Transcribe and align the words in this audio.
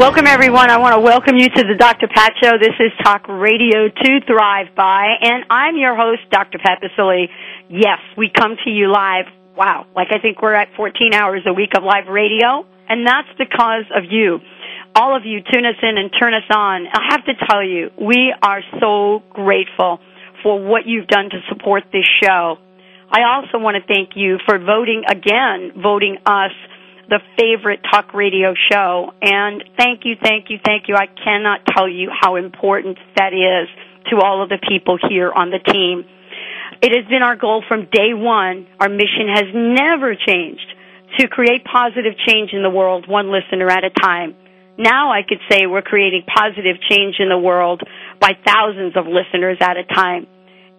Welcome, 0.00 0.26
everyone. 0.26 0.70
I 0.70 0.78
want 0.78 0.94
to 0.94 1.00
welcome 1.00 1.36
you 1.36 1.50
to 1.50 1.62
the 1.62 1.76
Dr. 1.76 2.08
Pat 2.08 2.32
Show. 2.42 2.56
This 2.56 2.72
is 2.80 2.90
Talk 3.04 3.28
Radio 3.28 3.86
to 3.92 4.20
Thrive 4.26 4.74
By, 4.74 5.04
and 5.20 5.44
I'm 5.50 5.76
your 5.76 5.94
host, 5.94 6.22
Dr. 6.30 6.56
Pat 6.56 6.80
Baccili. 6.80 7.28
Yes, 7.68 7.98
we 8.16 8.32
come 8.34 8.56
to 8.64 8.70
you 8.70 8.90
live. 8.90 9.26
Wow, 9.54 9.84
like 9.94 10.08
I 10.10 10.18
think 10.18 10.40
we're 10.40 10.54
at 10.54 10.68
14 10.74 11.12
hours 11.12 11.42
a 11.44 11.52
week 11.52 11.76
of 11.76 11.84
live 11.84 12.08
radio, 12.08 12.64
and 12.88 13.06
that's 13.06 13.28
because 13.36 13.84
of 13.94 14.04
you. 14.08 14.40
All 14.96 15.14
of 15.14 15.26
you 15.26 15.40
tune 15.42 15.66
us 15.66 15.76
in 15.82 15.98
and 15.98 16.10
turn 16.18 16.32
us 16.32 16.48
on. 16.48 16.86
I 16.86 17.08
have 17.10 17.26
to 17.26 17.34
tell 17.46 17.62
you, 17.62 17.90
we 18.00 18.32
are 18.40 18.62
so 18.80 19.22
grateful 19.28 20.00
for 20.42 20.66
what 20.66 20.86
you've 20.86 21.08
done 21.08 21.28
to 21.28 21.40
support 21.50 21.84
this 21.92 22.08
show. 22.24 22.56
I 23.12 23.36
also 23.36 23.58
want 23.58 23.76
to 23.76 23.84
thank 23.86 24.16
you 24.16 24.38
for 24.46 24.58
voting 24.58 25.02
again, 25.06 25.72
voting 25.76 26.16
us 26.24 26.52
the 27.10 27.18
favorite 27.36 27.80
talk 27.90 28.14
radio 28.14 28.54
show. 28.70 29.12
And 29.20 29.64
thank 29.76 30.04
you, 30.04 30.14
thank 30.22 30.48
you, 30.48 30.58
thank 30.64 30.88
you. 30.88 30.94
I 30.94 31.06
cannot 31.06 31.66
tell 31.66 31.88
you 31.88 32.08
how 32.08 32.36
important 32.36 32.98
that 33.16 33.34
is 33.34 33.68
to 34.10 34.20
all 34.24 34.42
of 34.42 34.48
the 34.48 34.58
people 34.58 34.96
here 35.10 35.30
on 35.30 35.50
the 35.50 35.58
team. 35.58 36.04
It 36.80 36.96
has 36.96 37.06
been 37.10 37.22
our 37.22 37.36
goal 37.36 37.62
from 37.66 37.88
day 37.92 38.14
one. 38.14 38.66
Our 38.78 38.88
mission 38.88 39.28
has 39.34 39.44
never 39.52 40.14
changed 40.14 40.66
to 41.18 41.26
create 41.26 41.64
positive 41.64 42.14
change 42.26 42.50
in 42.52 42.62
the 42.62 42.70
world, 42.70 43.06
one 43.08 43.30
listener 43.32 43.68
at 43.68 43.84
a 43.84 43.90
time. 43.90 44.36
Now 44.78 45.12
I 45.12 45.22
could 45.28 45.40
say 45.50 45.66
we're 45.66 45.82
creating 45.82 46.22
positive 46.24 46.80
change 46.88 47.16
in 47.18 47.28
the 47.28 47.36
world 47.36 47.82
by 48.20 48.38
thousands 48.46 48.96
of 48.96 49.04
listeners 49.06 49.58
at 49.60 49.76
a 49.76 49.84
time 49.84 50.26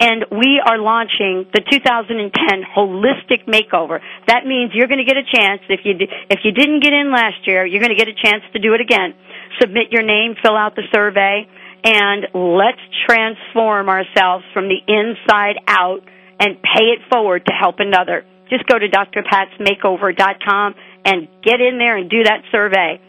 and 0.02 0.26
we 0.32 0.58
are 0.58 0.82
launching 0.82 1.46
the 1.54 1.62
2010 1.62 2.34
holistic 2.76 3.46
makeover. 3.46 4.02
That 4.26 4.50
means 4.50 4.72
you're 4.74 4.90
going 4.90 4.98
to 4.98 5.06
get 5.06 5.22
a 5.22 5.24
chance 5.30 5.62
if 5.70 5.82
you 5.86 5.94
if 6.28 6.40
you 6.44 6.52
didn't 6.52 6.82
get 6.82 6.92
in 6.92 7.14
last 7.14 7.46
year, 7.46 7.66
you're 7.66 7.80
going 7.80 7.96
to 7.96 8.00
get 8.00 8.10
a 8.10 8.18
chance 8.18 8.42
to 8.54 8.60
do 8.60 8.74
it 8.74 8.82
again. 8.82 9.14
Submit 9.62 9.94
your 9.94 10.02
name, 10.02 10.34
fill 10.42 10.58
out 10.58 10.76
the 10.76 10.90
survey, 10.92 11.46
and 11.86 12.26
let's 12.34 12.82
transform 13.06 13.90
ourselves 13.90 14.44
from 14.54 14.70
the 14.74 14.82
inside 14.90 15.62
out 15.68 16.02
and 16.40 16.58
pay 16.58 16.98
it 16.98 17.06
forward 17.12 17.46
to 17.46 17.54
help 17.54 17.76
another. 17.78 18.26
Just 18.50 18.66
go 18.66 18.80
to 18.80 18.90
drpatsmakeover.com 18.90 20.76
and 21.06 21.28
get 21.44 21.62
in 21.62 21.78
there 21.78 21.98
and 21.98 22.10
do 22.10 22.24
that 22.24 22.42
survey. 22.52 23.00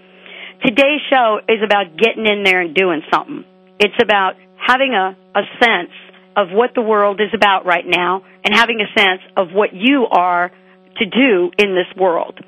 Today's 0.62 1.00
show 1.08 1.40
is 1.48 1.64
about 1.64 1.96
getting 1.96 2.26
in 2.26 2.44
there 2.44 2.60
and 2.60 2.74
doing 2.74 3.00
something. 3.10 3.44
It's 3.80 3.96
about 4.00 4.34
having 4.60 4.92
a, 4.92 5.16
a 5.34 5.42
sense 5.58 5.90
of 6.36 6.48
what 6.50 6.70
the 6.74 6.82
world 6.82 7.20
is 7.20 7.32
about 7.34 7.66
right 7.66 7.84
now 7.86 8.22
and 8.44 8.54
having 8.54 8.78
a 8.80 8.98
sense 8.98 9.20
of 9.36 9.48
what 9.52 9.70
you 9.72 10.06
are 10.10 10.50
to 10.98 11.06
do 11.06 11.50
in 11.58 11.74
this 11.74 11.88
world. 11.96 12.38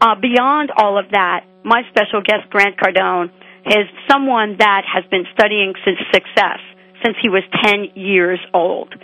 Uh, 0.00 0.14
beyond 0.20 0.70
all 0.76 0.98
of 0.98 1.10
that, 1.10 1.44
my 1.64 1.82
special 1.90 2.22
guest, 2.22 2.50
Grant 2.50 2.76
Cardone, 2.76 3.30
is 3.66 3.88
someone 4.08 4.56
that 4.58 4.82
has 4.86 5.04
been 5.10 5.24
studying 5.34 5.74
since 5.84 5.98
success 6.12 6.60
since 7.04 7.16
he 7.22 7.28
was 7.28 7.42
10 7.62 7.92
years 7.94 8.40
old. 8.54 8.94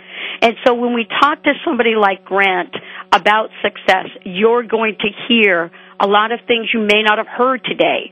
And 0.41 0.55
so 0.65 0.73
when 0.73 0.93
we 0.93 1.05
talk 1.21 1.43
to 1.43 1.53
somebody 1.65 1.95
like 1.95 2.25
Grant 2.25 2.73
about 3.11 3.49
success, 3.61 4.07
you're 4.23 4.63
going 4.63 4.95
to 4.99 5.09
hear 5.27 5.71
a 5.99 6.07
lot 6.07 6.31
of 6.31 6.39
things 6.47 6.67
you 6.73 6.79
may 6.81 7.03
not 7.03 7.17
have 7.17 7.27
heard 7.27 7.63
today 7.63 8.11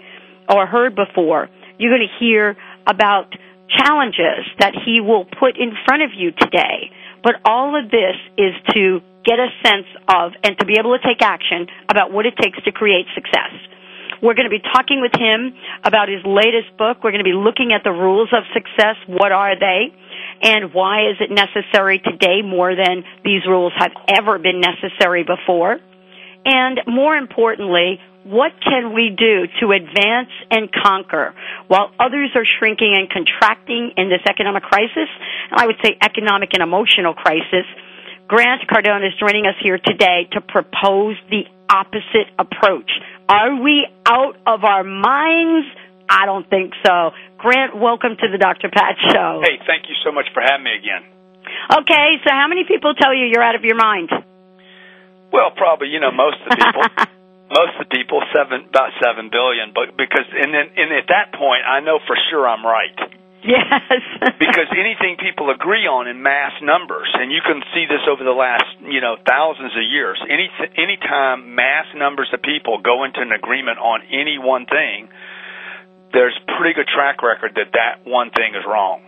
or 0.50 0.66
heard 0.66 0.96
before. 0.96 1.50
You're 1.78 1.92
going 1.92 2.08
to 2.08 2.26
hear 2.26 2.56
about 2.86 3.34
challenges 3.78 4.46
that 4.60 4.74
he 4.86 5.00
will 5.02 5.26
put 5.26 5.58
in 5.58 5.72
front 5.86 6.04
of 6.04 6.12
you 6.16 6.32
today. 6.32 6.92
But 7.24 7.36
all 7.46 7.78
of 7.78 7.92
this 7.92 8.18
is 8.38 8.54
to 8.74 9.02
get 9.24 9.38
a 9.38 9.50
sense 9.64 9.88
of 10.08 10.34
and 10.44 10.58
to 10.60 10.66
be 10.66 10.76
able 10.80 10.98
to 10.98 11.04
take 11.06 11.22
action 11.22 11.68
about 11.90 12.12
what 12.12 12.26
it 12.26 12.34
takes 12.42 12.62
to 12.66 12.72
create 12.72 13.06
success. 13.14 13.54
We're 14.22 14.36
going 14.36 14.50
to 14.50 14.54
be 14.54 14.62
talking 14.62 15.02
with 15.02 15.14
him 15.18 15.54
about 15.84 16.08
his 16.08 16.22
latest 16.26 16.78
book. 16.78 17.02
We're 17.04 17.12
going 17.12 17.26
to 17.26 17.32
be 17.32 17.38
looking 17.38 17.74
at 17.74 17.84
the 17.84 17.92
rules 17.92 18.30
of 18.34 18.44
success. 18.54 18.96
What 19.08 19.32
are 19.32 19.58
they? 19.58 19.90
And 20.44 20.74
why 20.74 21.10
is 21.10 21.18
it 21.20 21.34
necessary 21.34 22.00
today 22.00 22.42
more 22.46 22.76
than 22.76 23.04
these 23.26 23.42
rules 23.48 23.74
have 23.78 23.92
ever 24.08 24.38
been 24.38 24.62
necessary 24.62 25.24
before? 25.24 25.78
And 26.46 26.82
more 26.88 27.16
importantly, 27.16 28.00
what 28.24 28.52
can 28.62 28.94
we 28.94 29.10
do 29.10 29.48
to 29.60 29.72
advance 29.72 30.30
and 30.52 30.70
conquer 30.72 31.34
while 31.68 31.92
others 32.00 32.30
are 32.36 32.46
shrinking 32.60 32.94
and 32.96 33.10
contracting 33.10 33.94
in 33.98 34.10
this 34.10 34.22
economic 34.30 34.64
crisis? 34.64 35.10
And 35.50 35.60
I 35.60 35.66
would 35.66 35.78
say 35.84 35.98
economic 36.02 36.54
and 36.54 36.62
emotional 36.62 37.14
crisis. 37.14 37.66
Grant 38.28 38.62
Cardone 38.70 39.06
is 39.06 39.14
joining 39.20 39.46
us 39.46 39.56
here 39.62 39.78
today 39.78 40.30
to 40.34 40.42
propose 40.42 41.18
the 41.30 41.44
opposite 41.68 42.30
approach. 42.38 42.90
Are 43.28 43.62
we 43.62 43.88
out 44.06 44.38
of 44.46 44.64
our 44.64 44.84
minds? 44.84 45.68
I 46.08 46.26
don't 46.26 46.48
think 46.50 46.74
so. 46.86 47.12
Grant, 47.38 47.76
welcome 47.76 48.16
to 48.20 48.28
the 48.32 48.38
Dr. 48.38 48.70
Pat 48.70 48.96
Show. 49.12 49.42
Hey, 49.44 49.58
thank 49.66 49.90
you 49.90 49.96
so 50.06 50.12
much 50.12 50.26
for 50.34 50.42
having 50.46 50.64
me 50.64 50.72
again. 50.78 51.04
Okay, 51.72 52.22
so 52.24 52.30
how 52.30 52.48
many 52.48 52.66
people 52.68 52.94
tell 52.94 53.16
you 53.16 53.26
you're 53.26 53.44
out 53.44 53.56
of 53.56 53.64
your 53.64 53.76
mind? 53.76 54.12
Well, 55.34 55.52
probably, 55.56 55.88
you 55.88 56.00
know, 56.00 56.12
most 56.12 56.38
of 56.44 56.50
the 56.50 56.56
people. 56.56 57.06
most 57.52 57.76
of 57.80 57.88
the 57.88 57.92
people 57.92 58.24
seven 58.32 58.66
about 58.72 58.96
seven 59.04 59.28
billion 59.28 59.76
but 59.76 59.96
because 60.00 60.26
and 60.32 60.56
then 60.56 60.72
and 60.76 60.90
at 60.96 61.08
that 61.12 61.36
point 61.36 61.64
i 61.68 61.80
know 61.84 62.00
for 62.08 62.16
sure 62.32 62.48
i'm 62.48 62.66
right. 62.66 62.96
Yes. 63.44 63.66
Because 64.38 64.70
anything 64.78 65.18
people 65.18 65.50
agree 65.50 65.90
on 65.90 66.06
in 66.08 66.22
mass 66.22 66.54
numbers 66.62 67.10
and 67.14 67.32
you 67.32 67.42
can 67.42 67.62
see 67.74 67.86
this 67.90 68.06
over 68.06 68.24
the 68.24 68.34
last 68.38 68.70
you 68.86 69.02
know 69.02 69.18
thousands 69.26 69.74
of 69.74 69.82
years 69.82 70.22
any 70.30 70.50
any 70.78 70.98
time 70.98 71.56
mass 71.56 71.90
numbers 71.98 72.30
of 72.34 72.42
people 72.42 72.82
go 72.82 73.04
into 73.04 73.22
an 73.22 73.32
agreement 73.34 73.78
on 73.78 74.02
any 74.14 74.38
one 74.38 74.66
thing 74.66 75.10
there's 76.14 76.38
pretty 76.58 76.76
good 76.76 76.88
track 76.88 77.24
record 77.24 77.56
that 77.56 77.72
that 77.74 78.06
one 78.06 78.32
thing 78.32 78.54
is 78.54 78.64
wrong. 78.68 79.02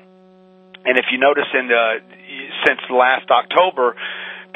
And 0.85 0.97
if 0.97 1.05
you 1.11 1.19
notice 1.19 1.47
in 1.53 1.67
the 1.67 1.85
since 2.65 2.81
last 2.89 3.29
october 3.29 3.95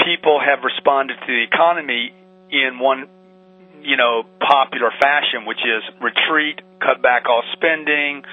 people 0.03 0.39
have 0.41 0.63
responded 0.63 1.17
to 1.21 1.27
the 1.27 1.43
economy 1.43 2.13
in 2.49 2.79
one 2.79 3.09
you 3.83 3.97
know, 3.97 4.23
popular 4.39 4.91
fashion, 5.01 5.45
which 5.45 5.61
is 5.61 5.83
retreat, 6.01 6.61
cut 6.79 7.01
back 7.01 7.25
all 7.29 7.43
spending, 7.53 8.23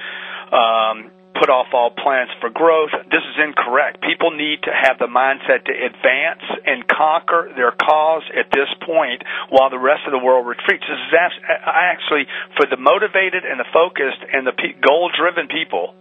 um, 0.51 1.11
put 1.35 1.49
off 1.51 1.67
all 1.73 1.91
plans 1.91 2.31
for 2.39 2.49
growth. 2.49 2.91
This 3.11 3.23
is 3.23 3.35
incorrect. 3.43 3.99
People 4.01 4.31
need 4.31 4.63
to 4.63 4.71
have 4.71 4.97
the 4.97 5.11
mindset 5.11 5.67
to 5.67 5.73
advance 5.75 6.45
and 6.63 6.87
conquer 6.87 7.51
their 7.55 7.75
cause 7.75 8.23
at 8.31 8.47
this 8.55 8.71
point 8.87 9.21
while 9.49 9.69
the 9.69 9.79
rest 9.79 10.07
of 10.07 10.15
the 10.15 10.23
world 10.23 10.47
retreats. 10.47 10.87
This 10.87 10.95
is 10.95 11.15
actually 11.43 12.25
for 12.55 12.65
the 12.71 12.79
motivated 12.79 13.43
and 13.43 13.59
the 13.59 13.67
focused 13.75 14.23
and 14.31 14.47
the 14.47 14.55
goal 14.79 15.11
driven 15.11 15.51
people 15.51 15.93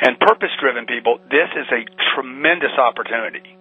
and 0.00 0.18
purpose 0.18 0.50
driven 0.60 0.86
people, 0.86 1.18
this 1.30 1.50
is 1.54 1.66
a 1.70 1.84
tremendous 2.14 2.74
opportunity. 2.78 3.56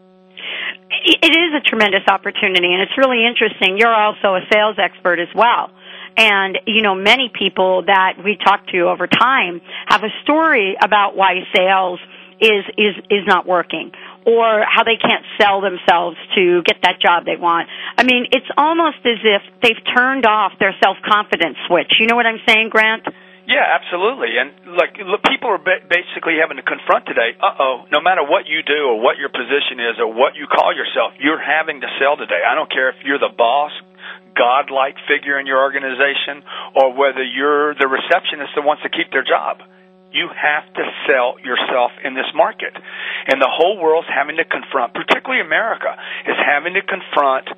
It 1.06 1.36
is 1.36 1.54
a 1.58 1.62
tremendous 1.62 2.08
opportunity, 2.08 2.72
and 2.72 2.82
it's 2.82 2.98
really 2.98 3.26
interesting. 3.26 3.78
You're 3.78 3.94
also 3.94 4.36
a 4.36 4.42
sales 4.52 4.78
expert 4.78 5.20
as 5.20 5.28
well. 5.36 5.72
And, 6.16 6.60
you 6.68 6.82
know, 6.82 6.94
many 6.96 7.32
people 7.34 7.84
that 7.88 8.22
we 8.24 8.38
talk 8.38 8.68
to 8.68 8.90
over 8.90 9.08
time 9.08 9.62
have 9.88 10.04
a 10.04 10.14
story 10.24 10.78
about 10.82 11.16
why 11.16 11.42
sales 11.56 12.00
is, 12.40 12.64
is, 12.78 12.96
is 13.10 13.26
not 13.26 13.48
working 13.48 13.92
or 14.26 14.64
how 14.64 14.84
they 14.84 14.96
can't 14.96 15.26
sell 15.42 15.60
themselves 15.62 16.18
to 16.36 16.62
get 16.64 16.78
that 16.84 17.02
job 17.02 17.26
they 17.26 17.36
want. 17.36 17.68
I 17.98 18.04
mean, 18.04 18.28
it's 18.32 18.48
almost 18.56 18.98
as 19.06 19.20
if 19.24 19.42
they've 19.62 19.84
turned 19.96 20.26
off 20.26 20.54
their 20.60 20.76
self-confidence 20.82 21.58
switch. 21.68 21.94
You 22.00 22.08
know 22.08 22.16
what 22.16 22.26
I'm 22.26 22.40
saying, 22.48 22.70
Grant? 22.70 23.04
Yeah, 23.44 23.64
absolutely. 23.76 24.40
And 24.40 24.56
like 24.80 24.96
look, 25.04 25.20
people 25.28 25.52
are 25.52 25.60
ba- 25.60 25.84
basically 25.84 26.40
having 26.40 26.56
to 26.56 26.64
confront 26.64 27.04
today. 27.06 27.36
Uh 27.36 27.56
oh, 27.60 27.76
no 27.92 28.00
matter 28.00 28.24
what 28.24 28.48
you 28.48 28.64
do 28.64 28.96
or 28.96 29.04
what 29.04 29.20
your 29.20 29.28
position 29.28 29.84
is 29.84 30.00
or 30.00 30.08
what 30.08 30.40
you 30.40 30.48
call 30.48 30.72
yourself, 30.72 31.12
you're 31.20 31.42
having 31.42 31.84
to 31.84 31.90
sell 32.00 32.16
today. 32.16 32.40
I 32.40 32.56
don't 32.56 32.72
care 32.72 32.88
if 32.88 33.04
you're 33.04 33.20
the 33.20 33.36
boss, 33.36 33.76
godlike 34.40 34.96
figure 35.12 35.40
in 35.40 35.46
your 35.46 35.60
organization, 35.60 36.40
or 36.72 36.96
whether 36.96 37.24
you're 37.24 37.76
the 37.76 37.88
receptionist 37.88 38.56
that 38.56 38.64
wants 38.64 38.84
to 38.88 38.90
keep 38.90 39.12
their 39.12 39.28
job. 39.28 39.60
You 40.14 40.30
have 40.30 40.70
to 40.78 40.84
sell 41.10 41.42
yourself 41.42 41.92
in 42.06 42.14
this 42.14 42.30
market. 42.38 42.72
And 43.28 43.42
the 43.42 43.50
whole 43.50 43.82
world's 43.82 44.08
having 44.08 44.38
to 44.38 44.46
confront, 44.46 44.94
particularly 44.94 45.42
America, 45.42 45.90
is 46.30 46.38
having 46.38 46.78
to 46.78 46.86
confront 46.86 47.50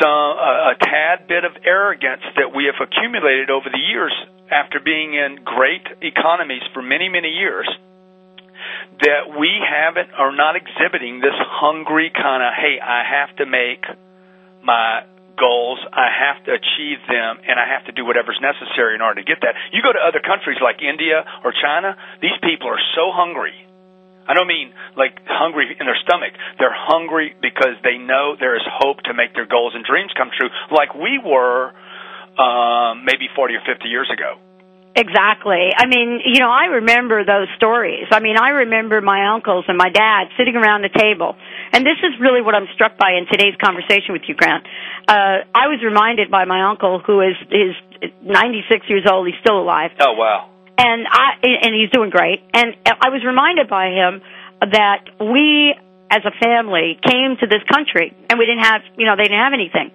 some 0.00 0.28
uh, 0.40 0.72
a 0.72 0.74
tad 0.80 1.28
bit 1.28 1.44
of 1.44 1.52
arrogance 1.62 2.24
that 2.40 2.56
we 2.56 2.72
have 2.72 2.80
accumulated 2.80 3.52
over 3.52 3.68
the 3.68 3.78
years 3.78 4.16
after 4.50 4.80
being 4.80 5.14
in 5.14 5.44
great 5.44 5.86
economies 6.02 6.62
for 6.72 6.82
many, 6.82 7.08
many 7.08 7.28
years, 7.28 7.68
that 9.00 9.34
we 9.34 9.50
haven't 9.58 10.12
are 10.14 10.34
not 10.34 10.54
exhibiting 10.56 11.18
this 11.18 11.34
hungry 11.36 12.10
kind 12.14 12.42
of 12.42 12.54
hey 12.54 12.78
I 12.78 13.02
have 13.02 13.34
to 13.42 13.46
make 13.46 13.82
my 14.62 15.02
goals 15.34 15.82
I 15.90 16.08
have 16.14 16.44
to 16.46 16.54
achieve 16.54 17.02
them 17.10 17.42
and 17.42 17.58
I 17.58 17.66
have 17.74 17.90
to 17.90 17.92
do 17.92 18.06
whatever's 18.06 18.38
necessary 18.38 18.94
in 18.94 19.02
order 19.02 19.18
to 19.20 19.26
get 19.26 19.42
that. 19.42 19.58
You 19.74 19.82
go 19.82 19.90
to 19.90 19.98
other 19.98 20.22
countries 20.22 20.62
like 20.62 20.78
India 20.78 21.26
or 21.42 21.50
China 21.52 21.98
these 22.22 22.38
people 22.42 22.70
are 22.70 22.82
so 22.94 23.10
hungry. 23.10 23.54
I 24.24 24.32
don't 24.32 24.48
mean 24.48 24.72
like 24.96 25.18
hungry 25.26 25.74
in 25.74 25.84
their 25.84 25.98
stomach. 26.06 26.32
They're 26.62 26.72
hungry 26.72 27.34
because 27.42 27.76
they 27.82 27.98
know 27.98 28.38
there 28.38 28.56
is 28.56 28.64
hope 28.64 29.02
to 29.10 29.12
make 29.12 29.34
their 29.34 29.46
goals 29.46 29.74
and 29.74 29.84
dreams 29.84 30.14
come 30.16 30.30
true 30.30 30.48
like 30.70 30.94
we 30.94 31.18
were 31.18 31.74
um 32.38 33.04
maybe 33.04 33.28
40 33.34 33.54
or 33.54 33.62
50 33.66 33.88
years 33.88 34.10
ago 34.12 34.38
Exactly. 34.96 35.74
I 35.76 35.86
mean, 35.86 36.20
you 36.24 36.38
know, 36.38 36.50
I 36.50 36.78
remember 36.78 37.24
those 37.24 37.48
stories. 37.56 38.06
I 38.12 38.20
mean, 38.20 38.36
I 38.38 38.62
remember 38.62 39.00
my 39.00 39.34
uncles 39.34 39.64
and 39.66 39.76
my 39.76 39.90
dad 39.90 40.28
sitting 40.38 40.54
around 40.54 40.82
the 40.82 40.88
table. 40.88 41.34
And 41.72 41.84
this 41.84 41.98
is 41.98 42.14
really 42.20 42.42
what 42.42 42.54
I'm 42.54 42.68
struck 42.74 42.96
by 42.96 43.18
in 43.18 43.26
today's 43.26 43.58
conversation 43.58 44.12
with 44.12 44.22
you, 44.28 44.36
Grant. 44.36 44.64
Uh, 45.08 45.42
I 45.50 45.66
was 45.66 45.82
reminded 45.82 46.30
by 46.30 46.44
my 46.44 46.70
uncle 46.70 47.00
who 47.04 47.22
is, 47.22 47.34
is 47.50 47.74
96 48.22 48.86
years 48.88 49.02
old. 49.10 49.26
He's 49.26 49.38
still 49.40 49.58
alive. 49.58 49.90
Oh, 49.98 50.12
wow. 50.12 50.50
And 50.78 51.06
I, 51.10 51.42
and 51.42 51.74
he's 51.74 51.90
doing 51.90 52.10
great. 52.10 52.42
And 52.54 52.76
I 52.86 53.10
was 53.10 53.24
reminded 53.26 53.68
by 53.68 53.90
him 53.90 54.22
that 54.60 55.10
we 55.18 55.74
as 56.08 56.22
a 56.24 56.30
family 56.38 57.00
came 57.02 57.34
to 57.40 57.46
this 57.46 57.62
country 57.66 58.14
and 58.30 58.38
we 58.38 58.46
didn't 58.46 58.62
have, 58.62 58.82
you 58.96 59.06
know, 59.06 59.16
they 59.16 59.24
didn't 59.24 59.42
have 59.42 59.54
anything 59.54 59.90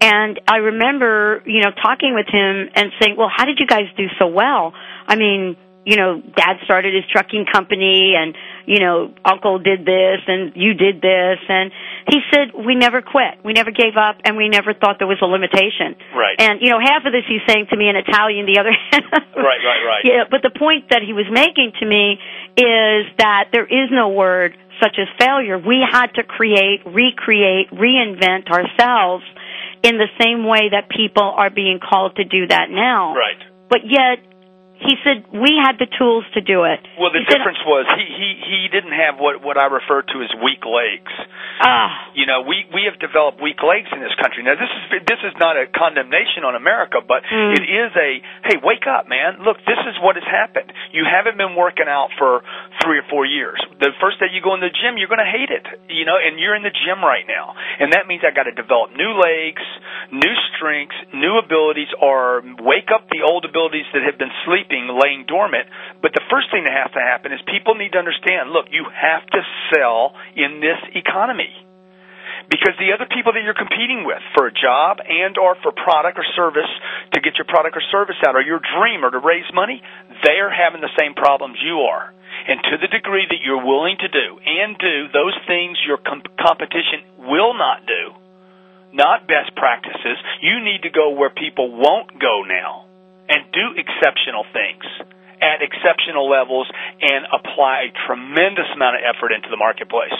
and 0.00 0.40
I 0.46 0.58
remember, 0.58 1.42
you 1.46 1.60
know, 1.62 1.70
talking 1.70 2.14
with 2.14 2.26
him 2.28 2.70
and 2.74 2.92
saying, 3.00 3.16
well, 3.16 3.30
how 3.34 3.44
did 3.44 3.58
you 3.58 3.66
guys 3.66 3.86
do 3.96 4.06
so 4.18 4.28
well? 4.28 4.72
I 5.06 5.16
mean, 5.16 5.56
you 5.88 5.96
know, 5.96 6.20
dad 6.20 6.60
started 6.64 6.92
his 6.92 7.04
trucking 7.10 7.46
company 7.50 8.12
and, 8.14 8.36
you 8.66 8.78
know, 8.78 9.14
uncle 9.24 9.58
did 9.58 9.86
this 9.86 10.20
and 10.28 10.52
you 10.54 10.74
did 10.74 11.00
this. 11.00 11.40
And 11.48 11.72
he 12.12 12.20
said, 12.30 12.52
we 12.52 12.74
never 12.74 13.00
quit. 13.00 13.40
We 13.42 13.54
never 13.54 13.70
gave 13.70 13.96
up 13.96 14.20
and 14.22 14.36
we 14.36 14.50
never 14.50 14.74
thought 14.74 14.98
there 14.98 15.08
was 15.08 15.18
a 15.22 15.26
limitation. 15.26 15.96
Right. 16.12 16.36
And, 16.38 16.60
you 16.60 16.68
know, 16.68 16.78
half 16.78 17.06
of 17.06 17.12
this 17.16 17.24
he's 17.26 17.40
saying 17.48 17.68
to 17.70 17.76
me 17.76 17.88
in 17.88 17.96
Italian, 17.96 18.44
the 18.44 18.60
other 18.60 18.70
Right, 18.92 19.62
right, 19.64 19.82
right. 19.88 20.02
Yeah, 20.04 20.24
but 20.30 20.42
the 20.42 20.52
point 20.52 20.90
that 20.90 21.00
he 21.00 21.14
was 21.14 21.26
making 21.32 21.72
to 21.80 21.86
me 21.86 22.20
is 22.52 23.08
that 23.16 23.48
there 23.52 23.66
is 23.66 23.88
no 23.90 24.10
word 24.10 24.58
such 24.82 24.96
as 25.00 25.08
failure. 25.18 25.58
We 25.58 25.80
had 25.80 26.12
to 26.20 26.22
create, 26.22 26.84
recreate, 26.84 27.72
reinvent 27.72 28.52
ourselves 28.52 29.24
in 29.82 29.98
the 29.98 30.08
same 30.20 30.46
way 30.46 30.70
that 30.70 30.88
people 30.88 31.22
are 31.24 31.50
being 31.50 31.78
called 31.78 32.16
to 32.16 32.24
do 32.24 32.46
that 32.48 32.66
now. 32.70 33.14
Right. 33.14 33.40
But 33.68 33.80
yet, 33.84 34.18
he 34.80 34.94
said 35.02 35.26
we 35.34 35.58
had 35.58 35.76
the 35.78 35.86
tools 35.98 36.24
to 36.34 36.40
do 36.40 36.64
it. 36.64 36.80
Well, 36.98 37.10
the 37.10 37.22
he 37.22 37.28
difference 37.28 37.58
said, 37.58 37.68
was 37.70 37.84
he 37.98 38.04
he 38.06 38.28
he 38.46 38.60
didn't 38.70 38.94
have 38.94 39.18
what 39.18 39.42
what 39.42 39.58
I 39.58 39.66
refer 39.66 40.02
to 40.02 40.16
as 40.22 40.30
weak 40.42 40.62
legs. 40.64 41.10
Ah. 41.60 42.10
You 42.14 42.26
know, 42.26 42.46
we 42.46 42.62
we 42.70 42.86
have 42.86 42.98
developed 43.02 43.42
weak 43.42 43.58
legs 43.62 43.90
in 43.90 43.98
this 43.98 44.14
country. 44.22 44.46
Now, 44.46 44.54
this 44.54 44.70
is 44.70 45.02
this 45.06 45.20
is 45.26 45.34
not 45.42 45.58
a 45.58 45.66
condemnation 45.66 46.46
on 46.46 46.54
America, 46.54 47.02
but 47.02 47.22
Mm. 47.28 47.52
it 47.58 47.64
is 47.66 47.90
a 47.98 48.10
hey, 48.48 48.56
wake 48.62 48.86
up, 48.86 49.08
man! 49.10 49.42
Look, 49.42 49.58
this 49.66 49.78
is 49.90 49.98
what 50.00 50.14
has 50.16 50.24
happened. 50.24 50.72
You 50.94 51.04
haven't 51.04 51.36
been 51.36 51.54
working 51.58 51.86
out 51.90 52.10
for 52.16 52.42
three 52.82 52.98
or 53.02 53.06
four 53.10 53.26
years. 53.26 53.58
The 53.82 53.90
first 54.00 54.20
day 54.22 54.30
you 54.32 54.40
go 54.40 54.54
in 54.54 54.60
the 54.60 54.70
gym, 54.70 54.96
you're 54.96 55.10
going 55.10 55.22
to 55.24 55.28
hate 55.28 55.50
it. 55.50 55.66
You 55.90 56.04
know, 56.06 56.16
and 56.16 56.38
you're 56.38 56.54
in 56.54 56.62
the 56.62 56.72
gym 56.72 57.02
right 57.02 57.26
now, 57.26 57.54
and 57.82 57.92
that 57.92 58.06
means 58.06 58.22
I 58.24 58.30
got 58.30 58.44
to 58.46 58.54
develop 58.54 58.94
new 58.94 59.12
legs, 59.18 59.62
new 60.14 60.34
strengths, 60.54 60.96
new 61.12 61.36
abilities, 61.42 61.90
or 62.00 62.42
wake 62.62 62.88
up 62.94 63.10
the 63.10 63.26
old 63.26 63.44
abilities 63.44 63.86
that 63.92 64.02
have 64.06 64.16
been 64.16 64.32
sleeping, 64.68 64.88
laying 64.88 65.24
dormant. 65.26 65.68
But 66.02 66.12
the 66.12 66.24
first 66.30 66.50
thing 66.50 66.64
that 66.64 66.72
has 66.72 66.92
to 66.92 67.00
happen 67.00 67.32
is 67.32 67.40
people 67.46 67.74
need 67.74 67.92
to 67.92 67.98
understand. 67.98 68.50
Look, 68.50 68.66
you 68.70 68.84
have 68.84 69.26
to 69.32 69.40
sell 69.72 70.12
in 70.36 70.60
this 70.60 70.78
economy 70.94 71.50
because 72.48 72.76
the 72.80 72.92
other 72.96 73.08
people 73.08 73.32
that 73.32 73.44
you're 73.44 73.56
competing 73.56 74.04
with 74.04 74.22
for 74.32 74.46
a 74.46 74.54
job 74.54 75.00
and 75.04 75.36
or 75.36 75.56
for 75.60 75.72
product 75.72 76.16
or 76.16 76.26
service 76.36 76.70
to 77.12 77.20
get 77.20 77.36
your 77.36 77.44
product 77.44 77.76
or 77.76 77.84
service 77.92 78.16
out 78.24 78.36
or 78.36 78.40
your 78.44 78.60
dream 78.60 79.04
or 79.04 79.10
to 79.10 79.20
raise 79.20 79.48
money, 79.52 79.82
they 80.24 80.40
are 80.40 80.52
having 80.52 80.80
the 80.80 80.92
same 80.96 81.12
problems 81.12 81.58
you 81.60 81.84
are. 81.88 82.14
And 82.48 82.60
to 82.70 82.74
the 82.80 82.88
degree 82.88 83.26
that 83.28 83.42
you're 83.44 83.64
willing 83.64 83.96
to 84.00 84.08
do 84.08 84.38
and 84.40 84.78
do 84.78 85.12
those 85.12 85.36
things 85.48 85.76
your 85.84 85.98
com- 85.98 86.24
competition 86.40 87.04
will 87.18 87.52
not 87.52 87.84
do, 87.84 88.16
not 88.92 89.28
best 89.28 89.52
practices, 89.56 90.16
you 90.40 90.64
need 90.64 90.88
to 90.88 90.94
go 90.94 91.10
where 91.12 91.30
people 91.34 91.68
won't 91.76 92.16
go 92.16 92.44
now 92.48 92.87
and 93.28 93.44
do 93.52 93.76
exceptional 93.76 94.44
things 94.52 94.84
at 95.38 95.62
exceptional 95.62 96.28
levels 96.28 96.66
and 97.00 97.26
apply 97.30 97.88
a 97.88 97.90
tremendous 98.06 98.66
amount 98.74 98.96
of 98.96 99.02
effort 99.06 99.30
into 99.30 99.48
the 99.48 99.56
marketplace 99.56 100.16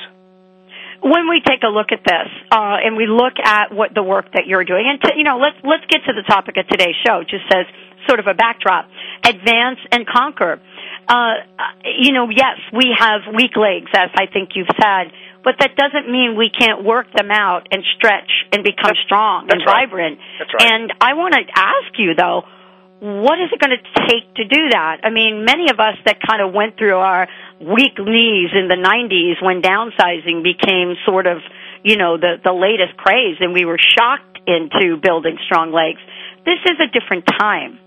when 1.02 1.28
we 1.28 1.40
take 1.46 1.62
a 1.62 1.70
look 1.70 1.93
at 1.93 2.02
this 2.02 2.31
uh, 2.50 2.82
and 2.82 2.96
we 2.96 3.06
look 3.06 3.38
at 3.43 3.72
what 3.72 3.94
the 3.94 4.02
work 4.02 4.32
that 4.34 4.46
you're 4.46 4.64
doing, 4.64 4.84
and 4.87 5.00
to, 5.02 5.10
you 5.16 5.25
know, 5.25 5.38
let's 5.38 5.58
let's 5.62 5.87
get 5.87 6.02
to 6.06 6.12
the 6.12 6.26
topic 6.26 6.56
of 6.58 6.66
today's 6.66 6.96
show. 7.06 7.22
Just 7.22 7.46
as 7.55 7.66
sort 8.08 8.19
of 8.20 8.26
a 8.26 8.34
backdrop: 8.34 8.88
advance 9.25 9.78
and 9.93 10.06
conquer. 10.06 10.60
Uh, 11.08 11.34
you 11.84 12.12
know, 12.12 12.28
yes, 12.28 12.58
we 12.72 12.93
have 12.99 13.22
weak 13.32 13.56
legs, 13.56 13.88
as 13.94 14.10
I 14.14 14.26
think 14.26 14.50
you've 14.55 14.69
said, 14.76 15.08
but 15.43 15.55
that 15.60 15.72
doesn't 15.75 16.10
mean 16.10 16.37
we 16.37 16.50
can't 16.50 16.84
work 16.84 17.06
them 17.16 17.31
out 17.31 17.66
and 17.70 17.82
stretch 17.96 18.28
and 18.52 18.62
become 18.62 18.93
That's- 18.93 19.06
strong 19.06 19.46
that's 19.46 19.62
and 19.62 19.66
right. 19.66 19.88
vibrant. 19.88 20.19
That's 20.38 20.52
right. 20.52 20.72
And 20.72 20.93
I 21.00 21.14
want 21.14 21.32
to 21.32 21.44
ask 21.55 21.96
you 21.96 22.14
though, 22.14 22.43
what 23.00 23.39
is 23.39 23.50
it 23.53 23.61
going 23.61 23.79
to 23.79 23.85
take 24.11 24.27
to 24.35 24.45
do 24.45 24.71
that? 24.75 25.00
I 25.05 25.11
mean, 25.11 25.45
many 25.45 25.71
of 25.71 25.79
us 25.79 25.95
that 26.05 26.19
kind 26.19 26.43
of 26.43 26.53
went 26.53 26.77
through 26.77 26.99
our 26.99 27.29
weak 27.61 27.95
knees 27.99 28.50
in 28.55 28.67
the 28.67 28.79
90s 28.79 29.39
when 29.43 29.62
downsizing 29.62 30.43
became 30.43 30.99
sort 31.06 31.27
of, 31.27 31.39
you 31.85 31.97
know, 31.97 32.19
the, 32.19 32.43
the 32.43 32.53
latest 32.53 32.99
craze 32.99 33.39
and 33.41 33.55
we 33.55 33.65
were 33.65 33.79
shocked 33.79 34.43
into 34.47 34.97
building 34.99 35.39
strong 35.47 35.71
legs. 35.71 36.03
This 36.45 36.59
is 36.67 36.77
a 36.83 36.91
different 36.91 37.27
time. 37.39 37.79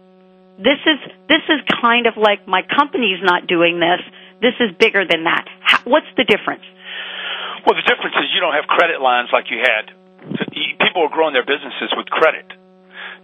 This 0.57 0.79
is, 0.85 0.99
this 1.27 1.43
is 1.49 1.59
kind 1.81 2.07
of 2.07 2.15
like 2.15 2.47
my 2.47 2.61
company's 2.63 3.19
not 3.19 3.47
doing 3.47 3.79
this. 3.79 3.99
This 4.39 4.55
is 4.63 4.71
bigger 4.79 5.03
than 5.03 5.25
that. 5.25 5.43
How, 5.59 5.79
what's 5.83 6.09
the 6.15 6.23
difference? 6.23 6.63
Well, 7.65 7.75
the 7.75 7.83
difference 7.83 8.15
is 8.15 8.31
you 8.33 8.39
don't 8.39 8.55
have 8.55 8.65
credit 8.65 9.01
lines 9.01 9.29
like 9.33 9.51
you 9.51 9.59
had. 9.59 9.91
People 10.79 11.03
are 11.03 11.11
growing 11.11 11.33
their 11.33 11.45
businesses 11.45 11.91
with 11.97 12.07
credit. 12.07 12.45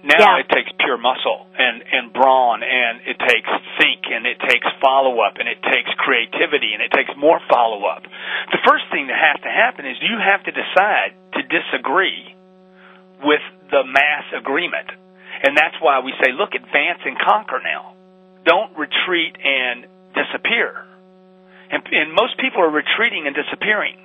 Now 0.04 0.38
Yeah. 0.38 0.46
it 0.46 0.50
takes 0.50 0.72
pure 0.80 0.98
muscle 0.98 1.48
and 1.58 1.84
and 1.92 2.14
brawn, 2.14 2.64
and 2.64 3.02
it 3.06 3.18
takes 3.20 3.50
think, 3.80 4.06
and 4.12 4.26
it 4.26 4.40
takes 4.40 4.68
follow 4.80 5.20
up, 5.22 5.38
and 5.38 5.50
it 5.50 5.62
takes 5.64 5.90
creativity, 5.96 6.74
and 6.74 6.82
it 6.82 6.92
takes 6.92 7.16
more 7.16 7.40
follow 7.50 7.86
up. 7.86 8.04
The 8.52 8.62
first 8.68 8.86
thing 8.92 9.08
that 9.08 9.18
has 9.18 9.42
to 9.42 9.50
happen 9.50 9.86
is 9.86 9.98
you 10.02 10.18
have 10.20 10.44
to 10.44 10.52
decide 10.52 11.14
to 11.34 11.42
disagree 11.44 12.36
with 13.24 13.42
the 13.72 13.84
mass 13.84 14.26
agreement, 14.34 14.88
and 15.44 15.58
that's 15.58 15.76
why 15.82 16.00
we 16.00 16.14
say, 16.24 16.32
look, 16.32 16.54
advance 16.54 17.02
and 17.04 17.18
conquer 17.20 17.60
now. 17.64 17.94
Don't 18.46 18.78
retreat 18.78 19.36
and 19.44 19.88
disappear. 20.14 20.86
And, 21.70 21.84
and 21.92 22.14
most 22.14 22.38
people 22.38 22.62
are 22.62 22.70
retreating 22.70 23.28
and 23.28 23.36
disappearing. 23.36 23.98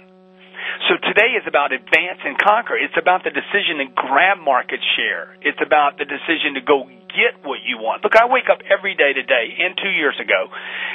So 0.88 0.97
today 0.99 1.37
is 1.37 1.45
about 1.47 1.73
advance 1.73 2.21
and 2.25 2.37
conquer. 2.38 2.76
It's 2.76 2.97
about 2.97 3.25
the 3.25 3.31
decision 3.31 3.79
to 3.85 3.87
grab 3.93 4.41
market 4.41 4.81
share. 4.97 5.37
It's 5.41 5.61
about 5.61 5.99
the 5.99 6.09
decision 6.09 6.57
to 6.57 6.62
go 6.64 6.88
get 7.12 7.45
what 7.45 7.61
you 7.61 7.76
want. 7.76 8.02
Look, 8.02 8.17
I 8.17 8.25
wake 8.26 8.49
up 8.49 8.64
every 8.64 8.97
day 8.97 9.12
today 9.12 9.52
and 9.61 9.76
two 9.76 9.93
years 9.93 10.17
ago, 10.17 10.49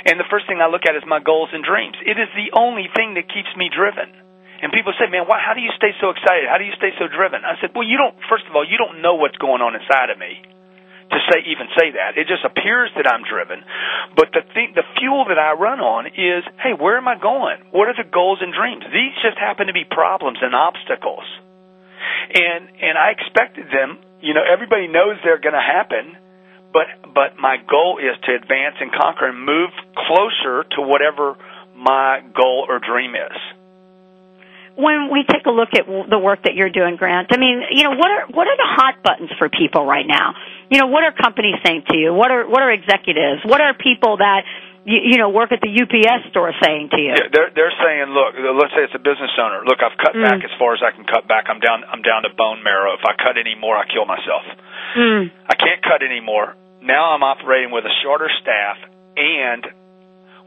and 0.06 0.18
the 0.18 0.26
first 0.34 0.50
thing 0.50 0.60
I 0.62 0.68
look 0.68 0.90
at 0.90 0.98
is 0.98 1.06
my 1.06 1.22
goals 1.22 1.54
and 1.54 1.62
dreams. 1.62 1.96
It 2.02 2.18
is 2.18 2.30
the 2.34 2.58
only 2.58 2.90
thing 2.98 3.14
that 3.16 3.30
keeps 3.30 3.54
me 3.54 3.70
driven. 3.70 4.10
And 4.58 4.74
people 4.74 4.90
say, 4.98 5.06
man, 5.06 5.30
why, 5.30 5.38
how 5.38 5.54
do 5.54 5.62
you 5.62 5.70
stay 5.78 5.94
so 6.02 6.10
excited? 6.10 6.50
How 6.50 6.58
do 6.58 6.66
you 6.66 6.74
stay 6.82 6.90
so 6.98 7.06
driven? 7.06 7.46
I 7.46 7.62
said, 7.62 7.78
well, 7.78 7.86
you 7.86 8.02
don't, 8.02 8.18
first 8.26 8.50
of 8.50 8.58
all, 8.58 8.66
you 8.66 8.82
don't 8.82 9.06
know 9.06 9.14
what's 9.14 9.38
going 9.38 9.62
on 9.62 9.78
inside 9.78 10.10
of 10.10 10.18
me 10.18 10.42
to 11.12 11.20
say 11.32 11.44
even 11.48 11.68
say 11.78 11.92
that. 11.96 12.18
It 12.18 12.28
just 12.28 12.44
appears 12.44 12.92
that 12.98 13.08
I'm 13.08 13.24
driven. 13.24 13.64
But 14.16 14.32
the 14.34 14.44
thing, 14.54 14.74
the 14.76 14.84
fuel 15.00 15.26
that 15.30 15.40
I 15.40 15.54
run 15.54 15.80
on 15.80 16.08
is, 16.08 16.44
hey, 16.60 16.74
where 16.76 16.98
am 16.98 17.08
I 17.08 17.16
going? 17.18 17.64
What 17.72 17.88
are 17.88 17.96
the 17.96 18.08
goals 18.10 18.40
and 18.42 18.52
dreams? 18.54 18.84
These 18.92 19.16
just 19.24 19.38
happen 19.40 19.68
to 19.68 19.74
be 19.74 19.86
problems 19.86 20.40
and 20.42 20.54
obstacles. 20.54 21.24
And 22.34 22.70
and 22.82 22.96
I 22.98 23.12
expected 23.16 23.68
them, 23.72 24.00
you 24.22 24.34
know, 24.34 24.44
everybody 24.44 24.88
knows 24.88 25.16
they're 25.24 25.40
going 25.40 25.56
to 25.56 25.64
happen, 25.64 26.18
but 26.74 26.88
but 27.14 27.38
my 27.40 27.58
goal 27.58 28.00
is 28.00 28.20
to 28.28 28.36
advance 28.36 28.76
and 28.80 28.92
conquer 28.92 29.30
and 29.30 29.40
move 29.40 29.72
closer 29.96 30.64
to 30.76 30.82
whatever 30.82 31.38
my 31.76 32.22
goal 32.36 32.66
or 32.68 32.80
dream 32.80 33.16
is. 33.16 33.38
when 34.76 35.10
we 35.12 35.26
take 35.26 35.46
a 35.46 35.50
look 35.50 35.70
at 35.74 35.88
the 35.88 36.20
work 36.20 36.44
that 36.44 36.54
you're 36.54 36.70
doing, 36.70 36.96
Grant, 36.98 37.30
I 37.34 37.38
mean, 37.38 37.64
you 37.72 37.84
know, 37.84 37.92
what 37.98 38.12
are 38.12 38.28
what 38.30 38.48
are 38.48 38.58
the 38.58 38.70
hot 38.78 39.02
buttons 39.04 39.32
for 39.40 39.50
people 39.50 39.86
right 39.86 40.06
now? 40.06 40.36
You 40.70 40.80
know, 40.80 40.88
what 40.88 41.04
are 41.04 41.14
companies 41.16 41.56
saying 41.66 41.84
to 41.90 41.96
you? 41.98 42.14
What 42.14 42.32
are 42.32 42.48
what 42.48 42.62
are 42.62 42.72
executives? 42.72 43.42
What 43.46 43.62
are 43.62 43.74
people 43.74 44.18
that 44.18 44.44
you, 44.84 45.00
you 45.04 45.18
know 45.18 45.30
work 45.30 45.52
at 45.52 45.62
the 45.64 45.72
UPS 45.72 46.30
store 46.32 46.52
saying 46.62 46.90
to 46.92 47.00
you? 47.00 47.16
Yeah, 47.16 47.32
they're 47.32 47.52
they're 47.56 47.76
saying, 47.80 48.12
look, 48.12 48.36
let's 48.36 48.74
say 48.76 48.84
it's 48.84 48.96
a 48.96 49.04
business 49.04 49.32
owner. 49.40 49.64
Look, 49.64 49.80
I've 49.80 49.98
cut 49.98 50.16
Mm. 50.16 50.24
back 50.28 50.44
as 50.44 50.52
far 50.60 50.74
as 50.76 50.84
I 50.84 50.92
can 50.92 51.06
cut 51.06 51.28
back. 51.28 51.46
I'm 51.48 51.60
down 51.60 51.84
I'm 51.88 52.02
down 52.04 52.24
to 52.24 52.32
bone 52.36 52.64
marrow. 52.64 52.94
If 53.00 53.04
I 53.08 53.16
cut 53.16 53.38
any 53.40 53.56
more, 53.56 53.78
I 53.78 53.88
kill 53.88 54.06
myself. 54.06 54.44
Mm. 54.96 55.32
I 55.48 55.56
can't 55.56 55.82
cut 55.84 56.04
anymore. 56.04 56.56
Now 56.84 57.16
I'm 57.16 57.24
operating 57.24 57.72
with 57.72 57.86
a 57.86 57.94
shorter 58.04 58.30
staff 58.42 58.78
and 59.16 59.66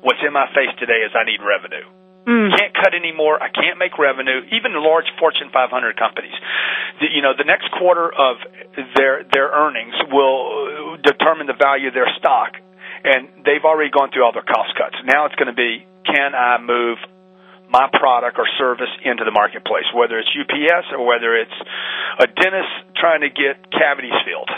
What's 0.02 0.20
in 0.26 0.32
my 0.32 0.46
face 0.56 0.72
today 0.80 1.04
is 1.04 1.12
I 1.12 1.24
need 1.28 1.44
revenue. 1.44 1.84
Mm. 2.26 2.52
Can't 2.56 2.74
cut 2.74 2.92
anymore. 2.94 3.42
I 3.42 3.48
can't 3.48 3.78
make 3.78 3.96
revenue. 3.98 4.44
Even 4.52 4.76
large 4.76 5.08
Fortune 5.18 5.48
500 5.52 5.96
companies, 5.96 6.36
you 7.00 7.22
know, 7.22 7.32
the 7.36 7.48
next 7.48 7.72
quarter 7.72 8.12
of 8.12 8.36
their 8.94 9.24
their 9.24 9.48
earnings 9.48 9.94
will 10.12 10.96
determine 11.00 11.46
the 11.46 11.56
value 11.56 11.88
of 11.88 11.94
their 11.94 12.12
stock, 12.18 12.60
and 13.04 13.44
they've 13.44 13.64
already 13.64 13.90
gone 13.90 14.12
through 14.12 14.24
all 14.24 14.32
their 14.36 14.46
cost 14.46 14.76
cuts. 14.76 14.96
Now 15.04 15.24
it's 15.26 15.34
going 15.36 15.48
to 15.48 15.56
be, 15.56 15.86
can 16.04 16.36
I 16.36 16.60
move 16.60 16.98
my 17.70 17.88
product 17.88 18.36
or 18.36 18.46
service 18.58 18.90
into 19.04 19.24
the 19.24 19.30
marketplace, 19.30 19.86
whether 19.94 20.18
it's 20.18 20.28
UPS 20.34 20.90
or 20.92 21.06
whether 21.06 21.38
it's 21.38 21.54
a 22.18 22.26
dentist 22.26 22.74
trying 22.98 23.22
to 23.22 23.30
get 23.30 23.62
cavities 23.70 24.18
filled. 24.26 24.50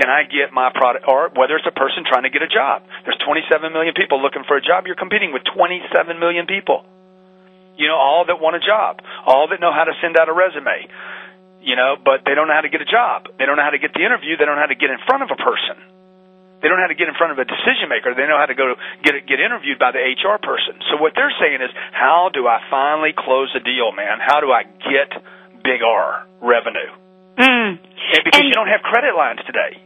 Can 0.00 0.08
I 0.08 0.24
get 0.24 0.48
my 0.48 0.72
product, 0.72 1.04
or 1.04 1.28
whether 1.36 1.60
it's 1.60 1.68
a 1.68 1.76
person 1.76 2.08
trying 2.08 2.24
to 2.24 2.32
get 2.32 2.40
a 2.40 2.48
job? 2.48 2.88
There's 3.04 3.20
27 3.20 3.68
million 3.68 3.92
people 3.92 4.16
looking 4.24 4.48
for 4.48 4.56
a 4.56 4.64
job. 4.64 4.88
You're 4.88 4.96
competing 4.96 5.28
with 5.36 5.44
27 5.44 5.92
million 6.16 6.48
people. 6.48 6.88
You 7.76 7.84
know, 7.92 8.00
all 8.00 8.24
that 8.24 8.40
want 8.40 8.56
a 8.56 8.64
job, 8.64 9.04
all 9.28 9.52
that 9.52 9.60
know 9.60 9.72
how 9.76 9.84
to 9.84 9.92
send 10.00 10.16
out 10.16 10.32
a 10.32 10.32
resume, 10.32 10.88
you 11.60 11.76
know, 11.76 12.00
but 12.00 12.24
they 12.24 12.32
don't 12.32 12.48
know 12.48 12.56
how 12.56 12.64
to 12.64 12.72
get 12.72 12.80
a 12.80 12.88
job. 12.88 13.28
They 13.36 13.44
don't 13.44 13.60
know 13.60 13.64
how 13.64 13.76
to 13.76 13.82
get 13.82 13.92
the 13.92 14.00
interview. 14.00 14.40
They 14.40 14.48
don't 14.48 14.56
know 14.56 14.64
how 14.64 14.72
to 14.72 14.80
get 14.80 14.88
in 14.88 15.00
front 15.04 15.20
of 15.20 15.28
a 15.32 15.36
person. 15.36 15.76
They 16.60 16.68
don't 16.68 16.76
know 16.80 16.88
how 16.88 16.92
to 16.92 17.00
get 17.00 17.08
in 17.08 17.16
front 17.20 17.32
of 17.32 17.38
a 17.40 17.44
decision 17.44 17.88
maker. 17.92 18.16
They 18.16 18.24
know 18.24 18.36
how 18.40 18.48
to 18.48 18.56
go 18.56 18.72
to 18.72 18.76
get 19.04 19.16
get 19.28 19.40
interviewed 19.40 19.76
by 19.80 19.92
the 19.92 20.00
HR 20.00 20.40
person. 20.40 20.80
So 20.92 20.96
what 20.96 21.12
they're 21.16 21.32
saying 21.40 21.60
is, 21.60 21.72
how 21.92 22.28
do 22.32 22.48
I 22.48 22.60
finally 22.72 23.12
close 23.16 23.52
a 23.52 23.60
deal, 23.60 23.92
man? 23.92 24.16
How 24.20 24.40
do 24.40 24.48
I 24.52 24.64
get 24.64 25.12
big 25.64 25.80
R 25.84 26.24
revenue? 26.40 26.88
Mm. 27.36 27.80
And 27.80 28.22
because 28.24 28.40
And- 28.40 28.48
you 28.48 28.52
don't 28.56 28.68
have 28.68 28.80
credit 28.80 29.16
lines 29.16 29.40
today. 29.44 29.80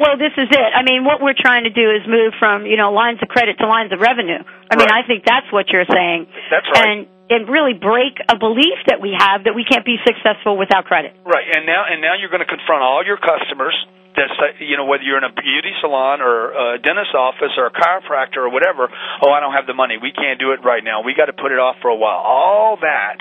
Well, 0.00 0.18
this 0.18 0.34
is 0.36 0.50
it. 0.50 0.70
I 0.74 0.82
mean, 0.82 1.04
what 1.04 1.22
we're 1.22 1.38
trying 1.38 1.64
to 1.64 1.74
do 1.74 1.90
is 1.94 2.02
move 2.06 2.34
from, 2.38 2.66
you 2.66 2.76
know, 2.76 2.90
lines 2.90 3.22
of 3.22 3.28
credit 3.28 3.58
to 3.58 3.66
lines 3.66 3.92
of 3.92 4.00
revenue. 4.00 4.42
I 4.70 4.74
mean, 4.74 4.90
I 4.90 5.06
think 5.06 5.24
that's 5.24 5.46
what 5.52 5.70
you're 5.70 5.86
saying. 5.86 6.26
That's 6.50 6.66
right. 6.74 6.88
And 6.88 7.06
and 7.30 7.48
really 7.48 7.72
break 7.72 8.20
a 8.28 8.36
belief 8.36 8.76
that 8.86 9.00
we 9.00 9.16
have 9.16 9.48
that 9.48 9.56
we 9.56 9.64
can't 9.64 9.84
be 9.84 9.96
successful 10.04 10.60
without 10.60 10.84
credit. 10.84 11.16
Right, 11.24 11.48
and 11.56 11.64
now 11.64 11.88
and 11.88 12.02
now 12.02 12.14
you're 12.20 12.28
going 12.28 12.44
to 12.44 12.50
confront 12.50 12.82
all 12.82 13.04
your 13.04 13.16
customers. 13.16 13.74
That 14.14 14.30
say, 14.38 14.62
you 14.62 14.76
know 14.76 14.86
whether 14.86 15.02
you're 15.02 15.18
in 15.18 15.26
a 15.26 15.34
beauty 15.34 15.74
salon 15.80 16.22
or 16.22 16.54
a 16.54 16.78
dentist 16.78 17.18
office 17.18 17.50
or 17.58 17.66
a 17.66 17.74
chiropractor 17.74 18.46
or 18.46 18.50
whatever. 18.50 18.86
Oh, 18.86 19.30
I 19.34 19.40
don't 19.40 19.54
have 19.54 19.66
the 19.66 19.74
money. 19.74 19.98
We 19.98 20.12
can't 20.12 20.38
do 20.38 20.52
it 20.52 20.62
right 20.62 20.84
now. 20.84 21.02
We 21.02 21.18
got 21.18 21.26
to 21.26 21.34
put 21.34 21.50
it 21.50 21.58
off 21.58 21.82
for 21.82 21.90
a 21.90 21.96
while. 21.96 22.22
All 22.22 22.78
that 22.78 23.18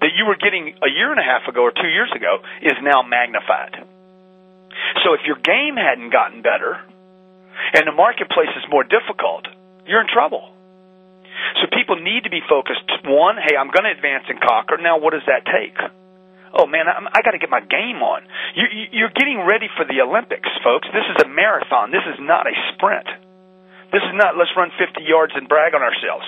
that 0.00 0.10
you 0.18 0.26
were 0.26 0.34
getting 0.34 0.74
a 0.82 0.90
year 0.90 1.12
and 1.14 1.20
a 1.20 1.22
half 1.22 1.46
ago 1.46 1.62
or 1.62 1.70
two 1.70 1.86
years 1.86 2.10
ago 2.16 2.42
is 2.66 2.74
now 2.82 3.06
magnified. 3.06 3.86
So 5.04 5.14
if 5.14 5.22
your 5.26 5.36
game 5.36 5.76
hadn't 5.76 6.10
gotten 6.10 6.42
better 6.42 6.80
and 7.74 7.86
the 7.86 7.92
marketplace 7.92 8.50
is 8.56 8.64
more 8.70 8.84
difficult, 8.84 9.46
you're 9.86 10.00
in 10.00 10.10
trouble. 10.10 10.50
So 11.60 11.68
people 11.70 11.98
need 11.98 12.24
to 12.24 12.30
be 12.30 12.40
focused. 12.48 12.86
One, 13.04 13.36
hey, 13.36 13.56
I'm 13.56 13.70
going 13.70 13.84
to 13.84 13.94
advance 13.94 14.24
and 14.28 14.40
conquer. 14.40 14.78
Now, 14.78 14.98
what 14.98 15.12
does 15.12 15.26
that 15.26 15.44
take? 15.46 15.76
Oh 16.54 16.66
man, 16.66 16.86
I'm, 16.86 17.10
I 17.10 17.18
got 17.26 17.32
to 17.34 17.42
get 17.42 17.50
my 17.50 17.60
game 17.60 17.98
on. 17.98 18.22
You, 18.54 18.66
you, 18.70 18.84
you're 18.92 19.14
getting 19.14 19.42
ready 19.42 19.66
for 19.74 19.82
the 19.84 19.98
Olympics, 20.06 20.48
folks. 20.62 20.86
This 20.94 21.02
is 21.10 21.18
a 21.26 21.28
marathon. 21.28 21.90
This 21.90 22.06
is 22.06 22.22
not 22.22 22.46
a 22.46 22.54
sprint. 22.72 23.10
This 23.94 24.02
is 24.10 24.18
not 24.18 24.34
let's 24.34 24.50
run 24.58 24.74
50 24.74 25.06
yards 25.06 25.38
and 25.38 25.46
brag 25.46 25.70
on 25.70 25.78
ourselves. 25.78 26.26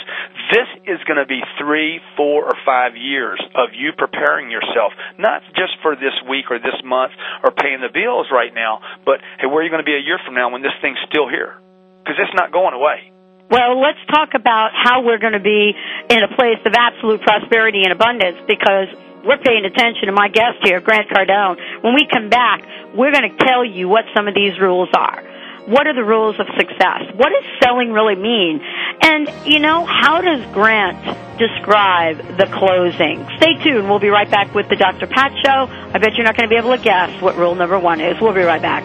This 0.55 0.71
is 0.87 1.03
going 1.03 1.19
to 1.19 1.27
be 1.27 1.43
three, 1.59 1.99
four, 2.15 2.47
or 2.47 2.55
five 2.63 2.95
years 2.95 3.43
of 3.59 3.75
you 3.75 3.91
preparing 3.91 4.55
yourself, 4.55 4.95
not 5.19 5.43
just 5.59 5.75
for 5.83 5.99
this 5.99 6.15
week 6.31 6.47
or 6.55 6.63
this 6.63 6.79
month 6.87 7.11
or 7.43 7.51
paying 7.51 7.83
the 7.83 7.91
bills 7.91 8.31
right 8.31 8.55
now, 8.55 8.79
but 9.03 9.19
hey, 9.43 9.51
where 9.51 9.59
are 9.59 9.67
you 9.67 9.75
going 9.75 9.83
to 9.83 9.89
be 9.89 9.99
a 9.99 10.05
year 10.07 10.23
from 10.23 10.39
now 10.39 10.55
when 10.55 10.63
this 10.63 10.79
thing's 10.79 11.03
still 11.11 11.27
here? 11.27 11.59
Because 12.07 12.23
it's 12.23 12.39
not 12.39 12.55
going 12.55 12.79
away. 12.79 13.11
Well, 13.51 13.83
let's 13.83 13.99
talk 14.15 14.39
about 14.39 14.71
how 14.71 15.03
we're 15.03 15.19
going 15.19 15.35
to 15.35 15.43
be 15.43 15.75
in 15.75 16.23
a 16.23 16.31
place 16.39 16.63
of 16.67 16.71
absolute 16.71 17.23
prosperity 17.27 17.83
and 17.83 17.91
abundance 17.91 18.39
because 18.47 18.95
we're 19.27 19.43
paying 19.43 19.67
attention 19.67 20.07
to 20.07 20.15
my 20.15 20.31
guest 20.31 20.63
here, 20.63 20.79
Grant 20.79 21.11
Cardone. 21.11 21.59
When 21.83 21.99
we 21.99 22.07
come 22.07 22.31
back, 22.31 22.63
we're 22.95 23.11
going 23.11 23.27
to 23.27 23.37
tell 23.43 23.67
you 23.67 23.89
what 23.89 24.07
some 24.15 24.31
of 24.31 24.35
these 24.39 24.55
rules 24.63 24.91
are. 24.95 25.19
What 25.67 25.89
are 25.89 25.95
the 25.95 26.05
rules 26.05 26.39
of 26.39 26.47
success? 26.57 27.11
What 27.17 27.31
does 27.31 27.45
selling 27.61 27.91
really 27.91 28.15
mean? 28.15 28.61
And, 29.03 29.29
you 29.45 29.59
know, 29.59 29.85
how 29.85 30.21
does 30.21 30.41
Grant 30.55 30.97
describe 31.39 32.19
the 32.39 32.47
closing? 32.47 33.27
Stay 33.39 33.55
tuned. 33.65 33.89
We'll 33.89 33.99
be 33.99 34.09
right 34.09 34.31
back 34.31 34.55
with 34.55 34.69
the 34.69 34.77
Dr. 34.77 35.09
Pat 35.09 35.33
Show. 35.45 35.67
I 35.67 35.99
bet 35.99 36.15
you're 36.15 36.25
not 36.25 36.37
going 36.37 36.49
to 36.49 36.55
be 36.55 36.57
able 36.57 36.77
to 36.77 36.81
guess 36.81 37.21
what 37.21 37.37
rule 37.37 37.57
number 37.57 37.81
one 37.81 38.01
is. 38.01 38.21
We'll 38.21 38.33
be 38.33 38.43
right 38.43 38.63
back. 38.63 38.85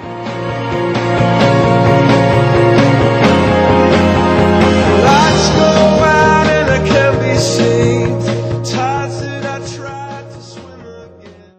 Lights 5.05 5.49
go 5.55 6.03
out 6.03 6.47
and 6.47 6.69
I 6.71 6.87
can't 6.87 7.19
be 7.21 7.35
seen. 7.37 8.63
Tides 8.65 9.21
that 9.21 9.45
I 9.45 9.59
tried 9.77 10.31
to 10.31 10.41
swim 10.41 10.81
again. 11.19 11.53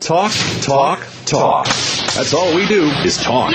Talk, 0.00 0.32
talk, 0.60 1.06
talk. 1.24 1.64
That's 1.64 2.34
all 2.34 2.54
we 2.54 2.66
do 2.66 2.84
is 3.02 3.16
talk. 3.16 3.54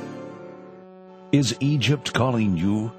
Is 1.31 1.55
Egypt 1.61 2.11
calling 2.11 2.57
you? 2.57 2.91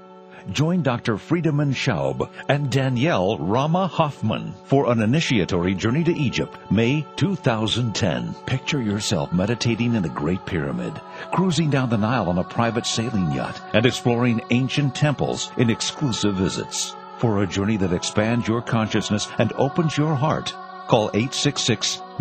Join 0.51 0.81
Dr. 0.81 1.17
Friedemann 1.17 1.71
Schaub 1.71 2.27
and 2.49 2.71
Danielle 2.71 3.37
Rama 3.37 3.85
Hoffman 3.85 4.55
for 4.65 4.91
an 4.91 5.03
initiatory 5.03 5.75
journey 5.75 6.03
to 6.03 6.17
Egypt, 6.17 6.57
May 6.71 7.05
2010. 7.15 8.33
Picture 8.47 8.81
yourself 8.81 9.31
meditating 9.31 9.93
in 9.93 10.01
the 10.01 10.09
Great 10.09 10.43
Pyramid, 10.47 10.99
cruising 11.31 11.69
down 11.69 11.91
the 11.91 11.97
Nile 11.97 12.27
on 12.27 12.39
a 12.39 12.43
private 12.43 12.87
sailing 12.87 13.31
yacht, 13.31 13.61
and 13.71 13.85
exploring 13.85 14.41
ancient 14.49 14.95
temples 14.95 15.51
in 15.57 15.69
exclusive 15.69 16.33
visits. 16.33 16.95
For 17.19 17.43
a 17.43 17.47
journey 17.47 17.77
that 17.77 17.93
expands 17.93 18.47
your 18.47 18.63
consciousness 18.63 19.27
and 19.37 19.53
opens 19.53 19.95
your 19.95 20.15
heart, 20.15 20.55
call 20.93 21.09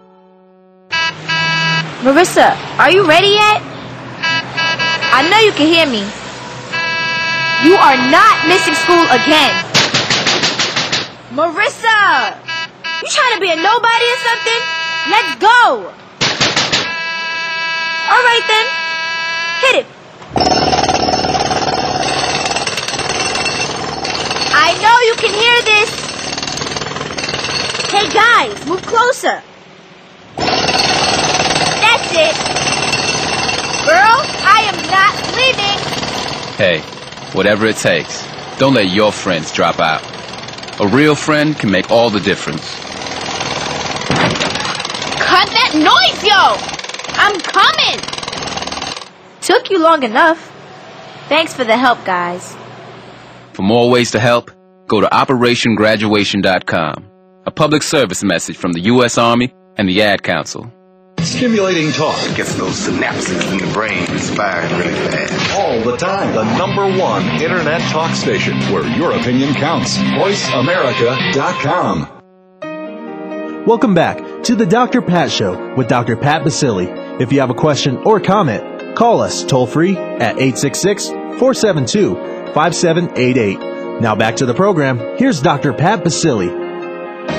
Marissa, 2.04 2.54
are 2.78 2.92
you 2.92 3.08
ready 3.08 3.28
yet? 3.28 3.62
I 5.16 5.26
know 5.30 5.38
you 5.38 5.52
can 5.52 5.68
hear 5.72 5.86
me. 5.86 6.04
You 7.64 7.76
are 7.80 7.96
not 8.12 8.46
missing 8.46 8.74
school 8.74 9.04
again. 9.08 9.64
Marissa! 11.32 12.36
You 13.00 13.08
trying 13.08 13.36
to 13.36 13.40
be 13.40 13.48
a 13.48 13.56
nobody 13.56 14.04
or 14.04 14.18
something? 14.28 14.60
Let's 15.08 15.34
go! 15.40 15.88
Alright 18.12 18.44
then. 18.52 18.68
Hit 19.64 19.80
it. 19.80 19.88
I 24.70 24.74
know 24.74 25.00
you 25.08 25.14
can 25.16 25.34
hear 25.34 25.62
this. 25.66 25.90
Hey 27.90 28.06
guys, 28.08 28.54
move 28.68 28.82
closer. 28.82 29.42
That's 30.36 32.12
it. 32.14 32.36
Girl, 33.84 34.22
I 34.46 34.62
am 34.70 34.78
not 34.94 35.14
leaving. 35.34 35.78
Hey, 36.54 36.78
whatever 37.36 37.66
it 37.66 37.78
takes, 37.78 38.24
don't 38.60 38.74
let 38.74 38.90
your 38.90 39.10
friends 39.10 39.50
drop 39.50 39.80
out. 39.80 40.04
A 40.80 40.86
real 40.86 41.16
friend 41.16 41.58
can 41.58 41.72
make 41.72 41.90
all 41.90 42.08
the 42.08 42.20
difference. 42.20 42.72
Cut 45.18 45.50
that 45.50 45.72
noise, 45.74 46.22
yo! 46.22 46.54
I'm 47.18 47.40
coming! 47.40 47.98
Took 49.40 49.68
you 49.68 49.82
long 49.82 50.04
enough. 50.04 50.38
Thanks 51.28 51.54
for 51.54 51.64
the 51.64 51.76
help, 51.76 52.04
guys. 52.04 52.56
For 53.52 53.62
more 53.62 53.90
ways 53.90 54.12
to 54.12 54.20
help, 54.20 54.52
go 54.90 55.00
to 55.00 55.06
OperationGraduation.com. 55.06 57.06
A 57.46 57.50
public 57.50 57.82
service 57.82 58.22
message 58.22 58.58
from 58.58 58.72
the 58.72 58.80
U.S. 58.80 59.16
Army 59.16 59.54
and 59.76 59.88
the 59.88 60.02
Ad 60.02 60.22
Council. 60.22 60.70
Stimulating 61.20 61.90
talk. 61.92 62.18
Gets 62.36 62.54
those 62.56 62.86
synapses 62.86 63.50
in 63.52 63.58
the 63.58 63.72
brain 63.72 64.04
firing 64.36 64.78
really 64.78 64.92
fast. 65.10 65.56
All 65.56 65.80
the 65.80 65.96
time. 65.96 66.34
The 66.34 66.44
number 66.58 66.86
one 66.98 67.24
internet 67.40 67.80
talk 67.90 68.14
station 68.14 68.58
where 68.72 68.86
your 68.96 69.12
opinion 69.12 69.54
counts. 69.54 69.96
VoiceAmerica.com. 69.96 72.16
Welcome 73.66 73.94
back 73.94 74.42
to 74.44 74.54
the 74.56 74.64
Dr. 74.66 75.02
Pat 75.02 75.30
Show 75.30 75.74
with 75.76 75.88
Dr. 75.88 76.16
Pat 76.16 76.42
Baccili. 76.42 77.20
If 77.20 77.32
you 77.32 77.40
have 77.40 77.50
a 77.50 77.54
question 77.54 77.98
or 77.98 78.18
comment, 78.18 78.96
call 78.96 79.20
us 79.20 79.44
toll 79.44 79.66
free 79.66 79.94
at 79.96 80.40
866 80.40 81.08
472 81.08 82.14
5788. 82.54 83.69
Now 84.00 84.16
back 84.16 84.36
to 84.36 84.46
the 84.46 84.54
program. 84.54 84.98
Here's 85.18 85.40
Dr. 85.42 85.74
Pat 85.74 86.00
Baccili. 86.00 86.48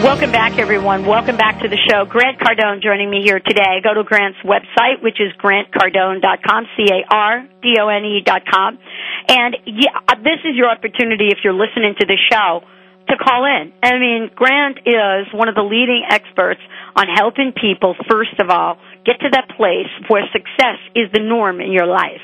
Welcome 0.06 0.32
back, 0.32 0.58
everyone. 0.58 1.06
Welcome 1.06 1.36
back 1.36 1.62
to 1.62 1.68
the 1.68 1.77
show. 1.89 2.06
Grant 2.06 2.39
Cardone 2.39 2.82
joining 2.82 3.10
me 3.10 3.22
here 3.24 3.39
today. 3.39 3.82
Go 3.84 3.94
to 3.94 4.03
Grant's 4.03 4.38
website, 4.46 5.01
which 5.01 5.18
is 5.20 5.34
grantcardone.com, 5.41 6.65
C-A-R-D-O-N-E 6.77 8.22
dot 8.25 8.41
com. 8.46 8.77
And 9.27 9.58
yeah, 9.65 9.98
uh, 10.08 10.15
this 10.22 10.41
is 10.46 10.56
your 10.56 10.70
opportunity 10.70 11.30
if 11.30 11.39
you're 11.44 11.58
listening 11.58 11.96
to 12.00 12.06
the 12.06 12.18
show 12.30 12.62
to 13.10 13.18
call 13.18 13.46
in. 13.46 13.74
I 13.84 13.98
mean, 13.98 14.30
Grant 14.34 14.80
is 14.86 15.34
one 15.34 15.50
of 15.50 15.56
the 15.56 15.65
leading 15.65 16.03
experts 16.10 16.62
on 16.96 17.06
helping 17.10 17.53
people, 17.53 17.96
first 18.10 18.39
of 18.39 18.50
all, 18.50 18.77
get 19.05 19.20
to 19.20 19.29
that 19.31 19.50
place 19.58 19.89
where 20.10 20.24
success 20.31 20.77
is 20.96 21.10
the 21.13 21.22
norm 21.22 21.60
in 21.62 21.72
your 21.72 21.88
life. 21.88 22.22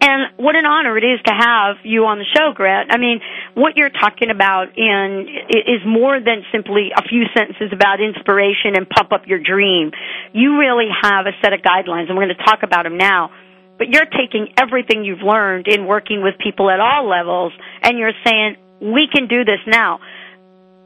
And 0.00 0.36
what 0.36 0.56
an 0.56 0.66
honor 0.66 0.96
it 0.96 1.04
is 1.04 1.20
to 1.24 1.32
have 1.32 1.76
you 1.84 2.04
on 2.06 2.18
the 2.18 2.24
show, 2.36 2.52
Grant. 2.54 2.92
I 2.92 2.98
mean, 2.98 3.20
what 3.54 3.76
you're 3.76 3.92
talking 3.92 4.30
about 4.30 4.76
in 4.76 5.28
is 5.48 5.80
more 5.86 6.20
than 6.20 6.44
simply 6.52 6.92
a 6.96 7.02
few 7.08 7.24
sentences 7.36 7.72
about 7.72 8.00
inspiration 8.00 8.76
and 8.76 8.88
pump 8.88 9.12
up 9.12 9.26
your 9.26 9.38
dream. 9.38 9.92
You 10.32 10.58
really 10.58 10.88
have 11.02 11.26
a 11.26 11.32
set 11.42 11.52
of 11.52 11.60
guidelines, 11.60 12.08
and 12.08 12.16
we're 12.16 12.26
going 12.26 12.36
to 12.36 12.44
talk 12.44 12.62
about 12.62 12.84
them 12.84 12.98
now. 12.98 13.30
But 13.76 13.88
you're 13.88 14.06
taking 14.06 14.54
everything 14.56 15.04
you've 15.04 15.24
learned 15.24 15.68
in 15.68 15.86
working 15.86 16.22
with 16.22 16.34
people 16.38 16.70
at 16.70 16.80
all 16.80 17.08
levels, 17.08 17.52
and 17.82 17.98
you're 17.98 18.16
saying, 18.24 18.56
we 18.80 19.08
can 19.12 19.26
do 19.26 19.44
this 19.44 19.60
now. 19.66 20.00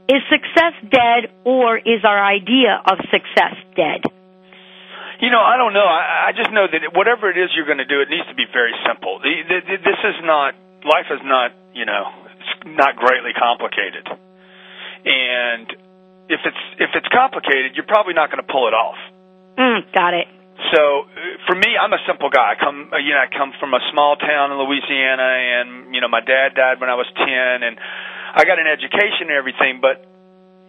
Is 0.08 0.22
success 0.30 0.72
dead, 0.90 1.30
or 1.44 1.76
is 1.76 2.04
our 2.04 2.24
idea 2.24 2.80
of 2.86 2.98
success 3.10 3.54
dead? 3.76 4.02
You 5.18 5.30
know, 5.34 5.42
I 5.42 5.58
don't 5.58 5.74
know. 5.74 5.82
I, 5.82 6.30
I 6.30 6.32
just 6.32 6.50
know 6.54 6.66
that 6.70 6.94
whatever 6.94 7.26
it 7.30 7.38
is 7.38 7.50
you're 7.58 7.66
going 7.66 7.82
to 7.82 7.90
do, 7.90 8.00
it 8.00 8.08
needs 8.08 8.26
to 8.30 8.38
be 8.38 8.46
very 8.54 8.74
simple. 8.86 9.18
The, 9.18 9.34
the, 9.50 9.58
the, 9.66 9.76
this 9.82 10.00
is 10.14 10.18
not 10.22 10.54
life 10.86 11.10
is 11.10 11.18
not 11.26 11.50
you 11.74 11.84
know 11.84 12.06
it's 12.38 12.52
not 12.66 12.94
greatly 12.94 13.34
complicated, 13.34 14.06
and 14.06 15.66
if 16.30 16.40
it's 16.46 16.64
if 16.78 16.90
it's 16.94 17.10
complicated, 17.10 17.74
you're 17.74 17.88
probably 17.88 18.14
not 18.14 18.30
going 18.30 18.44
to 18.44 18.46
pull 18.46 18.70
it 18.70 18.76
off. 18.78 18.98
Mm, 19.58 19.90
got 19.90 20.14
it. 20.14 20.30
So 20.74 21.06
for 21.46 21.54
me, 21.54 21.74
I'm 21.74 21.92
a 21.94 22.02
simple 22.06 22.30
guy. 22.30 22.54
I 22.54 22.56
come, 22.58 22.90
you 22.98 23.14
know, 23.14 23.22
I 23.22 23.30
come 23.30 23.54
from 23.58 23.74
a 23.74 23.82
small 23.90 24.16
town 24.18 24.50
in 24.50 24.58
Louisiana, 24.58 25.26
and 25.26 25.94
you 25.94 26.00
know, 26.00 26.08
my 26.08 26.20
dad 26.20 26.54
died 26.54 26.78
when 26.78 26.90
I 26.90 26.94
was 26.94 27.06
ten, 27.14 27.66
and 27.66 27.78
I 28.34 28.46
got 28.46 28.58
an 28.58 28.66
education 28.66 29.34
and 29.34 29.38
everything, 29.38 29.82
but 29.82 30.06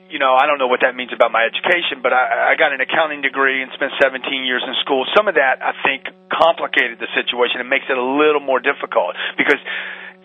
you 0.09 0.17
know, 0.17 0.33
I 0.33 0.49
don't 0.49 0.57
know 0.57 0.67
what 0.67 0.81
that 0.81 0.97
means 0.97 1.13
about 1.13 1.29
my 1.29 1.45
education, 1.45 2.01
but 2.01 2.09
I, 2.09 2.53
I 2.53 2.57
got 2.57 2.73
an 2.73 2.81
accounting 2.81 3.21
degree 3.21 3.61
and 3.61 3.69
spent 3.77 3.93
17 4.01 4.25
years 4.41 4.65
in 4.65 4.73
school. 4.81 5.05
Some 5.13 5.29
of 5.29 5.37
that, 5.37 5.61
I 5.61 5.77
think, 5.85 6.09
complicated 6.33 6.97
the 6.97 7.09
situation 7.13 7.61
and 7.61 7.69
makes 7.69 7.85
it 7.85 7.95
a 7.95 8.01
little 8.01 8.41
more 8.41 8.57
difficult 8.57 9.13
because 9.37 9.61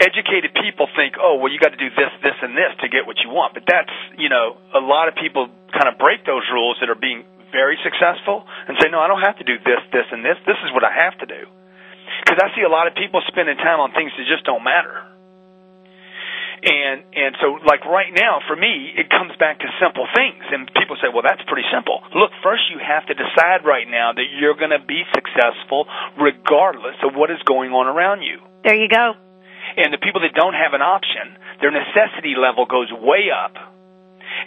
educated 0.01 0.57
people 0.57 0.89
think, 0.97 1.21
oh, 1.21 1.37
well, 1.37 1.53
you 1.53 1.61
got 1.61 1.77
to 1.77 1.81
do 1.81 1.93
this, 1.93 2.11
this, 2.25 2.35
and 2.41 2.57
this 2.57 2.73
to 2.81 2.89
get 2.89 3.05
what 3.05 3.21
you 3.21 3.29
want. 3.29 3.53
But 3.53 3.69
that's, 3.69 3.93
you 4.17 4.33
know, 4.33 4.57
a 4.73 4.81
lot 4.81 5.13
of 5.13 5.15
people 5.21 5.53
kind 5.71 5.87
of 5.87 6.01
break 6.01 6.25
those 6.25 6.49
rules 6.49 6.81
that 6.81 6.89
are 6.89 6.99
being 6.99 7.23
very 7.53 7.79
successful 7.85 8.43
and 8.67 8.75
say, 8.81 8.89
no, 8.91 8.99
I 8.99 9.07
don't 9.07 9.23
have 9.23 9.39
to 9.39 9.47
do 9.47 9.61
this, 9.63 9.85
this, 9.93 10.09
and 10.11 10.25
this. 10.25 10.41
This 10.49 10.59
is 10.65 10.73
what 10.73 10.83
I 10.83 10.91
have 10.91 11.15
to 11.23 11.29
do. 11.29 11.45
Because 12.25 12.41
I 12.41 12.51
see 12.57 12.65
a 12.65 12.73
lot 12.73 12.89
of 12.89 12.97
people 12.97 13.21
spending 13.29 13.61
time 13.61 13.79
on 13.79 13.93
things 13.93 14.11
that 14.17 14.25
just 14.27 14.49
don't 14.49 14.65
matter 14.65 15.14
and 16.65 17.05
and 17.13 17.37
so 17.45 17.61
like 17.69 17.85
right 17.85 18.09
now 18.17 18.41
for 18.49 18.57
me 18.57 18.97
it 18.97 19.13
comes 19.13 19.37
back 19.37 19.61
to 19.61 19.69
simple 19.77 20.09
things. 20.17 20.41
And 20.49 20.65
people 20.73 20.97
say 20.97 21.13
well 21.13 21.23
that's 21.23 21.45
pretty 21.45 21.69
simple. 21.69 22.01
Look 22.17 22.33
first 22.41 22.73
you 22.73 22.81
have 22.81 23.05
to 23.13 23.15
decide 23.15 23.69
right 23.69 23.85
now 23.85 24.17
that 24.17 24.29
you're 24.33 24.57
going 24.57 24.73
to 24.73 24.81
be 24.81 25.05
successful 25.13 25.85
regardless 26.17 26.97
of 27.05 27.13
what 27.13 27.29
is 27.29 27.41
going 27.45 27.77
on 27.77 27.85
around 27.87 28.25
you. 28.25 28.41
There 28.65 28.77
you 28.77 28.89
go. 28.89 29.13
And 29.77 29.93
the 29.93 30.01
people 30.01 30.25
that 30.25 30.33
don't 30.33 30.57
have 30.57 30.73
an 30.73 30.81
option 30.81 31.37
their 31.61 31.71
necessity 31.71 32.35
level 32.35 32.65
goes 32.65 32.89
way 32.91 33.29
up. 33.29 33.55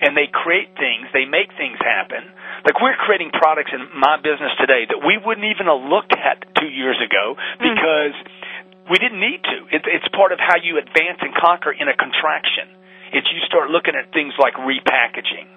And 0.02 0.18
they 0.18 0.28
create 0.28 0.74
things 0.76 1.08
they 1.14 1.30
make 1.30 1.54
things 1.54 1.78
happen. 1.80 2.34
Like 2.66 2.82
we're 2.82 2.98
creating 2.98 3.30
products 3.32 3.72
in 3.72 3.94
my 3.94 4.18
business 4.18 4.52
today 4.58 4.90
that 4.90 5.06
we 5.06 5.22
wouldn't 5.22 5.46
even 5.46 5.70
have 5.70 5.86
looked 5.86 6.18
at 6.18 6.44
two 6.58 6.68
years 6.68 6.98
ago 6.98 7.38
because 7.62 8.18
mm 8.18 8.47
we 8.90 8.98
didn't 9.00 9.20
need 9.20 9.44
to. 9.44 9.58
It, 9.72 9.84
it's 9.86 10.08
part 10.16 10.32
of 10.32 10.40
how 10.40 10.56
you 10.60 10.80
advance 10.80 11.20
and 11.22 11.36
conquer 11.36 11.72
in 11.72 11.88
a 11.88 11.96
contraction. 11.96 12.72
It's 13.12 13.28
you 13.32 13.40
start 13.48 13.70
looking 13.70 13.96
at 13.96 14.12
things 14.12 14.34
like 14.40 14.56
repackaging. 14.56 15.48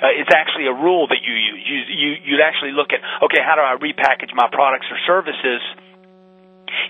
Uh, 0.00 0.20
it's 0.20 0.32
actually 0.34 0.66
a 0.66 0.74
rule 0.74 1.06
that 1.08 1.22
you 1.22 1.34
use. 1.34 1.60
You, 1.64 1.78
you 1.88 2.08
you'd 2.24 2.44
actually 2.44 2.72
look 2.72 2.92
at 2.92 3.00
okay, 3.24 3.40
how 3.40 3.56
do 3.56 3.62
I 3.62 3.76
repackage 3.80 4.34
my 4.34 4.48
products 4.50 4.86
or 4.90 4.98
services 5.06 5.62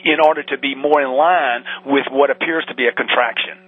in 0.05 0.19
order 0.19 0.43
to 0.43 0.57
be 0.59 0.75
more 0.75 1.03
in 1.03 1.11
line 1.11 1.65
with 1.85 2.07
what 2.11 2.31
appears 2.31 2.65
to 2.69 2.75
be 2.75 2.87
a 2.87 2.93
contraction, 2.93 3.59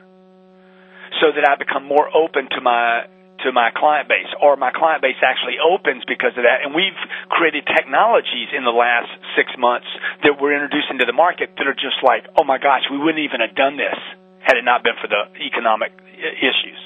so 1.20 1.31
that 1.35 1.44
I 1.44 1.57
become 1.57 1.85
more 1.85 2.09
open 2.16 2.49
to 2.57 2.61
my 2.61 3.07
to 3.44 3.53
my 3.53 3.70
client 3.75 4.09
base, 4.09 4.29
or 4.40 4.57
my 4.57 4.70
client 4.72 5.03
base 5.03 5.20
actually 5.20 5.61
opens 5.61 6.05
because 6.09 6.33
of 6.37 6.44
that. 6.49 6.64
And 6.64 6.72
we've 6.72 6.96
created 7.29 7.66
technologies 7.66 8.49
in 8.57 8.64
the 8.64 8.72
last 8.72 9.11
six 9.37 9.53
months 9.59 9.88
that 10.25 10.40
we're 10.40 10.55
introducing 10.55 10.99
to 11.01 11.07
the 11.07 11.16
market 11.16 11.53
that 11.59 11.66
are 11.66 11.77
just 11.77 12.01
like, 12.01 12.25
oh 12.40 12.44
my 12.44 12.59
gosh, 12.59 12.88
we 12.90 12.99
wouldn't 12.99 13.22
even 13.22 13.44
have 13.44 13.55
done 13.55 13.77
this 13.77 13.99
had 14.40 14.57
it 14.57 14.64
not 14.64 14.83
been 14.87 14.94
for 15.03 15.09
the 15.09 15.27
economic 15.42 15.90
issues. 16.16 16.79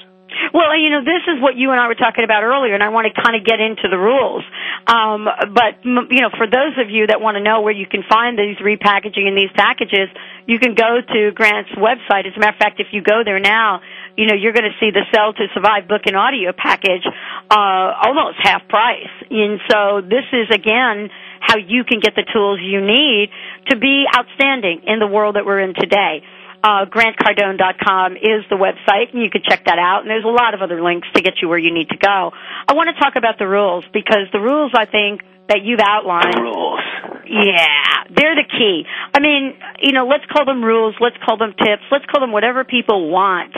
Well, 0.53 0.71
you 0.79 0.89
know, 0.89 1.03
this 1.03 1.27
is 1.27 1.43
what 1.43 1.55
you 1.55 1.71
and 1.71 1.79
I 1.79 1.87
were 1.87 1.99
talking 1.99 2.23
about 2.23 2.43
earlier, 2.43 2.73
and 2.73 2.81
I 2.83 2.89
want 2.89 3.07
to 3.11 3.13
kind 3.13 3.35
of 3.35 3.43
get 3.43 3.59
into 3.59 3.91
the 3.91 3.99
rules. 3.99 4.43
Um, 4.87 5.27
but 5.27 5.83
you 5.83 6.21
know, 6.23 6.31
for 6.31 6.47
those 6.47 6.79
of 6.79 6.89
you 6.89 7.07
that 7.07 7.19
want 7.19 7.35
to 7.35 7.43
know 7.43 7.61
where 7.61 7.75
you 7.75 7.85
can 7.85 8.03
find 8.07 8.39
these 8.39 8.57
repackaging 8.57 9.27
and 9.27 9.37
these 9.37 9.51
packages, 9.53 10.07
you 10.47 10.57
can 10.57 10.73
go 10.73 11.03
to 11.03 11.31
Grant's 11.35 11.71
website. 11.75 12.25
As 12.25 12.33
a 12.35 12.39
matter 12.39 12.55
of 12.55 12.59
fact, 12.59 12.79
if 12.79 12.87
you 12.91 13.03
go 13.03 13.21
there 13.23 13.39
now, 13.39 13.81
you 14.21 14.27
know, 14.29 14.37
you're 14.37 14.53
going 14.53 14.69
to 14.69 14.77
see 14.77 14.93
the 14.93 15.01
Sell 15.09 15.33
to 15.33 15.49
Survive 15.57 15.89
book 15.89 16.05
and 16.05 16.15
audio 16.15 16.53
package 16.53 17.01
uh, 17.49 18.05
almost 18.05 18.37
half 18.37 18.69
price. 18.69 19.09
And 19.33 19.57
so 19.65 20.05
this 20.05 20.29
is 20.29 20.53
again 20.53 21.09
how 21.41 21.57
you 21.57 21.81
can 21.83 21.99
get 21.99 22.13
the 22.13 22.21
tools 22.29 22.61
you 22.61 22.85
need 22.85 23.33
to 23.73 23.81
be 23.81 24.05
outstanding 24.05 24.85
in 24.85 24.99
the 24.99 25.07
world 25.07 25.41
that 25.41 25.43
we're 25.43 25.65
in 25.65 25.73
today. 25.73 26.21
Uh, 26.61 26.85
GrantCardone.com 26.85 28.13
is 28.21 28.45
the 28.53 28.61
website, 28.61 29.09
and 29.09 29.23
you 29.25 29.31
can 29.31 29.41
check 29.41 29.65
that 29.65 29.81
out. 29.81 30.05
And 30.05 30.09
there's 30.11 30.23
a 30.23 30.29
lot 30.29 30.53
of 30.53 30.61
other 30.61 30.83
links 30.83 31.07
to 31.15 31.23
get 31.23 31.41
you 31.41 31.49
where 31.49 31.57
you 31.57 31.73
need 31.73 31.89
to 31.89 31.97
go. 31.97 32.29
I 32.69 32.77
want 32.77 32.93
to 32.93 33.01
talk 33.01 33.17
about 33.17 33.39
the 33.39 33.47
rules 33.47 33.83
because 33.91 34.29
the 34.31 34.39
rules, 34.39 34.71
I 34.77 34.85
think, 34.85 35.25
that 35.49 35.65
you've 35.65 35.81
outlined. 35.81 36.37
Rules. 36.37 36.85
Yeah, 37.25 38.05
they're 38.13 38.37
the 38.37 38.45
key. 38.45 38.85
I 38.85 39.19
mean, 39.19 39.57
you 39.81 39.93
know, 39.93 40.05
let's 40.05 40.25
call 40.31 40.45
them 40.45 40.63
rules, 40.63 40.93
let's 41.01 41.17
call 41.25 41.37
them 41.37 41.55
tips, 41.57 41.81
let's 41.89 42.05
call 42.05 42.21
them 42.21 42.31
whatever 42.31 42.63
people 42.63 43.09
want 43.09 43.57